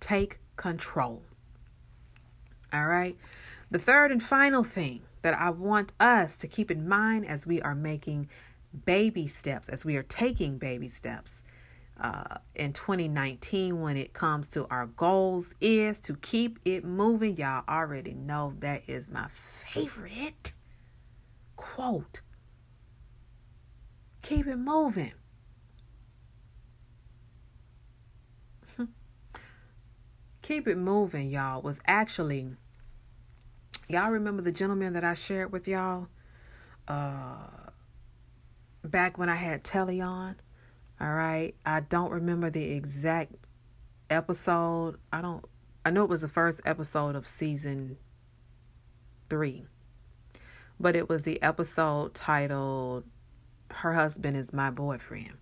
Take 0.00 0.38
control. 0.56 1.22
All 2.72 2.86
right. 2.86 3.16
The 3.70 3.78
third 3.78 4.12
and 4.12 4.22
final 4.22 4.62
thing 4.62 5.02
that 5.22 5.34
I 5.34 5.50
want 5.50 5.92
us 5.98 6.36
to 6.38 6.48
keep 6.48 6.70
in 6.70 6.88
mind 6.88 7.26
as 7.26 7.46
we 7.46 7.60
are 7.62 7.74
making 7.74 8.28
baby 8.84 9.26
steps, 9.26 9.68
as 9.68 9.84
we 9.84 9.96
are 9.96 10.02
taking 10.02 10.58
baby 10.58 10.88
steps, 10.88 11.42
uh, 12.00 12.38
in 12.54 12.72
2019 12.72 13.80
when 13.80 13.96
it 13.96 14.12
comes 14.12 14.48
to 14.48 14.66
our 14.68 14.86
goals 14.86 15.54
is 15.60 16.00
to 16.00 16.14
keep 16.16 16.58
it 16.64 16.84
moving. 16.84 17.36
Y'all 17.36 17.64
already 17.68 18.12
know 18.12 18.54
that 18.60 18.82
is 18.86 19.10
my 19.10 19.28
favorite 19.28 20.52
quote. 21.56 22.20
Keep 24.22 24.46
it 24.46 24.56
moving. 24.56 25.12
keep 30.42 30.68
it 30.68 30.76
moving, 30.76 31.30
y'all, 31.30 31.62
was 31.62 31.80
actually, 31.86 32.48
y'all 33.88 34.10
remember 34.10 34.42
the 34.42 34.52
gentleman 34.52 34.92
that 34.92 35.04
I 35.04 35.14
shared 35.14 35.52
with 35.52 35.66
y'all 35.66 36.08
uh, 36.88 37.70
back 38.84 39.16
when 39.16 39.28
I 39.28 39.36
had 39.36 39.64
Telly 39.64 40.00
on? 40.00 40.36
All 41.00 41.12
right. 41.12 41.54
I 41.64 41.80
don't 41.80 42.10
remember 42.10 42.50
the 42.50 42.72
exact 42.72 43.34
episode. 44.08 44.96
I 45.12 45.20
don't 45.20 45.44
I 45.84 45.90
know 45.90 46.02
it 46.02 46.10
was 46.10 46.22
the 46.22 46.28
first 46.28 46.60
episode 46.64 47.14
of 47.14 47.26
season 47.26 47.98
three. 49.28 49.66
But 50.80 50.96
it 50.96 51.08
was 51.08 51.22
the 51.22 51.40
episode 51.42 52.14
titled 52.14 53.04
Her 53.70 53.94
Husband 53.94 54.36
is 54.36 54.52
My 54.52 54.70
Boyfriend. 54.70 55.34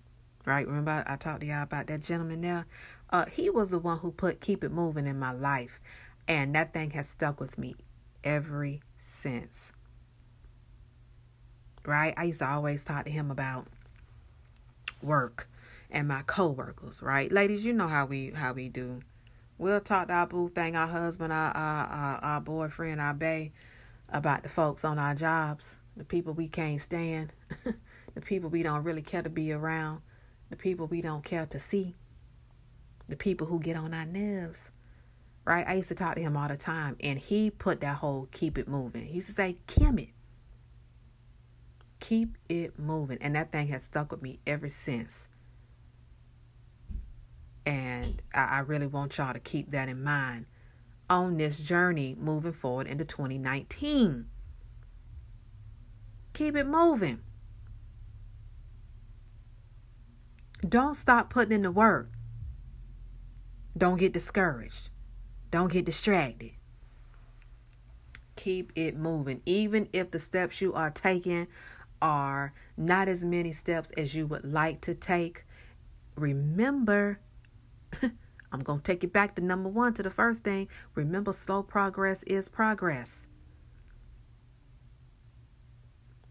Right? 0.45 0.67
Remember 0.67 1.03
I 1.07 1.17
talked 1.17 1.41
to 1.41 1.47
y'all 1.47 1.63
about 1.63 1.87
that 1.87 2.03
gentleman 2.03 2.43
there? 2.43 2.67
Uh, 3.11 3.27
he 3.27 3.49
was 3.49 3.71
the 3.71 3.79
one 3.79 3.99
who 3.99 4.13
put 4.13 4.41
Keep 4.41 4.65
It 4.65 4.73
Moving 4.73 5.07
in 5.07 5.19
my 5.19 5.33
life. 5.33 5.81
And 6.29 6.55
that 6.55 6.73
thing 6.73 6.91
has 6.91 7.09
stuck 7.09 7.41
with 7.41 7.57
me 7.57 7.77
ever 8.23 8.79
since. 8.99 9.73
Right? 11.87 12.15
I 12.17 12.25
used 12.25 12.41
to 12.41 12.49
always 12.49 12.83
talk 12.83 13.05
to 13.05 13.11
him 13.11 13.31
about 13.31 13.69
work 15.05 15.49
and 15.91 16.09
my 16.09 16.23
co-workers, 16.27 17.03
right? 17.03 17.31
Ladies, 17.31 17.65
you 17.65 17.73
know 17.73 17.89
how 17.89 18.05
we 18.07 18.31
how 18.31 18.53
we 18.53 18.69
do. 18.69 19.01
We'll 19.57 19.81
talk 19.81 20.09
to 20.09 20.15
our 20.15 20.27
boo 20.27 20.49
thing, 20.49 20.75
our 20.75 20.89
husband, 20.89 21.33
our, 21.33 21.53
our, 21.53 21.87
our, 21.87 22.17
our 22.25 22.41
boyfriend, 22.41 23.01
our 23.01 23.15
bae, 23.15 23.53
about 24.09 24.43
the 24.43 24.49
folks 24.49 24.85
on 24.85 24.99
our 24.99 25.15
jobs, 25.15 25.77
the 25.97 26.05
people 26.05 26.33
we 26.33 26.49
can't 26.49 26.81
stand, 26.81 27.33
the 28.15 28.21
people 28.21 28.51
we 28.51 28.65
don't 28.65 28.83
really 28.83 29.03
care 29.03 29.23
to 29.23 29.31
be 29.31 29.53
around, 29.53 30.03
the 30.51 30.57
people 30.57 30.89
we 30.89 31.01
don't 31.01 31.25
care 31.25 31.47
to 31.47 31.59
see, 31.61 31.95
the 33.07 33.17
people 33.17 33.47
who 33.47 33.61
get 33.61 33.77
on 33.77 33.95
our 33.95 34.07
nerves. 34.07 34.73
Right? 35.45 35.67
I 35.69 35.75
used 35.75 35.91
to 35.91 35.95
talk 35.95 36.17
to 36.17 36.23
him 36.23 36.37
all 36.37 36.49
the 36.49 36.57
time, 36.57 36.97
and 37.01 37.19
he 37.19 37.51
put 37.51 37.81
that 37.83 37.97
whole 37.97 38.29
keep 38.33 38.57
it 38.57 38.67
moving. 38.67 39.05
He 39.05 39.17
used 39.17 39.29
to 39.29 39.35
say, 39.35 39.59
Kim 39.67 39.99
it. 39.99 40.09
Keep 42.01 42.37
it 42.49 42.79
moving. 42.79 43.19
And 43.21 43.35
that 43.37 43.53
thing 43.53 43.69
has 43.69 43.85
stuck 43.85 44.11
with 44.11 44.23
me 44.23 44.41
ever 44.47 44.69
since. 44.69 45.29
And 47.67 48.23
I, 48.35 48.45
I 48.45 48.59
really 48.61 48.87
want 48.87 49.17
y'all 49.17 49.33
to 49.33 49.41
keep 49.41 49.71
that 49.71 49.89
in 49.89 50.03
mind 50.03 50.47
on 51.09 51.37
this 51.37 51.59
journey 51.59 52.17
moving 52.19 52.53
forward 52.53 52.87
into 52.87 53.05
2019. 53.05 54.27
Keep 56.33 56.57
it 56.57 56.67
moving. 56.67 57.21
Don't 60.69 60.95
stop 60.95 61.31
putting 61.31 61.53
in 61.53 61.61
the 61.61 61.71
work. 61.71 62.11
Don't 63.77 63.99
get 63.99 64.13
discouraged. 64.13 64.91
Don't 65.51 65.73
get 65.73 65.85
distracted. 65.85 66.53
Keep 68.37 68.73
it 68.75 68.97
moving. 68.97 69.43
Even 69.47 69.89
if 69.93 70.11
the 70.11 70.19
steps 70.19 70.61
you 70.61 70.73
are 70.75 70.91
taking 70.91 71.47
are 72.05 72.53
not 72.77 73.09
as 73.09 73.25
many 73.25 73.51
steps 73.51 73.91
as 73.97 74.15
you 74.15 74.27
would 74.27 74.45
like 74.45 74.83
to 74.83 74.95
take, 74.95 75.47
remember 76.17 77.19
I'm 78.53 78.61
going 78.61 78.81
to 78.81 78.85
take 78.85 79.03
you 79.03 79.09
back 79.09 79.35
to 79.37 79.43
number 79.43 79.71
one 79.71 79.95
to 79.95 80.03
the 80.03 80.11
first 80.11 80.45
thing. 80.45 80.69
Remember, 80.95 81.33
slow 81.33 81.63
progress 81.63 82.23
is 82.25 82.49
progress. 82.49 83.27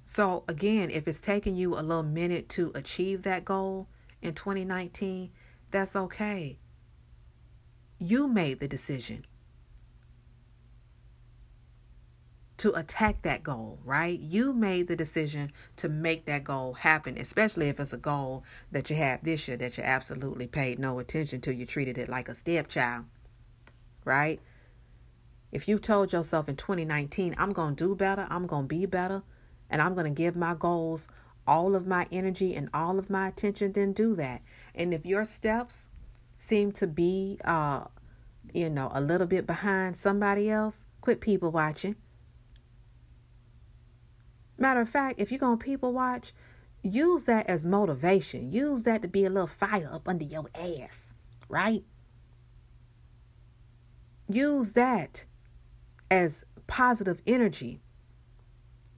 So, 0.06 0.44
again, 0.48 0.90
if 0.92 1.08
it's 1.08 1.20
taking 1.20 1.56
you 1.56 1.74
a 1.74 1.82
little 1.82 2.04
minute 2.04 2.50
to 2.50 2.72
achieve 2.76 3.24
that 3.24 3.44
goal 3.44 3.88
in 4.22 4.36
2019, 4.36 5.32
that's 5.72 5.96
okay. 5.96 6.60
You 7.98 8.28
made 8.28 8.60
the 8.60 8.68
decision. 8.68 9.26
To 12.64 12.72
attack 12.80 13.24
that 13.24 13.44
goal, 13.44 13.78
right? 13.84 14.18
You 14.18 14.54
made 14.54 14.88
the 14.88 14.96
decision 14.96 15.52
to 15.76 15.90
make 15.90 16.24
that 16.28 16.46
goal 16.46 16.76
happen, 16.76 17.18
especially 17.18 17.68
if 17.68 17.78
it's 17.78 17.92
a 17.92 17.98
goal 17.98 18.46
that 18.72 18.90
you 18.90 18.96
have 18.96 19.22
this 19.22 19.50
year 19.50 19.58
that 19.58 19.78
you 19.78 19.84
absolutely 19.84 20.48
paid 20.48 20.80
no 20.80 20.98
attention 21.00 21.42
to. 21.42 21.54
You 21.54 21.66
treated 21.66 21.98
it 21.98 22.08
like 22.08 22.30
a 22.30 22.34
stepchild, 22.34 23.04
right? 24.06 24.40
If 25.52 25.68
you 25.68 25.78
told 25.78 26.14
yourself 26.14 26.48
in 26.48 26.56
2019, 26.56 27.36
I'm 27.38 27.52
going 27.52 27.76
to 27.76 27.84
do 27.90 27.96
better, 27.98 28.28
I'm 28.30 28.48
going 28.48 28.64
to 28.64 28.68
be 28.70 28.86
better, 28.86 29.24
and 29.70 29.82
I'm 29.82 29.94
going 29.94 30.08
to 30.08 30.18
give 30.18 30.38
my 30.38 30.56
goals 30.56 31.10
all 31.46 31.76
of 31.76 31.86
my 31.86 32.08
energy 32.14 32.56
and 32.56 32.70
all 32.74 32.98
of 32.98 33.10
my 33.10 33.28
attention, 33.28 33.74
then 33.74 33.92
do 33.92 34.16
that. 34.16 34.42
And 34.74 34.94
if 34.94 35.06
your 35.06 35.26
steps 35.26 35.90
seem 36.38 36.72
to 36.72 36.88
be, 36.88 37.42
uh, 37.44 37.84
you 38.54 38.70
know, 38.70 38.90
a 38.94 39.02
little 39.02 39.28
bit 39.28 39.46
behind 39.46 39.98
somebody 39.98 40.50
else, 40.50 40.86
quit 41.02 41.20
people 41.20 41.52
watching 41.52 41.98
Matter 44.58 44.82
of 44.82 44.90
fact, 44.90 45.20
if 45.20 45.32
you're 45.32 45.40
going 45.40 45.58
to 45.58 45.66
people 45.66 45.94
watch, 45.94 46.34
use 46.84 47.24
that 47.26 47.48
as 47.48 47.66
motivation. 47.66 48.52
Use 48.52 48.84
that 48.84 49.02
to 49.02 49.08
be 49.08 49.26
a 49.26 49.30
little 49.30 49.48
fire 49.48 49.90
up 49.92 50.08
under 50.08 50.26
your 50.26 50.46
ass, 50.54 51.14
right? 51.50 51.84
Use 54.30 54.74
that 54.74 55.26
as 56.12 56.44
positive 56.68 57.22
energy. 57.26 57.80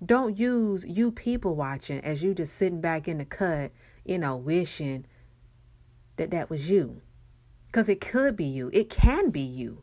Don't 0.05 0.37
use 0.37 0.85
you 0.85 1.11
people 1.11 1.55
watching 1.55 1.99
as 2.01 2.21
you 2.21 2.33
just 2.33 2.55
sitting 2.55 2.81
back 2.81 3.07
in 3.07 3.17
the 3.17 3.25
cut, 3.25 3.71
you 4.03 4.19
know, 4.19 4.35
wishing 4.35 5.05
that 6.17 6.31
that 6.31 6.49
was 6.49 6.69
you. 6.69 7.01
Because 7.67 7.87
it 7.89 8.01
could 8.01 8.35
be 8.35 8.45
you, 8.45 8.69
it 8.73 8.89
can 8.89 9.29
be 9.29 9.41
you. 9.41 9.81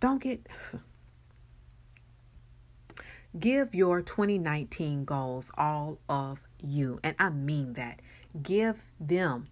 Don't 0.00 0.22
get. 0.22 0.46
Give 3.38 3.74
your 3.74 4.02
2019 4.02 5.04
goals 5.04 5.50
all 5.56 5.98
of 6.08 6.42
you. 6.62 6.98
And 7.02 7.16
I 7.18 7.30
mean 7.30 7.72
that. 7.74 8.00
Give 8.42 8.84
them 9.00 9.48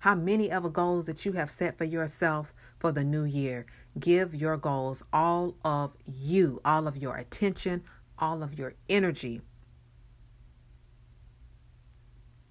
how 0.00 0.14
many 0.14 0.50
ever 0.50 0.70
goals 0.70 1.06
that 1.06 1.24
you 1.26 1.32
have 1.32 1.50
set 1.50 1.76
for 1.76 1.84
yourself 1.84 2.54
for 2.78 2.92
the 2.92 3.04
new 3.04 3.24
year. 3.24 3.66
Give 3.98 4.34
your 4.34 4.56
goals 4.56 5.02
all 5.12 5.56
of 5.64 5.94
you, 6.06 6.60
all 6.64 6.86
of 6.86 6.96
your 6.96 7.16
attention, 7.16 7.82
all 8.18 8.42
of 8.42 8.58
your 8.58 8.74
energy. 8.88 9.42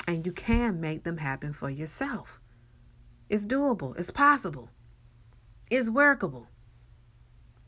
And 0.08 0.26
you 0.26 0.32
can 0.32 0.82
make 0.82 1.04
them 1.04 1.18
happen 1.18 1.54
for 1.54 1.70
yourself. 1.70 2.42
It's 3.30 3.46
doable, 3.46 3.98
it's 3.98 4.12
possible, 4.12 4.70
it's 5.70 5.90
workable. 5.90 6.48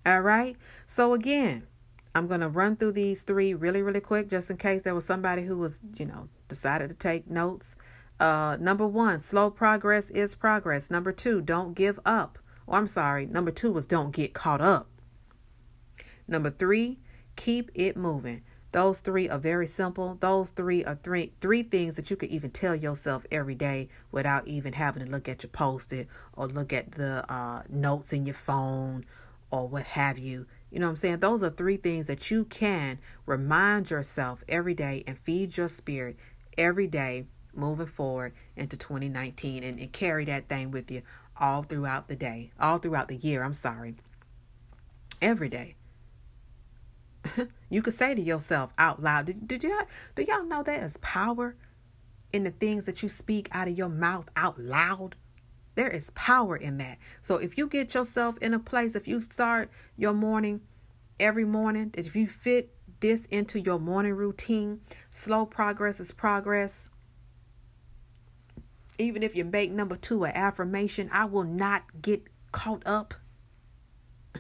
All 0.06 0.22
right? 0.22 0.58
So, 0.88 1.14
again, 1.14 1.68
I'm 2.14 2.28
going 2.28 2.42
to 2.42 2.50
run 2.50 2.76
through 2.76 2.94
these 2.94 3.24
three 3.24 3.54
really, 3.54 3.82
really 3.82 4.02
quick 4.02 4.30
just 4.30 4.50
in 4.50 4.58
case 4.58 4.82
there 4.82 4.96
was 4.96 5.06
somebody 5.06 5.44
who 5.44 5.58
was, 5.58 5.82
you 5.96 6.06
know, 6.06 6.28
decided 6.48 6.90
to 6.90 6.96
take 6.96 7.30
notes. 7.30 7.76
Uh, 8.20 8.58
number 8.60 8.86
one, 8.86 9.20
slow 9.20 9.50
progress 9.50 10.10
is 10.10 10.36
progress. 10.36 10.92
Number 10.92 11.12
two, 11.12 11.42
don't 11.42 11.74
give 11.74 12.00
up. 12.06 12.38
Oh, 12.68 12.74
I'm 12.74 12.88
sorry. 12.88 13.26
Number 13.26 13.52
two 13.52 13.72
was 13.72 13.86
don't 13.86 14.12
get 14.12 14.34
caught 14.34 14.62
up. 14.62 14.88
Number 16.28 16.50
three, 16.50 17.00
keep 17.36 17.72
it 17.74 17.98
moving. 17.98 18.44
Those 18.72 19.02
three 19.02 19.28
are 19.28 19.40
very 19.40 19.68
simple. 19.68 20.16
Those 20.20 20.50
three 20.50 20.84
are 20.86 20.96
three 20.96 21.34
three 21.42 21.64
things 21.64 21.96
that 21.96 22.10
you 22.10 22.16
could 22.16 22.30
even 22.30 22.52
tell 22.52 22.76
yourself 22.76 23.26
every 23.30 23.56
day 23.56 23.90
without 24.12 24.48
even 24.48 24.74
having 24.74 25.04
to 25.04 25.12
look 25.12 25.28
at 25.28 25.44
your 25.44 25.50
post-it 25.50 26.08
or 26.34 26.48
look 26.48 26.72
at 26.72 26.92
the 26.92 27.26
uh, 27.28 27.64
notes 27.70 28.14
in 28.14 28.26
your 28.26 28.36
phone 28.36 29.06
or 29.50 29.68
what 29.68 29.84
have 29.84 30.18
you. 30.18 30.48
You 30.72 30.80
know 30.80 30.88
what 30.88 30.92
I'm 30.92 30.96
saying? 30.96 31.20
Those 31.20 31.44
are 31.44 31.50
three 31.50 31.78
things 31.78 32.08
that 32.08 32.32
you 32.32 32.46
can 32.46 33.00
remind 33.26 33.92
yourself 33.92 34.44
every 34.48 34.74
day 34.74 35.04
and 35.06 35.18
feed 35.18 35.58
your 35.58 35.68
spirit 35.68 36.18
every 36.58 36.88
day 36.88 37.26
moving 37.54 37.88
forward 37.88 38.34
into 38.56 38.78
2019 38.78 39.64
and, 39.64 39.78
and 39.78 39.92
carry 39.92 40.24
that 40.26 40.48
thing 40.48 40.72
with 40.72 40.90
you 40.90 41.02
all 41.38 41.64
throughout 41.64 42.08
the 42.08 42.16
day, 42.16 42.52
all 42.60 42.78
throughout 42.78 43.10
the 43.10 43.18
year. 43.18 43.44
I'm 43.44 43.54
sorry. 43.54 43.96
Every 45.22 45.50
day. 45.50 45.76
you 47.70 47.82
could 47.82 47.94
say 47.94 48.16
to 48.16 48.22
yourself 48.22 48.72
out 48.78 49.02
loud, 49.02 49.26
did, 49.26 49.48
did 49.48 49.64
y'all, 49.64 49.84
do 50.16 50.24
y'all 50.24 50.46
know 50.46 50.64
there 50.64 50.84
is 50.84 50.98
power 50.98 51.56
in 52.32 52.44
the 52.44 52.52
things 52.52 52.86
that 52.86 53.04
you 53.04 53.10
speak 53.10 53.50
out 53.52 53.68
of 53.68 53.78
your 53.78 53.90
mouth 53.90 54.30
out 54.36 54.58
loud? 54.58 55.16
There 55.76 55.90
is 55.90 56.10
power 56.12 56.56
in 56.56 56.78
that. 56.80 56.98
So 57.22 57.38
if 57.38 57.58
you 57.58 57.68
get 57.68 57.94
yourself 57.94 58.38
in 58.40 58.54
a 58.54 58.60
place, 58.60 58.96
if 58.96 59.08
you 59.08 59.20
start 59.20 59.70
your 59.98 60.14
morning 60.14 60.62
every 61.20 61.46
morning, 61.46 61.92
if 61.96 62.16
you 62.16 62.28
fit 62.28 62.74
this 63.00 63.26
into 63.28 63.60
your 63.60 63.80
morning 63.80 64.14
routine, 64.14 64.82
slow 65.10 65.46
progress 65.46 66.00
is 66.00 66.12
progress. 66.12 66.90
Even 68.98 69.24
if 69.24 69.36
you 69.36 69.46
make 69.46 69.72
number 69.72 69.96
two 69.96 70.24
an 70.24 70.34
affirmation, 70.36 71.10
I 71.12 71.26
will 71.26 71.44
not 71.44 72.02
get 72.02 72.24
caught 72.52 72.84
up. 72.86 73.16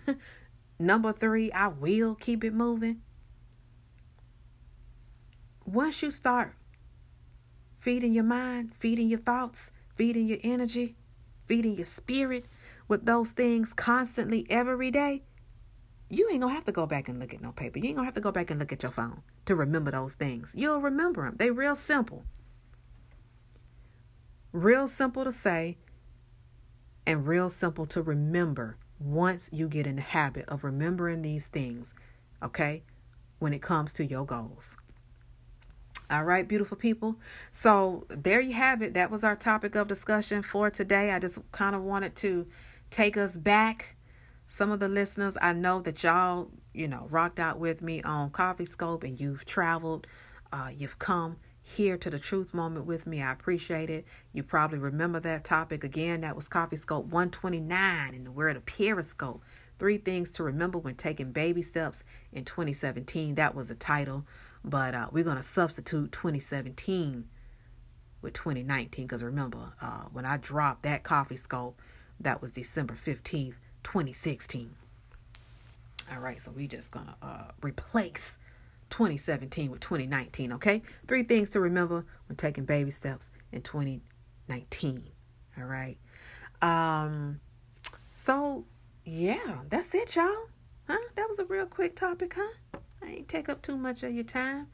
number 0.79 1.13
three, 1.13 1.51
I 1.51 1.69
will 1.69 2.15
keep 2.15 2.43
it 2.43 2.53
moving. 2.53 3.01
Once 5.65 6.01
you 6.03 6.11
start 6.11 6.55
feeding 7.79 8.13
your 8.13 8.23
mind, 8.23 8.73
feeding 8.77 9.09
your 9.09 9.19
thoughts, 9.19 9.71
feeding 9.95 10.27
your 10.27 10.39
energy, 10.43 10.95
feeding 11.51 11.75
your 11.75 11.83
spirit 11.83 12.45
with 12.87 13.05
those 13.05 13.33
things 13.33 13.73
constantly 13.73 14.45
every 14.49 14.89
day, 14.89 15.21
you 16.09 16.29
ain't 16.31 16.39
gonna 16.39 16.53
have 16.53 16.63
to 16.63 16.71
go 16.71 16.87
back 16.87 17.09
and 17.09 17.19
look 17.19 17.33
at 17.33 17.41
no 17.41 17.51
paper. 17.51 17.77
You 17.77 17.87
ain't 17.89 17.97
gonna 17.97 18.05
have 18.05 18.13
to 18.15 18.21
go 18.21 18.31
back 18.31 18.49
and 18.49 18.57
look 18.57 18.71
at 18.71 18.81
your 18.83 18.91
phone 18.93 19.21
to 19.47 19.53
remember 19.53 19.91
those 19.91 20.13
things. 20.13 20.53
You'll 20.55 20.79
remember 20.79 21.25
them. 21.25 21.35
They 21.37 21.51
real 21.51 21.75
simple. 21.75 22.23
Real 24.53 24.87
simple 24.87 25.25
to 25.25 25.31
say 25.33 25.77
and 27.05 27.27
real 27.27 27.49
simple 27.49 27.85
to 27.87 28.01
remember 28.01 28.77
once 28.97 29.49
you 29.51 29.67
get 29.67 29.85
in 29.85 29.97
the 29.97 30.03
habit 30.03 30.47
of 30.47 30.63
remembering 30.63 31.21
these 31.21 31.47
things, 31.47 31.93
okay, 32.41 32.83
when 33.39 33.51
it 33.51 33.61
comes 33.61 33.91
to 33.91 34.05
your 34.05 34.25
goals. 34.25 34.77
All 36.11 36.25
right, 36.25 36.45
beautiful 36.45 36.75
people. 36.75 37.15
So 37.51 38.05
there 38.09 38.41
you 38.41 38.53
have 38.53 38.81
it. 38.81 38.93
That 38.93 39.09
was 39.09 39.23
our 39.23 39.37
topic 39.37 39.75
of 39.75 39.87
discussion 39.87 40.41
for 40.41 40.69
today. 40.69 41.11
I 41.11 41.19
just 41.19 41.39
kind 41.53 41.73
of 41.73 41.83
wanted 41.83 42.17
to 42.17 42.47
take 42.89 43.15
us 43.15 43.37
back. 43.37 43.95
Some 44.45 44.71
of 44.71 44.81
the 44.81 44.89
listeners, 44.89 45.37
I 45.41 45.53
know 45.53 45.79
that 45.79 46.03
y'all, 46.03 46.49
you 46.73 46.89
know, 46.89 47.07
rocked 47.09 47.39
out 47.39 47.59
with 47.59 47.81
me 47.81 48.03
on 48.03 48.31
Coffee 48.31 48.65
Scope 48.65 49.05
and 49.05 49.17
you've 49.17 49.45
traveled, 49.45 50.05
uh, 50.51 50.71
you've 50.77 50.99
come 50.99 51.37
here 51.63 51.95
to 51.97 52.09
the 52.09 52.19
truth 52.19 52.53
moment 52.53 52.85
with 52.85 53.07
me. 53.07 53.21
I 53.21 53.31
appreciate 53.31 53.89
it. 53.89 54.05
You 54.33 54.43
probably 54.43 54.79
remember 54.79 55.21
that 55.21 55.45
topic 55.45 55.85
again. 55.85 56.19
That 56.21 56.35
was 56.35 56.49
Coffee 56.49 56.75
Scope 56.75 57.05
129 57.05 58.13
in 58.13 58.25
the 58.25 58.31
word 58.31 58.57
of 58.57 58.65
periscope. 58.65 59.43
Three 59.79 59.97
things 59.97 60.29
to 60.31 60.43
remember 60.43 60.77
when 60.77 60.95
taking 60.95 61.31
baby 61.31 61.61
steps 61.61 62.03
in 62.33 62.43
2017. 62.43 63.35
That 63.35 63.55
was 63.55 63.69
the 63.69 63.75
title. 63.75 64.25
But 64.63 64.93
uh, 64.93 65.07
we're 65.11 65.23
going 65.23 65.37
to 65.37 65.43
substitute 65.43 66.11
2017 66.11 67.27
with 68.21 68.33
2019 68.33 69.05
because 69.05 69.23
remember, 69.23 69.73
uh, 69.81 70.03
when 70.11 70.25
I 70.25 70.37
dropped 70.37 70.83
that 70.83 71.03
coffee 71.03 71.35
scope, 71.35 71.79
that 72.19 72.41
was 72.41 72.51
December 72.51 72.93
15th, 72.93 73.55
2016. 73.83 74.75
All 76.11 76.19
right, 76.19 76.41
so 76.41 76.51
we 76.51 76.67
just 76.67 76.93
to 76.93 77.15
uh, 77.21 77.51
replace 77.61 78.37
2017 78.91 79.71
with 79.71 79.79
2019, 79.79 80.53
okay? 80.53 80.81
Three 81.07 81.23
things 81.23 81.49
to 81.51 81.59
remember 81.59 82.05
when 82.27 82.35
taking 82.35 82.65
baby 82.65 82.91
steps 82.91 83.29
in 83.51 83.61
2019. 83.61 85.03
All 85.57 85.63
right. 85.63 85.97
Um 86.61 87.37
so 88.13 88.65
yeah, 89.03 89.61
that's 89.67 89.95
it, 89.95 90.15
y'all. 90.15 90.49
Huh? 90.87 90.97
That 91.15 91.27
was 91.27 91.39
a 91.39 91.45
real 91.45 91.65
quick 91.65 91.95
topic, 91.95 92.33
huh? 92.35 92.79
I 93.03 93.07
ain't 93.07 93.27
take 93.27 93.49
up 93.49 93.61
too 93.61 93.77
much 93.77 94.03
of 94.03 94.13
your 94.13 94.23
time. 94.23 94.67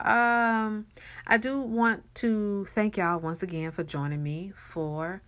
Um, 0.00 0.86
I 1.26 1.38
do 1.38 1.60
want 1.60 2.14
to 2.16 2.64
thank 2.66 2.96
y'all 2.96 3.18
once 3.18 3.42
again 3.42 3.72
for 3.72 3.82
joining 3.82 4.22
me 4.22 4.52
for 4.56 5.22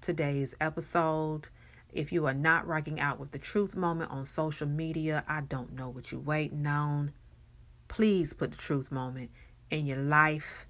today's 0.00 0.54
episode. 0.60 1.48
If 1.92 2.12
you 2.12 2.26
are 2.26 2.34
not 2.34 2.66
rocking 2.66 3.00
out 3.00 3.18
with 3.18 3.30
the 3.30 3.38
truth 3.38 3.74
moment 3.74 4.10
on 4.10 4.24
social 4.24 4.66
media, 4.66 5.24
I 5.28 5.40
don't 5.42 5.72
know 5.72 5.88
what 5.88 6.12
you're 6.12 6.20
waiting 6.20 6.66
on. 6.66 7.12
Please 7.88 8.32
put 8.32 8.50
the 8.50 8.56
truth 8.56 8.90
moment 8.90 9.30
in 9.70 9.86
your 9.86 9.98
life. 9.98 10.66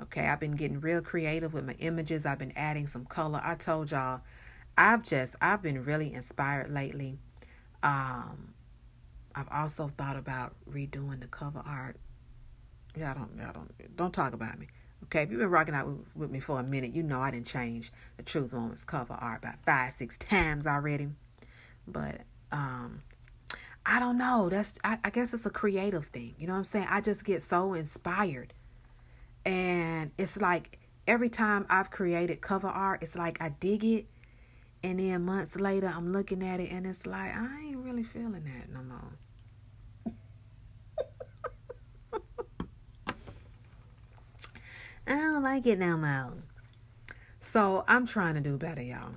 Okay, 0.00 0.26
I've 0.28 0.40
been 0.40 0.52
getting 0.56 0.80
real 0.80 1.00
creative 1.00 1.52
with 1.52 1.64
my 1.64 1.74
images. 1.78 2.26
I've 2.26 2.38
been 2.38 2.52
adding 2.56 2.86
some 2.86 3.04
color. 3.04 3.40
I 3.42 3.54
told 3.54 3.90
y'all, 3.90 4.20
I've 4.76 5.02
just 5.02 5.36
I've 5.40 5.62
been 5.62 5.84
really 5.84 6.12
inspired 6.12 6.70
lately. 6.70 7.18
Um, 7.82 8.51
I've 9.34 9.48
also 9.50 9.88
thought 9.88 10.16
about 10.16 10.54
redoing 10.70 11.20
the 11.20 11.26
cover 11.26 11.62
art. 11.64 11.96
Yeah, 12.96 13.12
I 13.12 13.14
don't, 13.14 13.40
I 13.40 13.52
don't, 13.52 13.96
don't 13.96 14.12
talk 14.12 14.34
about 14.34 14.58
me. 14.58 14.68
Okay, 15.04 15.22
if 15.22 15.30
you've 15.30 15.40
been 15.40 15.50
rocking 15.50 15.74
out 15.74 15.86
with, 15.86 16.06
with 16.14 16.30
me 16.30 16.40
for 16.40 16.60
a 16.60 16.62
minute, 16.62 16.92
you 16.92 17.02
know 17.02 17.20
I 17.20 17.30
didn't 17.30 17.46
change 17.46 17.92
the 18.16 18.22
Truth 18.22 18.52
Moments 18.52 18.84
cover 18.84 19.14
art 19.14 19.40
about 19.42 19.56
five, 19.64 19.92
six 19.92 20.16
times 20.18 20.66
already. 20.66 21.08
But 21.86 22.20
um, 22.50 23.02
I 23.84 23.98
don't 23.98 24.18
know. 24.18 24.48
That's 24.48 24.78
I, 24.84 24.98
I 25.02 25.10
guess 25.10 25.34
it's 25.34 25.46
a 25.46 25.50
creative 25.50 26.06
thing. 26.06 26.34
You 26.38 26.46
know 26.46 26.52
what 26.52 26.58
I'm 26.58 26.64
saying? 26.64 26.86
I 26.88 27.00
just 27.00 27.24
get 27.24 27.42
so 27.42 27.74
inspired, 27.74 28.54
and 29.44 30.12
it's 30.16 30.40
like 30.40 30.78
every 31.06 31.28
time 31.28 31.66
I've 31.68 31.90
created 31.90 32.40
cover 32.40 32.68
art, 32.68 33.02
it's 33.02 33.16
like 33.16 33.42
I 33.42 33.48
dig 33.48 33.84
it, 33.84 34.06
and 34.82 34.98
then 34.98 35.24
months 35.24 35.56
later 35.56 35.92
I'm 35.94 36.12
looking 36.12 36.42
at 36.42 36.60
it, 36.60 36.70
and 36.70 36.86
it's 36.86 37.06
like 37.06 37.34
I 37.34 37.60
ain't 37.68 37.78
really 37.78 38.04
feeling 38.04 38.44
that 38.44 38.70
no 38.70 38.82
more. 38.82 39.12
I 45.06 45.16
don't 45.16 45.42
like 45.42 45.66
it 45.66 45.78
no 45.78 45.96
more. 45.96 46.34
So 47.40 47.84
I'm 47.88 48.06
trying 48.06 48.34
to 48.34 48.40
do 48.40 48.56
better, 48.56 48.82
y'all. 48.82 49.14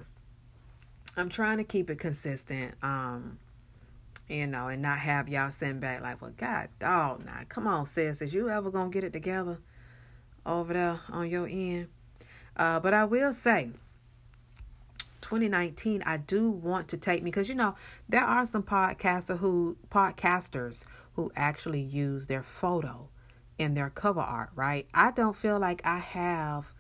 I'm 1.16 1.30
trying 1.30 1.57
to 1.57 1.63
keep 1.63 1.89
it 1.89 1.99
consistent, 1.99 2.76
um, 2.82 3.39
you 4.28 4.47
know, 4.47 4.68
and 4.68 4.82
not 4.82 4.99
have 4.99 5.30
y'all 5.30 5.51
send 5.51 5.80
back 5.80 6.01
like, 6.01 6.22
well, 6.22 6.34
God, 6.36 6.70
dog, 6.80 7.24
now, 7.24 7.41
come 7.47 7.68
on, 7.68 7.86
sis, 7.86 8.22
is 8.22 8.34
you 8.34 8.49
ever 8.49 8.72
gonna 8.72 8.89
get 8.89 9.03
it 9.03 9.13
together 9.13 9.59
over 10.45 10.74
there 10.74 10.99
on 11.09 11.30
your 11.30 11.47
end? 11.47 11.88
Uh, 12.57 12.80
but 12.80 12.93
I 12.93 13.05
will 13.05 13.32
say, 13.32 13.70
2019, 15.26 16.03
I 16.05 16.17
do 16.17 16.51
want 16.51 16.88
to 16.89 16.97
take 16.97 17.23
me 17.23 17.32
because 17.32 17.49
you 17.49 17.55
know 17.55 17.73
there 18.07 18.23
are 18.23 18.45
some 18.45 18.61
podcaster 18.61 19.39
who 19.39 19.76
podcasters 19.89 20.86
who 21.15 21.32
actually 21.36 21.82
use 21.82 22.28
their 22.28 22.43
photo 22.43 23.09
in 23.57 23.73
their 23.73 23.89
cover 23.89 24.19
art, 24.19 24.51
right? 24.55 24.88
I 24.93 25.09
don't 25.09 25.36
feel 25.36 25.59
like 25.59 25.82
I 25.84 25.97
have 25.97 26.73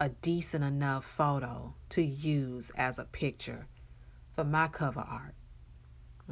a 0.00 0.08
decent 0.08 0.64
enough 0.64 1.04
photo 1.04 1.74
to 1.90 2.02
use 2.02 2.70
as 2.76 2.98
a 2.98 3.04
picture 3.04 3.68
for 4.34 4.42
my 4.42 4.66
cover 4.66 5.04
art. 5.08 5.34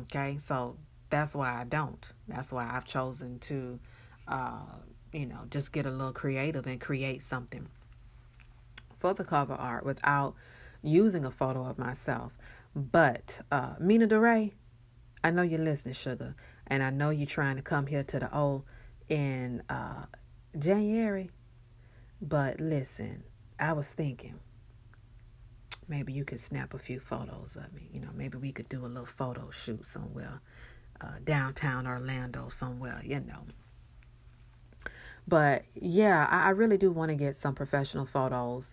Okay, 0.00 0.38
so 0.38 0.76
that's 1.08 1.36
why 1.36 1.60
I 1.60 1.64
don't. 1.64 2.12
That's 2.26 2.52
why 2.52 2.68
I've 2.68 2.84
chosen 2.84 3.38
to, 3.40 3.78
uh, 4.26 4.78
you 5.12 5.26
know, 5.26 5.44
just 5.50 5.72
get 5.72 5.86
a 5.86 5.90
little 5.90 6.12
creative 6.12 6.66
and 6.66 6.80
create 6.80 7.22
something 7.22 7.68
for 8.98 9.14
the 9.14 9.22
cover 9.22 9.54
art 9.54 9.84
without 9.84 10.34
using 10.82 11.24
a 11.24 11.30
photo 11.30 11.66
of 11.66 11.78
myself. 11.78 12.36
But 12.74 13.40
uh, 13.50 13.74
Mina 13.80 14.06
DeRay, 14.06 14.52
I 15.22 15.30
know 15.30 15.42
you're 15.42 15.58
listening, 15.58 15.94
sugar, 15.94 16.34
and 16.66 16.82
I 16.82 16.90
know 16.90 17.10
you're 17.10 17.26
trying 17.26 17.56
to 17.56 17.62
come 17.62 17.86
here 17.86 18.04
to 18.04 18.20
the 18.20 18.36
old 18.36 18.64
in 19.08 19.62
uh, 19.68 20.06
January. 20.58 21.30
But 22.22 22.60
listen, 22.60 23.24
I 23.58 23.72
was 23.72 23.90
thinking 23.90 24.38
maybe 25.88 26.12
you 26.12 26.24
could 26.24 26.40
snap 26.40 26.72
a 26.72 26.78
few 26.78 27.00
photos 27.00 27.56
of 27.56 27.72
me. 27.74 27.88
You 27.92 28.00
know, 28.00 28.10
maybe 28.14 28.38
we 28.38 28.52
could 28.52 28.68
do 28.68 28.86
a 28.86 28.86
little 28.86 29.04
photo 29.04 29.50
shoot 29.50 29.84
somewhere, 29.84 30.40
uh, 31.00 31.16
downtown 31.24 31.86
Orlando, 31.86 32.48
somewhere, 32.48 33.02
you 33.04 33.20
know. 33.20 33.44
But 35.26 35.64
yeah, 35.74 36.26
I, 36.30 36.46
I 36.46 36.50
really 36.50 36.78
do 36.78 36.90
want 36.92 37.10
to 37.10 37.16
get 37.16 37.36
some 37.36 37.54
professional 37.54 38.06
photos. 38.06 38.72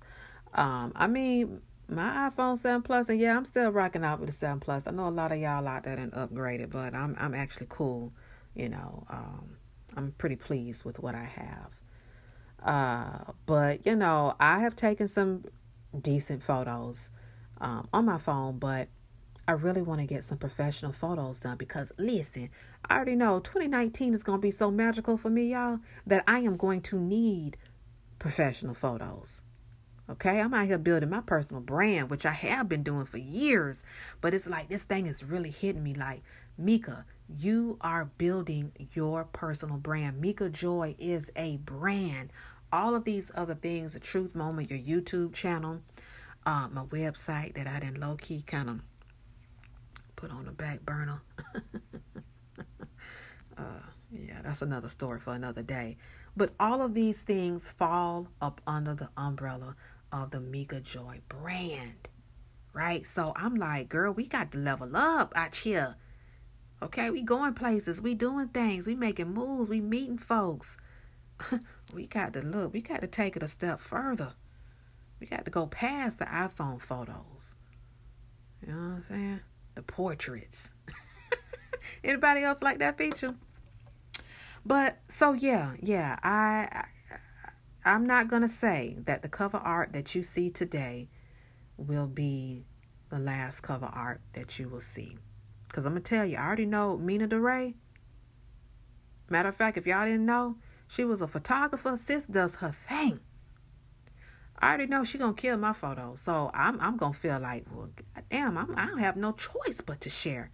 Um, 0.53 0.93
I 0.95 1.08
mean, 1.08 1.62
my 1.89 2.29
iPhone 2.29 2.57
7 2.57 2.81
Plus, 2.81 3.09
and 3.09 3.19
yeah, 3.19 3.38
I'm 3.38 3.45
still 3.45 3.71
rocking 3.71 4.03
out 4.03 4.19
with 4.19 4.27
the 4.27 4.33
7 4.33 4.59
Plus. 4.59 4.88
I 4.88 4.91
know 4.91 5.07
a 5.07 5.09
lot 5.09 5.31
of 5.31 5.39
y'all 5.39 5.67
out 5.67 5.83
there 5.83 5.95
didn't 5.95 6.13
upgrade 6.13 6.61
it, 6.61 6.69
but 6.69 6.93
I'm 6.93 7.15
I'm 7.17 7.33
actually 7.33 7.67
cool, 7.69 8.13
you 8.53 8.69
know. 8.69 9.05
Um, 9.09 9.57
I'm 9.95 10.11
pretty 10.11 10.35
pleased 10.35 10.85
with 10.85 10.99
what 10.99 11.15
I 11.15 11.23
have. 11.23 11.81
Uh, 12.63 13.31
but 13.45 13.85
you 13.85 13.95
know, 13.95 14.35
I 14.39 14.59
have 14.59 14.75
taken 14.75 15.07
some 15.07 15.45
decent 15.99 16.43
photos 16.43 17.09
um, 17.59 17.88
on 17.93 18.05
my 18.05 18.17
phone, 18.17 18.59
but 18.59 18.89
I 19.47 19.53
really 19.53 19.81
want 19.81 20.01
to 20.01 20.07
get 20.07 20.25
some 20.25 20.38
professional 20.38 20.91
photos 20.91 21.39
done 21.39 21.57
because 21.57 21.91
listen, 21.97 22.49
I 22.89 22.95
already 22.95 23.15
know 23.15 23.39
2019 23.39 24.13
is 24.13 24.23
going 24.23 24.39
to 24.39 24.41
be 24.41 24.51
so 24.51 24.69
magical 24.69 25.17
for 25.17 25.29
me, 25.29 25.51
y'all, 25.51 25.79
that 26.05 26.23
I 26.27 26.39
am 26.39 26.57
going 26.57 26.81
to 26.81 26.99
need 26.99 27.57
professional 28.19 28.73
photos. 28.73 29.41
Okay, 30.10 30.39
I'm 30.39 30.53
out 30.53 30.68
here 30.68 30.78
building 30.78 31.10
my 31.10 31.20
personal 31.20 31.62
brand, 31.62 32.10
which 32.10 32.26
I 32.26 32.32
have 32.32 32.70
been 32.70 32.82
doing 32.82 33.05
for 33.05 33.18
years, 33.18 33.84
but 34.22 34.34
it's 34.34 34.47
like 34.47 34.70
this 34.70 34.84
thing 34.84 35.05
is 35.05 35.22
really 35.22 35.51
hitting 35.51 35.84
me 35.84 35.93
like, 35.93 36.24
Mika, 36.58 37.05
you 37.28 37.78
are 37.82 38.05
building 38.18 38.72
your 38.93 39.26
personal 39.26 39.78
brand. 39.78 40.22
Mika 40.22 40.49
Joy 40.49 40.95
is 40.97 41.30
a 41.36 41.58
brand. 41.58 42.32
All 42.72 42.95
of 42.95 43.03
these 43.03 43.32
other 43.36 43.55
things, 43.55 43.95
the 43.95 43.99
truth 43.99 44.34
moment, 44.34 44.72
your 44.72 44.80
YouTube 44.80 45.34
channel, 45.34 45.82
uh, 46.45 46.70
my 46.72 46.86
website 46.86 47.55
that 47.55 47.68
I 47.68 47.82
didn't 47.82 47.99
low 47.99 48.16
key 48.16 48.43
kind 48.47 48.70
of 48.70 48.80
put 50.16 50.32
on 50.32 50.45
the 50.45 50.51
back 50.51 50.86
burner. 50.86 51.22
uh, 53.58 53.82
yeah, 54.10 54.41
that's 54.41 54.62
another 54.62 54.88
story 54.88 55.20
for 55.20 55.34
another 55.34 55.64
day. 55.64 55.97
But 56.38 56.53
all 56.60 56.82
of 56.82 56.93
these 56.93 57.24
things 57.24 57.72
fall 57.74 58.30
up 58.41 58.62
under 58.66 58.93
the 58.93 59.10
umbrella 59.18 59.76
of 60.12 60.32
the 60.32 60.41
Mika 60.41 60.80
Joy 60.80 61.22
brand, 61.30 62.10
right? 62.74 63.05
So 63.05 63.34
I'm 63.36 63.55
like, 63.55 63.89
girl, 63.89 64.14
we 64.14 64.28
got 64.28 64.51
to 64.51 64.58
level 64.58 64.95
up 64.95 65.34
out 65.36 65.55
here 65.55 65.95
Okay, 66.80 67.10
we 67.10 67.24
going 67.24 67.55
places, 67.55 68.03
we 68.03 68.14
doing 68.14 68.49
things, 68.49 68.86
we 68.86 68.93
making 68.93 69.34
moves, 69.34 69.68
we 69.68 69.82
meeting 69.82 70.20
folks. 70.20 70.78
we 71.93 72.05
got 72.05 72.34
to 72.34 72.41
look, 72.41 72.72
we 72.72 72.82
got 72.82 73.01
to 73.01 73.08
take 73.08 73.36
it 73.36 73.41
a 73.41 73.47
step 73.47 73.80
further. 73.80 74.34
We 75.20 75.26
got 75.26 75.45
to 75.45 75.51
go 75.51 75.66
past 75.66 76.20
the 76.20 76.26
iPhone 76.26 76.80
photos. 76.80 77.55
You 78.62 78.74
know 78.74 78.80
what 78.80 78.95
I'm 78.95 79.01
saying? 79.01 79.39
The 79.74 79.82
portraits. 79.82 80.70
Anybody 82.03 82.43
else 82.43 82.62
like 82.62 82.78
that 82.78 82.99
feature? 82.99 83.34
But 84.64 84.99
so 85.08 85.34
yeah, 85.34 85.74
yeah, 85.82 86.18
I, 86.22 86.68
I 86.72 86.86
I'm 87.88 88.05
not 88.05 88.27
gonna 88.27 88.47
say 88.47 88.97
that 89.05 89.21
the 89.21 89.29
cover 89.29 89.57
art 89.57 89.93
that 89.93 90.13
you 90.13 90.23
see 90.23 90.49
today 90.49 91.09
will 91.77 92.07
be 92.07 92.65
the 93.09 93.19
last 93.19 93.61
cover 93.61 93.85
art 93.85 94.21
that 94.33 94.59
you 94.59 94.67
will 94.69 94.81
see. 94.81 95.17
Because 95.67 95.85
I'm 95.85 95.93
going 95.93 96.03
to 96.03 96.09
tell 96.09 96.25
you, 96.25 96.38
I 96.38 96.45
already 96.45 96.65
know 96.65 96.97
Mina 96.97 97.27
DeRay. 97.27 97.75
Matter 99.29 99.49
of 99.49 99.55
fact, 99.55 99.77
if 99.77 99.85
y'all 99.85 100.05
didn't 100.05 100.25
know, 100.25 100.57
she 100.88 101.03
was 101.03 101.21
a 101.21 101.27
photographer. 101.27 101.97
Sis 101.97 102.27
does 102.27 102.55
her 102.55 102.71
thing. 102.71 103.19
I 104.59 104.69
already 104.69 104.88
know 104.88 105.03
she 105.03 105.19
gonna 105.19 105.33
kill 105.35 105.57
my 105.57 105.73
photo, 105.73 106.15
so 106.15 106.49
I'm 106.53 106.79
I'm 106.79 106.97
gonna 106.97 107.13
feel 107.13 107.39
like, 107.39 107.65
well, 107.71 107.89
damn, 108.31 108.57
I'm, 108.57 108.73
I 108.75 108.88
don't 108.88 108.97
have 108.97 109.15
no 109.15 109.33
choice 109.33 109.81
but 109.85 110.01
to 110.01 110.09
share 110.09 110.49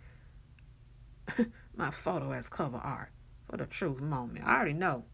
my 1.75 1.89
photo 1.89 2.31
as 2.31 2.49
cover 2.49 2.77
art 2.77 3.11
for 3.49 3.55
the 3.55 3.65
truth 3.65 4.01
moment. 4.01 4.45
I 4.45 4.55
already 4.55 4.73
know. 4.73 5.05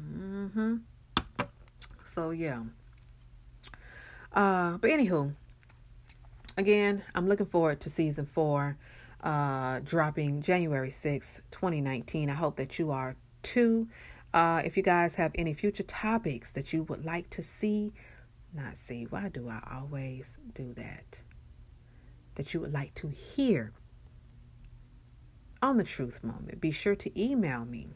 Mm-hmm. 0.00 0.76
So 2.04 2.30
yeah. 2.30 2.64
Uh, 4.32 4.78
but 4.78 4.90
anywho, 4.90 5.34
again, 6.56 7.02
I'm 7.14 7.28
looking 7.28 7.46
forward 7.46 7.80
to 7.80 7.90
season 7.90 8.26
four, 8.26 8.76
uh, 9.22 9.80
dropping 9.84 10.42
January 10.42 10.90
6, 10.90 11.40
2019. 11.50 12.30
I 12.30 12.34
hope 12.34 12.56
that 12.56 12.78
you 12.78 12.90
are 12.90 13.16
too. 13.42 13.88
Uh, 14.32 14.62
if 14.64 14.76
you 14.76 14.82
guys 14.82 15.16
have 15.16 15.32
any 15.34 15.52
future 15.52 15.82
topics 15.82 16.52
that 16.52 16.72
you 16.72 16.84
would 16.84 17.04
like 17.04 17.28
to 17.30 17.42
see, 17.42 17.92
not 18.54 18.76
see, 18.76 19.04
why 19.04 19.28
do 19.28 19.48
I 19.48 19.60
always 19.72 20.38
do 20.54 20.72
that? 20.74 21.22
That 22.36 22.54
you 22.54 22.60
would 22.60 22.72
like 22.72 22.94
to 22.96 23.08
hear 23.08 23.72
on 25.62 25.76
the 25.76 25.84
truth 25.84 26.22
moment, 26.22 26.60
be 26.60 26.70
sure 26.70 26.94
to 26.96 27.20
email 27.20 27.64
me 27.64 27.88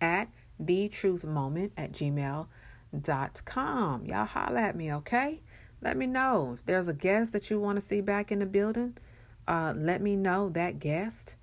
at 0.00 0.28
the 0.66 0.88
truth 0.88 1.24
moment 1.24 1.72
at 1.76 1.92
gmail.com. 1.92 2.46
Y'all 4.06 4.24
holler 4.26 4.58
at 4.58 4.76
me, 4.76 4.92
okay? 4.92 5.40
Let 5.80 5.96
me 5.96 6.06
know 6.06 6.52
if 6.54 6.64
there's 6.64 6.88
a 6.88 6.94
guest 6.94 7.32
that 7.32 7.50
you 7.50 7.60
want 7.60 7.76
to 7.76 7.80
see 7.80 8.00
back 8.00 8.30
in 8.30 8.38
the 8.38 8.46
building. 8.46 8.96
Uh, 9.48 9.74
let 9.76 10.00
me 10.00 10.14
know 10.14 10.48
that 10.50 10.78
guest, 10.78 11.34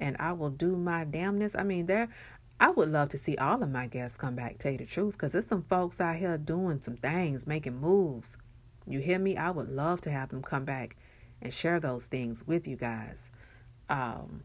and 0.00 0.16
I 0.18 0.32
will 0.32 0.50
do 0.50 0.76
my 0.76 1.04
damnness. 1.04 1.58
I 1.58 1.62
mean, 1.62 1.86
there, 1.86 2.08
I 2.58 2.70
would 2.70 2.88
love 2.88 3.10
to 3.10 3.18
see 3.18 3.36
all 3.36 3.62
of 3.62 3.70
my 3.70 3.86
guests 3.86 4.18
come 4.18 4.34
back. 4.34 4.58
Tell 4.58 4.72
you 4.72 4.78
the 4.78 4.86
truth, 4.86 5.14
because 5.14 5.32
there's 5.32 5.46
some 5.46 5.62
folks 5.62 6.00
out 6.00 6.16
here 6.16 6.36
doing 6.36 6.80
some 6.80 6.96
things, 6.96 7.46
making 7.46 7.76
moves. 7.80 8.36
You 8.86 8.98
hear 9.00 9.18
me? 9.18 9.36
I 9.36 9.50
would 9.50 9.68
love 9.68 10.00
to 10.02 10.10
have 10.10 10.30
them 10.30 10.42
come 10.42 10.64
back 10.64 10.96
and 11.40 11.52
share 11.52 11.78
those 11.78 12.06
things 12.06 12.46
with 12.46 12.66
you 12.66 12.76
guys. 12.76 13.30
Um, 13.88 14.42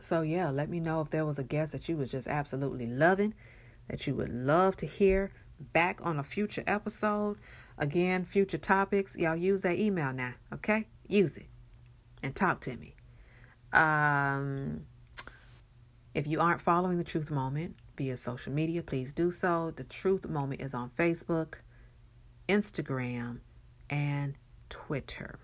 so 0.00 0.22
yeah, 0.22 0.50
let 0.50 0.68
me 0.68 0.80
know 0.80 1.00
if 1.00 1.10
there 1.10 1.24
was 1.24 1.38
a 1.38 1.44
guest 1.44 1.72
that 1.72 1.88
you 1.88 1.96
was 1.96 2.10
just 2.10 2.26
absolutely 2.26 2.86
loving, 2.86 3.34
that 3.88 4.06
you 4.06 4.14
would 4.14 4.30
love 4.30 4.76
to 4.76 4.86
hear 4.86 5.32
back 5.58 6.00
on 6.02 6.18
a 6.18 6.22
future 6.22 6.64
episode. 6.66 7.38
Again, 7.78 8.24
future 8.24 8.58
topics. 8.58 9.16
Y'all 9.16 9.36
use 9.36 9.62
that 9.62 9.78
email 9.78 10.12
now, 10.12 10.34
okay? 10.52 10.86
Use 11.08 11.36
it 11.36 11.46
and 12.22 12.34
talk 12.34 12.60
to 12.62 12.76
me. 12.76 12.94
Um, 13.72 14.86
if 16.14 16.26
you 16.26 16.40
aren't 16.40 16.60
following 16.60 16.98
the 16.98 17.04
Truth 17.04 17.30
Moment 17.30 17.76
via 17.96 18.16
social 18.16 18.52
media, 18.52 18.82
please 18.82 19.12
do 19.12 19.30
so. 19.30 19.70
The 19.70 19.84
Truth 19.84 20.26
Moment 20.26 20.62
is 20.62 20.74
on 20.74 20.90
Facebook, 20.90 21.56
Instagram, 22.48 23.40
and 23.90 24.34
Twitter. 24.68 25.38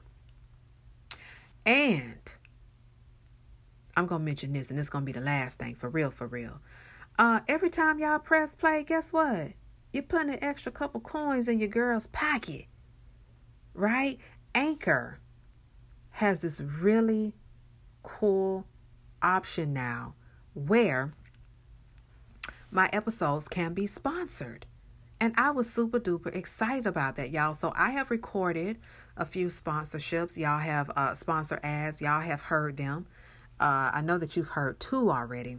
And 1.65 2.35
I'm 3.97 4.07
gonna 4.07 4.25
mention 4.25 4.53
this, 4.53 4.71
and 4.71 4.79
this 4.79 4.89
gonna 4.89 5.05
be 5.05 5.13
the 5.13 5.21
last 5.21 5.59
thing 5.59 5.75
for 5.75 5.89
real, 5.89 6.11
for 6.11 6.27
real. 6.27 6.61
Uh, 7.19 7.41
every 7.49 7.71
time 7.71 7.99
y'all 7.99 8.19
press 8.19 8.55
play, 8.55 8.85
guess 8.85 9.13
what? 9.13 9.53
You're 9.93 10.03
putting 10.03 10.31
an 10.31 10.43
extra 10.43 10.73
couple 10.73 11.01
coins 11.01 11.49
in 11.49 11.59
your 11.59 11.69
girl's 11.69 12.07
pocket, 12.07 12.67
right? 13.75 14.19
Anchor 14.55 15.21
has 16.13 16.41
this 16.41 16.61
really 16.61 17.35
cool 18.03 18.67
option 19.23 19.73
now 19.73 20.15
where 20.55 21.13
my 22.71 22.89
episodes 22.93 23.49
can 23.49 23.75
be 23.75 23.87
sponsored. 23.87 24.67
And 25.21 25.35
I 25.37 25.51
was 25.51 25.71
super 25.71 26.01
duper 26.01 26.35
excited 26.35 26.87
about 26.87 27.17
that, 27.17 27.31
y'all. 27.31 27.55
So 27.55 27.73
I 27.77 27.91
have 27.91 28.11
recorded 28.11 28.79
a 29.17 29.25
few 29.25 29.49
sponsorships. 29.49 30.37
Y'all 30.37 30.59
have 30.59 30.91
uh, 30.97 31.15
sponsor 31.15 31.61
ads. 31.63 32.01
Y'all 32.01 32.23
have 32.23 32.43
heard 32.43 32.77
them. 32.77 33.07
Uh, 33.61 33.91
I 33.93 34.01
know 34.03 34.19
that 34.19 34.37
you've 34.37 34.51
heard 34.51 34.81
two 34.81 35.11
already. 35.11 35.59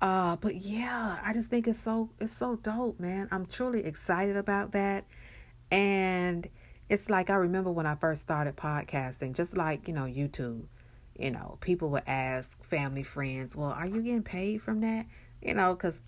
Uh, 0.00 0.36
but 0.36 0.54
yeah, 0.54 1.18
I 1.24 1.32
just 1.32 1.50
think 1.50 1.66
it's 1.66 1.78
so 1.78 2.10
it's 2.20 2.32
so 2.32 2.56
dope, 2.56 3.00
man. 3.00 3.28
I'm 3.30 3.46
truly 3.46 3.84
excited 3.84 4.36
about 4.36 4.72
that. 4.72 5.04
And 5.70 6.48
it's 6.88 7.10
like 7.10 7.30
I 7.30 7.34
remember 7.34 7.70
when 7.70 7.86
I 7.86 7.96
first 7.96 8.22
started 8.22 8.56
podcasting, 8.56 9.34
just 9.34 9.56
like, 9.56 9.88
you 9.88 9.94
know, 9.94 10.04
YouTube, 10.04 10.66
you 11.18 11.30
know, 11.30 11.58
people 11.60 11.90
would 11.90 12.04
ask 12.06 12.62
family, 12.64 13.02
friends, 13.02 13.56
well, 13.56 13.70
are 13.72 13.86
you 13.86 14.02
getting 14.02 14.22
paid 14.22 14.62
from 14.62 14.80
that? 14.80 15.06
You 15.42 15.54
know, 15.54 15.74
because 15.74 16.00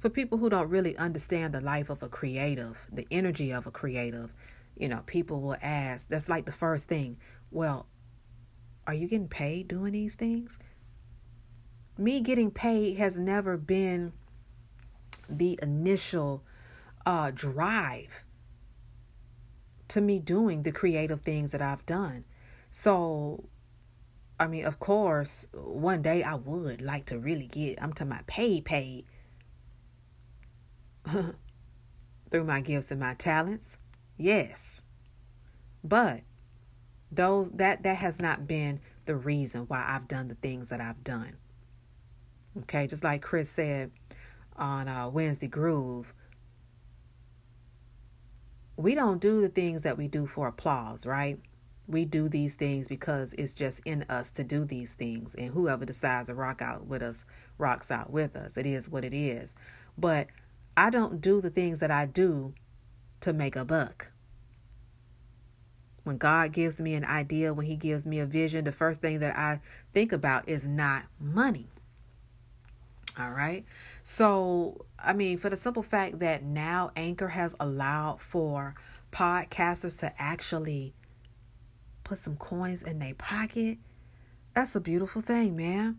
for 0.00 0.10
people 0.10 0.38
who 0.38 0.48
don't 0.50 0.68
really 0.68 0.96
understand 0.96 1.54
the 1.54 1.60
life 1.60 1.90
of 1.90 2.02
a 2.02 2.08
creative, 2.08 2.86
the 2.90 3.06
energy 3.10 3.52
of 3.52 3.66
a 3.66 3.70
creative, 3.70 4.32
you 4.76 4.88
know, 4.88 5.02
people 5.06 5.40
will 5.40 5.56
ask, 5.62 6.08
that's 6.08 6.28
like 6.28 6.46
the 6.46 6.52
first 6.52 6.88
thing. 6.88 7.18
Well, 7.50 7.86
are 8.86 8.94
you 8.94 9.08
getting 9.08 9.28
paid 9.28 9.68
doing 9.68 9.92
these 9.92 10.14
things? 10.14 10.58
Me 11.98 12.20
getting 12.20 12.50
paid 12.50 12.98
has 12.98 13.18
never 13.18 13.56
been 13.56 14.12
the 15.28 15.58
initial 15.62 16.44
uh, 17.04 17.30
drive 17.34 18.24
to 19.88 20.00
me 20.00 20.18
doing 20.18 20.62
the 20.62 20.72
creative 20.72 21.20
things 21.20 21.52
that 21.52 21.62
I've 21.62 21.86
done. 21.86 22.24
So, 22.70 23.48
I 24.38 24.46
mean, 24.46 24.64
of 24.64 24.78
course, 24.78 25.46
one 25.52 26.02
day 26.02 26.22
I 26.22 26.34
would 26.34 26.80
like 26.80 27.06
to 27.06 27.18
really 27.18 27.46
get, 27.46 27.82
I'm 27.82 27.92
talking 27.92 28.12
about 28.12 28.26
paid, 28.26 28.64
paid 28.64 29.04
through 32.30 32.44
my 32.44 32.60
gifts 32.60 32.90
and 32.90 33.00
my 33.00 33.14
talents. 33.14 33.78
Yes. 34.16 34.82
But 35.82 36.22
those 37.16 37.50
that 37.50 37.82
that 37.82 37.96
has 37.96 38.20
not 38.20 38.46
been 38.46 38.80
the 39.06 39.16
reason 39.16 39.62
why 39.62 39.84
I've 39.86 40.08
done 40.08 40.28
the 40.28 40.34
things 40.34 40.68
that 40.68 40.80
I've 40.80 41.02
done. 41.02 41.36
Okay, 42.62 42.86
just 42.86 43.04
like 43.04 43.22
Chris 43.22 43.50
said 43.50 43.90
on 44.56 44.88
uh, 44.88 45.08
Wednesday 45.08 45.48
Groove, 45.48 46.14
we 48.76 48.94
don't 48.94 49.20
do 49.20 49.40
the 49.40 49.48
things 49.48 49.82
that 49.82 49.98
we 49.98 50.08
do 50.08 50.26
for 50.26 50.46
applause, 50.48 51.06
right? 51.06 51.38
We 51.86 52.04
do 52.04 52.28
these 52.28 52.56
things 52.56 52.88
because 52.88 53.32
it's 53.34 53.54
just 53.54 53.80
in 53.84 54.04
us 54.08 54.30
to 54.30 54.44
do 54.44 54.64
these 54.64 54.94
things, 54.94 55.34
and 55.34 55.52
whoever 55.52 55.84
decides 55.84 56.28
to 56.28 56.34
rock 56.34 56.60
out 56.60 56.86
with 56.86 57.02
us 57.02 57.24
rocks 57.58 57.90
out 57.90 58.10
with 58.10 58.36
us. 58.36 58.56
It 58.56 58.66
is 58.66 58.88
what 58.88 59.04
it 59.04 59.14
is. 59.14 59.54
But 59.96 60.28
I 60.76 60.90
don't 60.90 61.20
do 61.20 61.40
the 61.40 61.50
things 61.50 61.78
that 61.80 61.90
I 61.90 62.06
do 62.06 62.54
to 63.20 63.32
make 63.32 63.56
a 63.56 63.64
buck. 63.64 64.12
When 66.06 66.18
God 66.18 66.52
gives 66.52 66.80
me 66.80 66.94
an 66.94 67.04
idea, 67.04 67.52
when 67.52 67.66
He 67.66 67.74
gives 67.74 68.06
me 68.06 68.20
a 68.20 68.26
vision, 68.26 68.62
the 68.62 68.70
first 68.70 69.00
thing 69.00 69.18
that 69.18 69.36
I 69.36 69.58
think 69.92 70.12
about 70.12 70.48
is 70.48 70.64
not 70.64 71.02
money. 71.18 71.66
All 73.18 73.32
right. 73.32 73.64
So, 74.04 74.86
I 75.00 75.14
mean, 75.14 75.36
for 75.36 75.50
the 75.50 75.56
simple 75.56 75.82
fact 75.82 76.20
that 76.20 76.44
now 76.44 76.92
Anchor 76.94 77.26
has 77.26 77.56
allowed 77.58 78.22
for 78.22 78.76
podcasters 79.10 79.98
to 79.98 80.12
actually 80.16 80.94
put 82.04 82.18
some 82.18 82.36
coins 82.36 82.84
in 82.84 83.00
their 83.00 83.14
pocket, 83.14 83.78
that's 84.54 84.76
a 84.76 84.80
beautiful 84.80 85.22
thing, 85.22 85.56
man. 85.56 85.98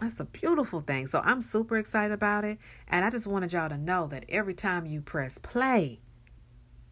That's 0.00 0.20
a 0.20 0.24
beautiful 0.24 0.82
thing. 0.82 1.08
So, 1.08 1.18
I'm 1.24 1.42
super 1.42 1.78
excited 1.78 2.14
about 2.14 2.44
it. 2.44 2.58
And 2.86 3.04
I 3.04 3.10
just 3.10 3.26
wanted 3.26 3.52
y'all 3.52 3.70
to 3.70 3.76
know 3.76 4.06
that 4.06 4.24
every 4.28 4.54
time 4.54 4.86
you 4.86 5.00
press 5.00 5.36
play, 5.36 5.98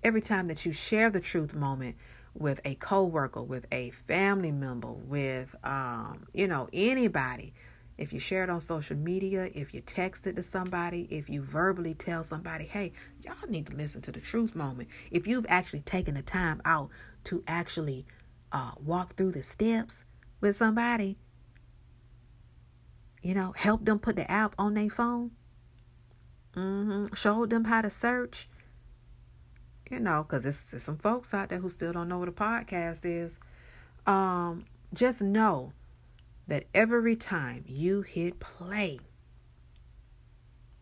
every 0.03 0.21
time 0.21 0.47
that 0.47 0.65
you 0.65 0.73
share 0.73 1.11
the 1.11 1.21
truth 1.21 1.55
moment 1.55 1.97
with 2.35 2.61
a 2.65 2.75
coworker, 2.77 3.43
with 3.43 3.67
a 3.73 3.91
family 3.91 4.53
member, 4.53 4.93
with 4.93 5.57
um, 5.65 6.27
you 6.35 6.47
know, 6.47 6.69
anybody, 6.73 7.55
if 7.99 8.13
you 8.13 8.21
share 8.21 8.45
it 8.45 8.51
on 8.51 8.61
social 8.61 8.97
media, 8.97 9.49
if 9.55 9.73
you 9.73 9.81
text 9.81 10.27
it 10.27 10.37
to 10.37 10.43
somebody, 10.43 11.03
if 11.11 11.31
you 11.31 11.43
verbally 11.43 11.95
tell 11.95 12.23
somebody, 12.23 12.67
hey, 12.67 12.93
y'all 13.23 13.35
need 13.49 13.67
to 13.69 13.75
listen 13.75 14.03
to 14.03 14.13
the 14.13 14.21
truth 14.21 14.55
moment. 14.55 14.89
If 15.11 15.27
you've 15.27 15.47
actually 15.49 15.81
taken 15.81 16.15
the 16.15 16.23
time 16.23 16.61
out 16.65 16.91
to 17.25 17.43
actually 17.47 18.05
uh, 18.53 18.73
walk 18.79 19.15
through 19.15 19.33
the 19.33 19.43
steps 19.43 20.05
with 20.41 20.57
somebody, 20.57 21.17
you 23.23 23.35
know, 23.35 23.53
help 23.57 23.85
them 23.85 23.99
put 23.99 24.17
the 24.17 24.31
app 24.31 24.55
on 24.59 24.75
their 24.75 24.91
phone, 24.91 25.31
mm-hmm. 26.55 27.15
showed 27.15 27.49
them 27.49 27.65
how 27.65 27.81
to 27.81 27.91
search, 27.91 28.49
you 29.91 30.01
know, 30.01 30.25
because 30.25 30.43
there's, 30.43 30.71
there's 30.71 30.83
some 30.83 30.97
folks 30.97 31.33
out 31.33 31.49
there 31.49 31.59
who 31.59 31.71
still 31.71 31.93
don't 31.93 32.09
know 32.09 32.19
what 32.19 32.29
a 32.29 32.33
podcast 32.33 33.01
is. 33.05 33.39
Um, 34.07 34.65
just 34.93 35.23
know 35.23 35.73
that 36.47 36.65
every 36.75 37.17
time 37.17 37.65
you 37.67 38.03
hit 38.03 38.39
play, 38.41 38.99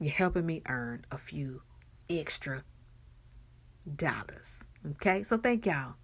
you're 0.01 0.13
helping 0.13 0.47
me 0.47 0.63
earn 0.69 1.05
a 1.11 1.19
few 1.19 1.63
extra 2.09 2.65
dollars. 3.97 4.65
Okay, 4.93 5.23
so 5.23 5.39
thank 5.39 5.67
y'all 5.67 5.95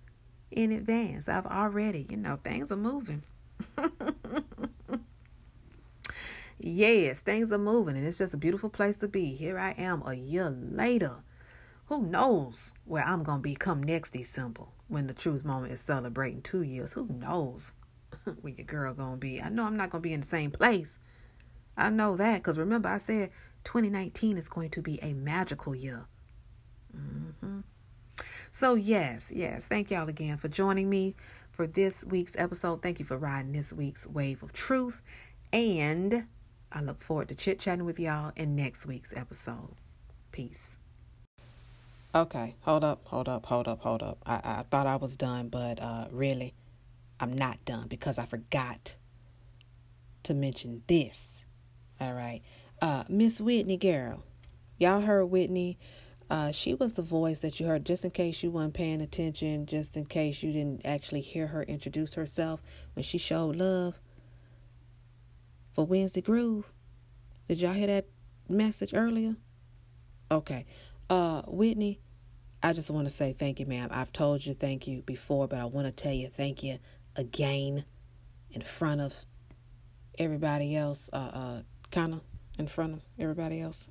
in 0.51 0.73
advance. 0.73 1.29
I've 1.29 1.47
already, 1.47 2.07
you 2.11 2.17
know, 2.17 2.39
things 2.43 2.73
are 2.73 2.77
moving. 2.77 3.23
yes, 6.59 7.21
things 7.21 7.53
are 7.53 7.59
moving, 7.59 7.97
and 7.97 8.07
it's 8.07 8.19
just 8.19 8.35
a 8.35 8.39
beautiful 8.39 8.71
place 8.71 8.97
to 8.97 9.09
be. 9.09 9.35
Here 9.35 9.59
I 9.59 9.73
am 9.73 10.03
a 10.07 10.15
year 10.15 10.51
later. 10.51 11.23
Who 11.91 12.07
knows 12.07 12.73
where 12.85 13.05
I'm 13.05 13.25
going 13.25 13.41
to 13.41 13.43
be 13.43 13.57
come 13.57 13.83
next 13.83 14.11
December 14.11 14.67
when 14.87 15.09
the 15.09 15.13
truth 15.13 15.45
moment 15.45 15.73
is 15.73 15.81
celebrating 15.81 16.41
two 16.41 16.63
years? 16.63 16.93
Who 16.93 17.09
knows 17.09 17.73
where 18.41 18.55
your 18.55 18.65
girl 18.65 18.95
going 18.95 19.15
to 19.15 19.19
be? 19.19 19.43
I 19.43 19.49
know 19.49 19.65
I'm 19.65 19.77
not 19.77 19.91
going 19.91 20.01
to 20.01 20.09
be 20.09 20.13
in 20.13 20.21
the 20.21 20.27
same 20.27 20.53
place. 20.53 21.01
I 21.77 21.91
know 21.91 22.17
that 22.17 22.37
because 22.39 22.59
remember, 22.59 22.89
I 22.89 22.99
said 22.99 23.31
2019 23.65 24.39
is 24.39 24.49
going 24.49 24.71
to 24.71 24.81
be 24.81 25.03
a 25.03 25.15
magical 25.15 25.75
year. 25.75 26.07
Mm-hmm. 26.97 27.61
So, 28.53 28.75
yes, 28.77 29.33
yes, 29.35 29.67
thank 29.67 29.91
y'all 29.91 30.09
again 30.09 30.37
for 30.39 30.47
joining 30.47 30.89
me 30.89 31.17
for 31.51 31.67
this 31.67 32.05
week's 32.05 32.37
episode. 32.39 32.83
Thank 32.83 33.01
you 33.01 33.05
for 33.05 33.19
riding 33.19 33.51
this 33.51 33.73
week's 33.73 34.07
wave 34.07 34.45
of 34.45 34.53
truth. 34.53 35.03
And 35.53 36.29
I 36.71 36.83
look 36.83 37.03
forward 37.03 37.27
to 37.31 37.35
chit 37.35 37.59
chatting 37.59 37.85
with 37.85 37.99
y'all 37.99 38.31
in 38.37 38.55
next 38.55 38.87
week's 38.87 39.13
episode. 39.17 39.75
Peace. 40.31 40.77
Okay, 42.15 42.57
hold 42.63 42.85
up, 42.85 43.03
hold 43.07 43.29
up, 43.29 43.47
hold 43.47 43.69
up, 43.69 43.81
hold 43.81 44.03
up. 44.03 44.19
I, 44.27 44.41
I 44.45 44.65
thought 44.71 44.87
I 44.87 44.97
was 44.97 45.17
done, 45.17 45.49
but 45.49 45.81
uh, 45.81 46.07
really, 46.11 46.55
I'm 47.21 47.33
not 47.33 47.65
done 47.65 47.89
because 47.89 48.19
I 48.19 48.27
forgot 48.27 48.97
to 50.25 50.35
mention 50.35 50.83
this. 50.89 51.45
All 52.01 52.15
right. 52.15 52.43
Uh, 52.83 53.05
Miss 53.09 53.41
Whitney 53.41 53.77
girl. 53.77 54.25
Y'all 54.79 55.03
heard 55.03 55.27
Whitney 55.27 55.79
uh, 56.31 56.53
she 56.53 56.75
was 56.75 56.93
the 56.93 57.03
voice 57.03 57.41
that 57.41 57.59
you 57.59 57.67
heard 57.67 57.85
just 57.85 58.05
in 58.05 58.13
case 58.13 58.41
you 58.43 58.53
weren't 58.53 58.73
paying 58.73 59.01
attention, 59.01 59.67
just 59.67 59.97
in 59.97 60.07
case 60.07 60.45
you 60.45 60.53
didn't 60.53 60.87
actually 60.87 61.21
hear 61.23 61.49
her 61.49 61.65
introduce 61.65 62.15
herself 62.15 62.63
when 62.95 63.03
she 63.03 63.19
showed 63.19 63.57
love 63.57 63.99
for 65.73 65.85
Wednesday 65.85 66.21
Groove. 66.21 66.73
Did 67.49 67.59
y'all 67.59 67.73
hear 67.73 67.89
that 67.89 68.07
message 68.49 68.95
earlier? 68.95 69.35
Okay. 70.31 70.67
Uh, 71.11 71.43
Whitney, 71.49 72.01
I 72.63 72.73
just 72.73 72.89
want 72.89 73.07
to 73.07 73.11
say 73.11 73.33
thank 73.33 73.59
you, 73.59 73.67
ma'am. 73.67 73.89
I've 73.91 74.13
told 74.13 74.47
you 74.47 74.55
thank 74.55 74.87
you 74.87 75.03
before, 75.03 75.49
but 75.49 75.61
I 75.61 75.65
want 75.65 75.89
to 75.89 75.93
tell 75.93 76.13
you 76.13 76.29
thank 76.29 76.63
you 76.63 76.79
again 77.17 77.85
in 78.53 78.63
front 78.63 79.01
of 79.01 79.13
everybody 80.19 80.77
else, 80.77 81.11
uh, 81.13 81.31
uh, 81.35 81.63
kind 81.91 82.15
of 82.15 82.21
in 82.61 82.69
front 82.69 82.95
of 82.95 83.03
everybody 83.19 83.61
else. 83.61 83.89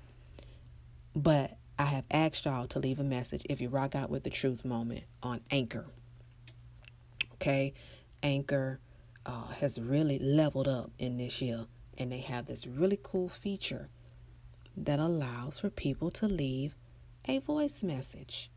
But 1.15 1.57
I 1.79 1.85
have 1.85 2.05
asked 2.11 2.45
y'all 2.45 2.67
to 2.69 2.79
leave 2.79 2.99
a 2.99 3.05
message 3.05 3.43
if 3.49 3.61
you 3.61 3.69
rock 3.69 3.95
out 3.95 4.11
with 4.11 4.25
the 4.25 4.31
truth 4.31 4.65
moment 4.65 5.05
on 5.23 5.41
Anchor. 5.51 5.87
Okay? 7.35 7.75
Anchor 8.23 8.81
uh, 9.27 9.49
has 9.49 9.81
really 9.81 10.19
leveled 10.19 10.69
up 10.69 10.91
in 10.99 11.19
this 11.19 11.41
year, 11.43 11.67
and 11.99 12.11
they 12.11 12.21
have 12.21 12.47
this 12.47 12.67
really 12.67 12.99
cool 13.03 13.29
feature 13.29 13.89
that 14.77 14.99
allows 14.99 15.61
for 15.61 15.71
people 15.71 16.11
to 16.11 16.27
leave 16.27 16.75
a 17.27 17.39
voice 17.39 17.83
message. 17.83 18.51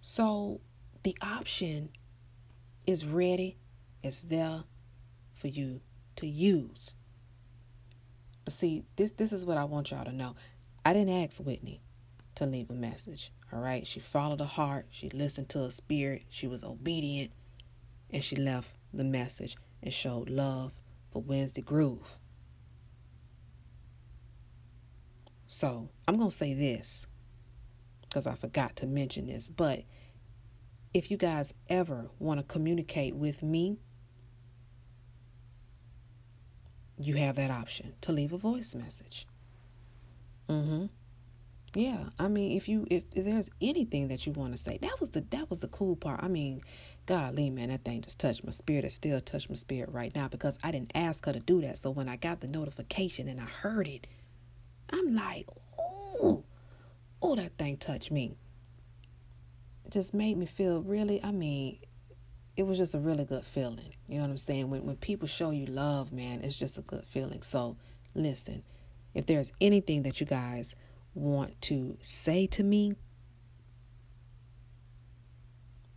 So 0.00 0.60
the 1.02 1.16
option 1.20 1.90
is 2.86 3.04
ready, 3.04 3.56
it's 4.02 4.22
there, 4.22 4.64
for 5.34 5.48
you 5.48 5.80
to 6.16 6.26
use. 6.26 6.94
But 8.44 8.52
see, 8.52 8.84
this 8.96 9.12
this 9.12 9.32
is 9.32 9.44
what 9.44 9.58
I 9.58 9.64
want 9.64 9.90
y'all 9.90 10.04
to 10.04 10.12
know. 10.12 10.36
I 10.84 10.92
didn't 10.92 11.22
ask 11.22 11.40
Whitney 11.40 11.82
to 12.36 12.46
leave 12.46 12.70
a 12.70 12.74
message. 12.74 13.32
All 13.52 13.60
right, 13.60 13.86
she 13.86 14.00
followed 14.00 14.40
her 14.40 14.46
heart. 14.46 14.86
She 14.90 15.08
listened 15.10 15.48
to 15.50 15.64
her 15.64 15.70
spirit. 15.70 16.24
She 16.28 16.46
was 16.46 16.62
obedient, 16.62 17.32
and 18.16 18.24
she 18.24 18.34
left 18.34 18.72
the 18.94 19.04
message 19.04 19.58
and 19.82 19.92
showed 19.92 20.30
love 20.30 20.72
for 21.12 21.20
Wednesday 21.20 21.60
Groove. 21.60 22.16
So 25.46 25.90
I'm 26.08 26.16
gonna 26.16 26.30
say 26.30 26.54
this 26.54 27.06
because 28.00 28.26
I 28.26 28.34
forgot 28.34 28.74
to 28.76 28.86
mention 28.86 29.26
this, 29.26 29.50
but 29.50 29.82
if 30.94 31.10
you 31.10 31.18
guys 31.18 31.52
ever 31.68 32.08
want 32.18 32.40
to 32.40 32.44
communicate 32.44 33.14
with 33.14 33.42
me 33.42 33.76
you 36.98 37.16
have 37.16 37.36
that 37.36 37.50
option 37.50 37.92
to 38.00 38.12
leave 38.12 38.32
a 38.32 38.38
voice 38.38 38.74
message. 38.74 39.26
Mhm. 40.48 40.88
Yeah, 41.76 42.08
I 42.18 42.28
mean, 42.28 42.56
if 42.56 42.70
you 42.70 42.86
if, 42.90 43.02
if 43.14 43.26
there's 43.26 43.50
anything 43.60 44.08
that 44.08 44.24
you 44.24 44.32
want 44.32 44.54
to 44.54 44.58
say, 44.58 44.78
that 44.80 44.98
was 44.98 45.10
the 45.10 45.20
that 45.28 45.50
was 45.50 45.58
the 45.58 45.68
cool 45.68 45.94
part. 45.94 46.22
I 46.22 46.28
mean, 46.28 46.62
golly, 47.04 47.50
man, 47.50 47.68
that 47.68 47.84
thing 47.84 48.00
just 48.00 48.18
touched 48.18 48.42
my 48.44 48.50
spirit. 48.50 48.86
It 48.86 48.92
still 48.92 49.20
touched 49.20 49.50
my 49.50 49.56
spirit 49.56 49.90
right 49.92 50.10
now 50.16 50.26
because 50.26 50.58
I 50.64 50.70
didn't 50.70 50.92
ask 50.94 51.26
her 51.26 51.34
to 51.34 51.38
do 51.38 51.60
that. 51.60 51.76
So 51.76 51.90
when 51.90 52.08
I 52.08 52.16
got 52.16 52.40
the 52.40 52.48
notification 52.48 53.28
and 53.28 53.38
I 53.38 53.44
heard 53.44 53.88
it, 53.88 54.06
I'm 54.88 55.14
like, 55.14 55.50
oh, 55.78 56.44
oh, 57.20 57.36
that 57.36 57.58
thing 57.58 57.76
touched 57.76 58.10
me. 58.10 58.38
It 59.84 59.92
just 59.92 60.14
made 60.14 60.38
me 60.38 60.46
feel 60.46 60.80
really. 60.80 61.22
I 61.22 61.30
mean, 61.30 61.78
it 62.56 62.66
was 62.66 62.78
just 62.78 62.94
a 62.94 62.98
really 62.98 63.26
good 63.26 63.44
feeling. 63.44 63.92
You 64.08 64.16
know 64.16 64.22
what 64.22 64.30
I'm 64.30 64.38
saying? 64.38 64.70
When 64.70 64.86
when 64.86 64.96
people 64.96 65.28
show 65.28 65.50
you 65.50 65.66
love, 65.66 66.10
man, 66.10 66.40
it's 66.40 66.56
just 66.56 66.78
a 66.78 66.82
good 66.82 67.04
feeling. 67.04 67.42
So 67.42 67.76
listen, 68.14 68.62
if 69.12 69.26
there's 69.26 69.52
anything 69.60 70.04
that 70.04 70.20
you 70.20 70.24
guys 70.24 70.74
want 71.16 71.60
to 71.62 71.96
say 72.00 72.46
to 72.48 72.62
me, 72.62 72.94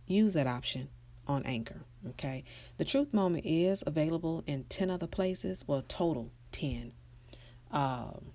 use 0.06 0.32
that 0.32 0.46
option 0.46 0.88
on 1.26 1.44
Anchor. 1.44 1.82
Okay. 2.10 2.44
The 2.78 2.84
truth 2.84 3.12
moment 3.12 3.44
is 3.46 3.84
available 3.86 4.42
in 4.46 4.64
10 4.64 4.90
other 4.90 5.06
places. 5.06 5.64
Well, 5.66 5.82
total 5.86 6.32
10. 6.52 6.92
Um, 7.70 8.32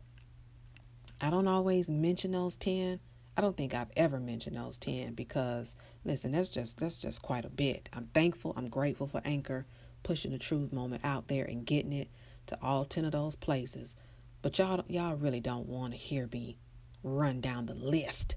I 1.19 1.29
don't 1.29 1.47
always 1.47 1.89
mention 1.89 2.31
those 2.31 2.55
10 2.55 2.99
I 3.37 3.41
don't 3.41 3.57
think 3.57 3.73
I've 3.73 3.91
ever 3.97 4.19
mentioned 4.19 4.55
those 4.55 4.77
10 4.77 5.13
because 5.13 5.75
listen, 6.05 6.31
that's 6.31 6.49
just 6.49 6.77
that's 6.77 7.01
just 7.01 7.21
quite 7.21 7.43
a 7.43 7.49
bit. 7.49 7.89
I'm 7.91 8.07
thankful, 8.13 8.53
I'm 8.55 8.69
grateful 8.69 9.07
for 9.07 9.21
Anchor 9.25 9.65
pushing 10.03 10.31
the 10.31 10.37
truth 10.37 10.71
moment 10.71 11.03
out 11.03 11.27
there 11.27 11.43
and 11.43 11.65
getting 11.65 11.91
it 11.91 12.07
to 12.47 12.57
all 12.61 12.85
10 12.85 13.05
of 13.05 13.11
those 13.11 13.35
places. 13.35 13.95
But 14.41 14.57
y'all 14.57 14.85
y'all 14.87 15.15
really 15.15 15.41
don't 15.41 15.67
want 15.67 15.93
to 15.93 15.99
hear 15.99 16.29
me 16.31 16.57
run 17.05 17.39
down 17.39 17.67
the 17.67 17.75
list 17.75 18.35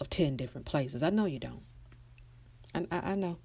of 0.00 0.08
10 0.08 0.36
different 0.36 0.66
places. 0.66 1.02
I 1.02 1.10
know 1.10 1.26
you 1.26 1.38
don't. 1.38 1.62
I, 2.74 2.86
I, 2.90 3.12
I 3.12 3.14
know. 3.14 3.38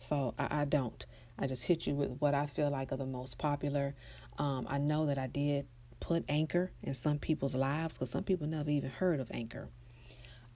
So 0.00 0.34
I, 0.38 0.62
I, 0.62 0.64
don't. 0.64 1.06
I 1.38 1.46
just 1.46 1.64
hit 1.64 1.86
you 1.86 1.94
with 1.94 2.16
what 2.18 2.34
I 2.34 2.46
feel 2.46 2.68
like 2.68 2.92
are 2.92 2.96
the 2.96 3.06
most 3.06 3.38
popular. 3.38 3.94
Um, 4.38 4.66
I 4.68 4.78
know 4.78 5.06
that 5.06 5.18
I 5.18 5.28
did 5.28 5.66
put 6.00 6.24
Anchor 6.28 6.72
in 6.82 6.94
some 6.94 7.18
people's 7.18 7.54
lives 7.54 7.94
because 7.94 8.10
some 8.10 8.24
people 8.24 8.48
never 8.48 8.70
even 8.70 8.90
heard 8.90 9.20
of 9.20 9.30
Anchor. 9.30 9.68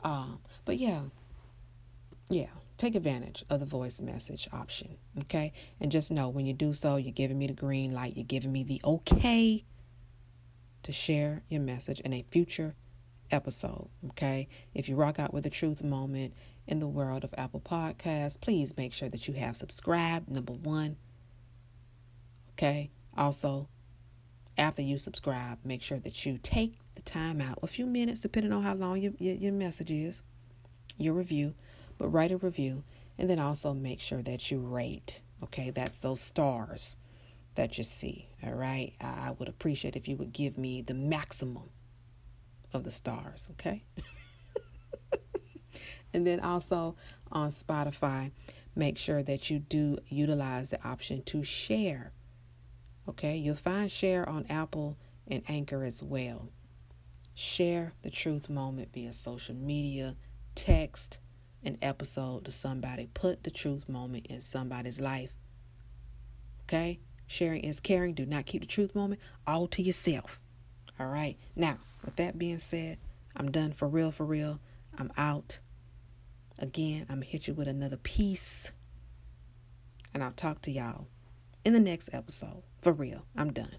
Um, 0.03 0.41
but 0.65 0.79
yeah, 0.79 1.03
yeah, 2.29 2.49
take 2.79 2.97
advantage 2.97 3.45
of 3.49 3.61
the 3.61 3.67
voice 3.67 4.01
message 4.01 4.49
option, 4.53 4.97
okay? 5.23 5.53
And 5.81 5.93
just 5.93 6.11
know 6.11 6.29
when 6.29 6.47
you 6.47 6.53
do 6.53 6.75
so, 6.75 6.97
you're 6.97 7.13
giving 7.13 7.39
me 7.39 7.47
the 7.47 7.53
green 7.53 7.95
light, 7.95 8.17
you're 8.17 8.25
giving 8.25 8.51
me 8.51 8.65
the 8.65 8.81
okay 8.85 9.65
to 10.87 10.93
share 10.93 11.43
your 11.49 11.61
message 11.61 12.01
in 12.01 12.13
a 12.13 12.25
future 12.31 12.75
episode, 13.31 13.89
okay? 14.09 14.49
If 14.73 14.89
you 14.89 14.97
rock 14.97 15.19
out 15.19 15.35
with 15.35 15.45
a 15.47 15.51
truth 15.51 15.83
moment 15.83 16.35
in 16.67 16.79
the 16.79 16.87
world 16.87 17.25
of 17.25 17.35
Apple 17.37 17.61
Podcasts, 17.61 18.41
please 18.41 18.77
make 18.77 18.93
sure 18.93 19.09
that 19.09 19.29
you 19.29 19.35
have 19.35 19.57
subscribed, 19.57 20.31
number 20.31 20.53
one, 20.53 20.97
okay? 22.53 22.91
Also, 23.17 23.69
after 24.57 24.81
you 24.81 24.97
subscribe, 24.97 25.59
make 25.65 25.83
sure 25.83 25.99
that 25.99 26.25
you 26.25 26.39
take 26.43 26.79
the 26.95 27.03
time 27.03 27.41
out, 27.41 27.59
a 27.63 27.67
few 27.67 27.85
minutes, 27.87 28.21
depending 28.21 28.53
on 28.53 28.63
how 28.63 28.75
long 28.75 29.01
your, 29.01 29.13
your, 29.19 29.35
your 29.35 29.53
message 29.53 29.91
is, 29.91 30.23
your 30.99 31.15
review, 31.15 31.55
but 31.99 32.09
write 32.09 32.33
a 32.33 32.37
review. 32.37 32.85
And 33.19 33.29
then 33.31 33.41
also 33.41 33.75
make 33.75 34.01
sure 34.01 34.23
that 34.23 34.51
you 34.51 34.61
rate. 34.61 35.23
Okay, 35.43 35.71
that's 35.71 35.99
those 36.01 36.21
stars. 36.21 36.97
that 37.57 37.77
you 37.77 37.85
see. 37.85 38.29
All 38.47 38.55
right. 38.55 38.93
I 39.01 39.35
would 39.39 39.49
appreciate 39.49 39.97
if 39.97 40.07
you 40.07 40.17
would 40.17 40.33
give 40.33 40.57
me 40.57 40.81
the 40.81 40.95
maximum 40.95 41.71
of 42.73 42.85
the 42.85 42.91
stars. 42.91 43.49
Okay. 43.53 43.83
and 46.15 46.27
then 46.27 46.41
also 46.41 46.97
on 47.33 47.51
Spotify, 47.51 48.31
make 48.77 48.99
sure 48.99 49.23
that 49.23 49.51
you 49.51 49.59
do 49.59 49.99
utilize 50.09 50.71
the 50.71 50.89
option 50.89 51.23
to 51.25 51.43
share. 51.43 52.13
Okay. 53.09 53.37
You'll 53.37 53.57
find 53.57 53.91
share 53.91 54.29
on 54.29 54.47
Apple 54.49 54.97
and 55.27 55.43
Anchor 55.49 55.83
as 55.83 56.03
well. 56.03 56.49
Share 57.35 57.95
the 58.03 58.11
truth 58.11 58.49
moment 58.49 58.91
via 58.95 59.13
social 59.13 59.57
media, 59.57 60.17
text 60.55 61.19
an 61.65 61.79
episode 61.83 62.45
to 62.45 62.53
somebody. 62.53 63.09
Put 63.13 63.43
the 63.43 63.51
truth 63.51 63.89
moment 63.89 64.27
in 64.29 64.41
somebody's 64.41 65.01
life. 65.01 65.35
Okay? 66.63 67.01
Sharing 67.27 67.63
is 67.63 67.81
caring. 67.81 68.15
Do 68.15 68.27
not 68.27 68.47
keep 68.47 68.63
the 68.63 68.67
truth 68.67 68.95
moment 68.95 69.21
all 69.47 69.67
to 69.69 69.83
yourself. 69.83 70.41
All 70.99 71.07
right. 71.07 71.37
Now, 71.55 71.79
with 72.05 72.17
that 72.17 72.39
being 72.39 72.59
said, 72.59 72.99
I'm 73.37 73.51
done 73.51 73.73
for 73.73 73.89
real, 73.89 74.13
for 74.13 74.25
real. 74.25 74.61
I'm 74.97 75.13
out. 75.17 75.59
Again, 76.59 77.03
I'm 77.09 77.17
going 77.17 77.27
to 77.27 77.29
hit 77.29 77.49
you 77.49 77.55
with 77.55 77.69
another 77.69 77.99
peace. 77.99 78.73
And 80.15 80.25
I'll 80.25 80.33
talk 80.33 80.63
to 80.63 80.71
y'all 80.71 81.09
in 81.65 81.75
the 81.75 81.81
next 81.81 82.09
episode. 82.13 82.63
For 82.81 82.93
real. 82.93 83.27
I'm 83.37 83.53
done. 83.53 83.77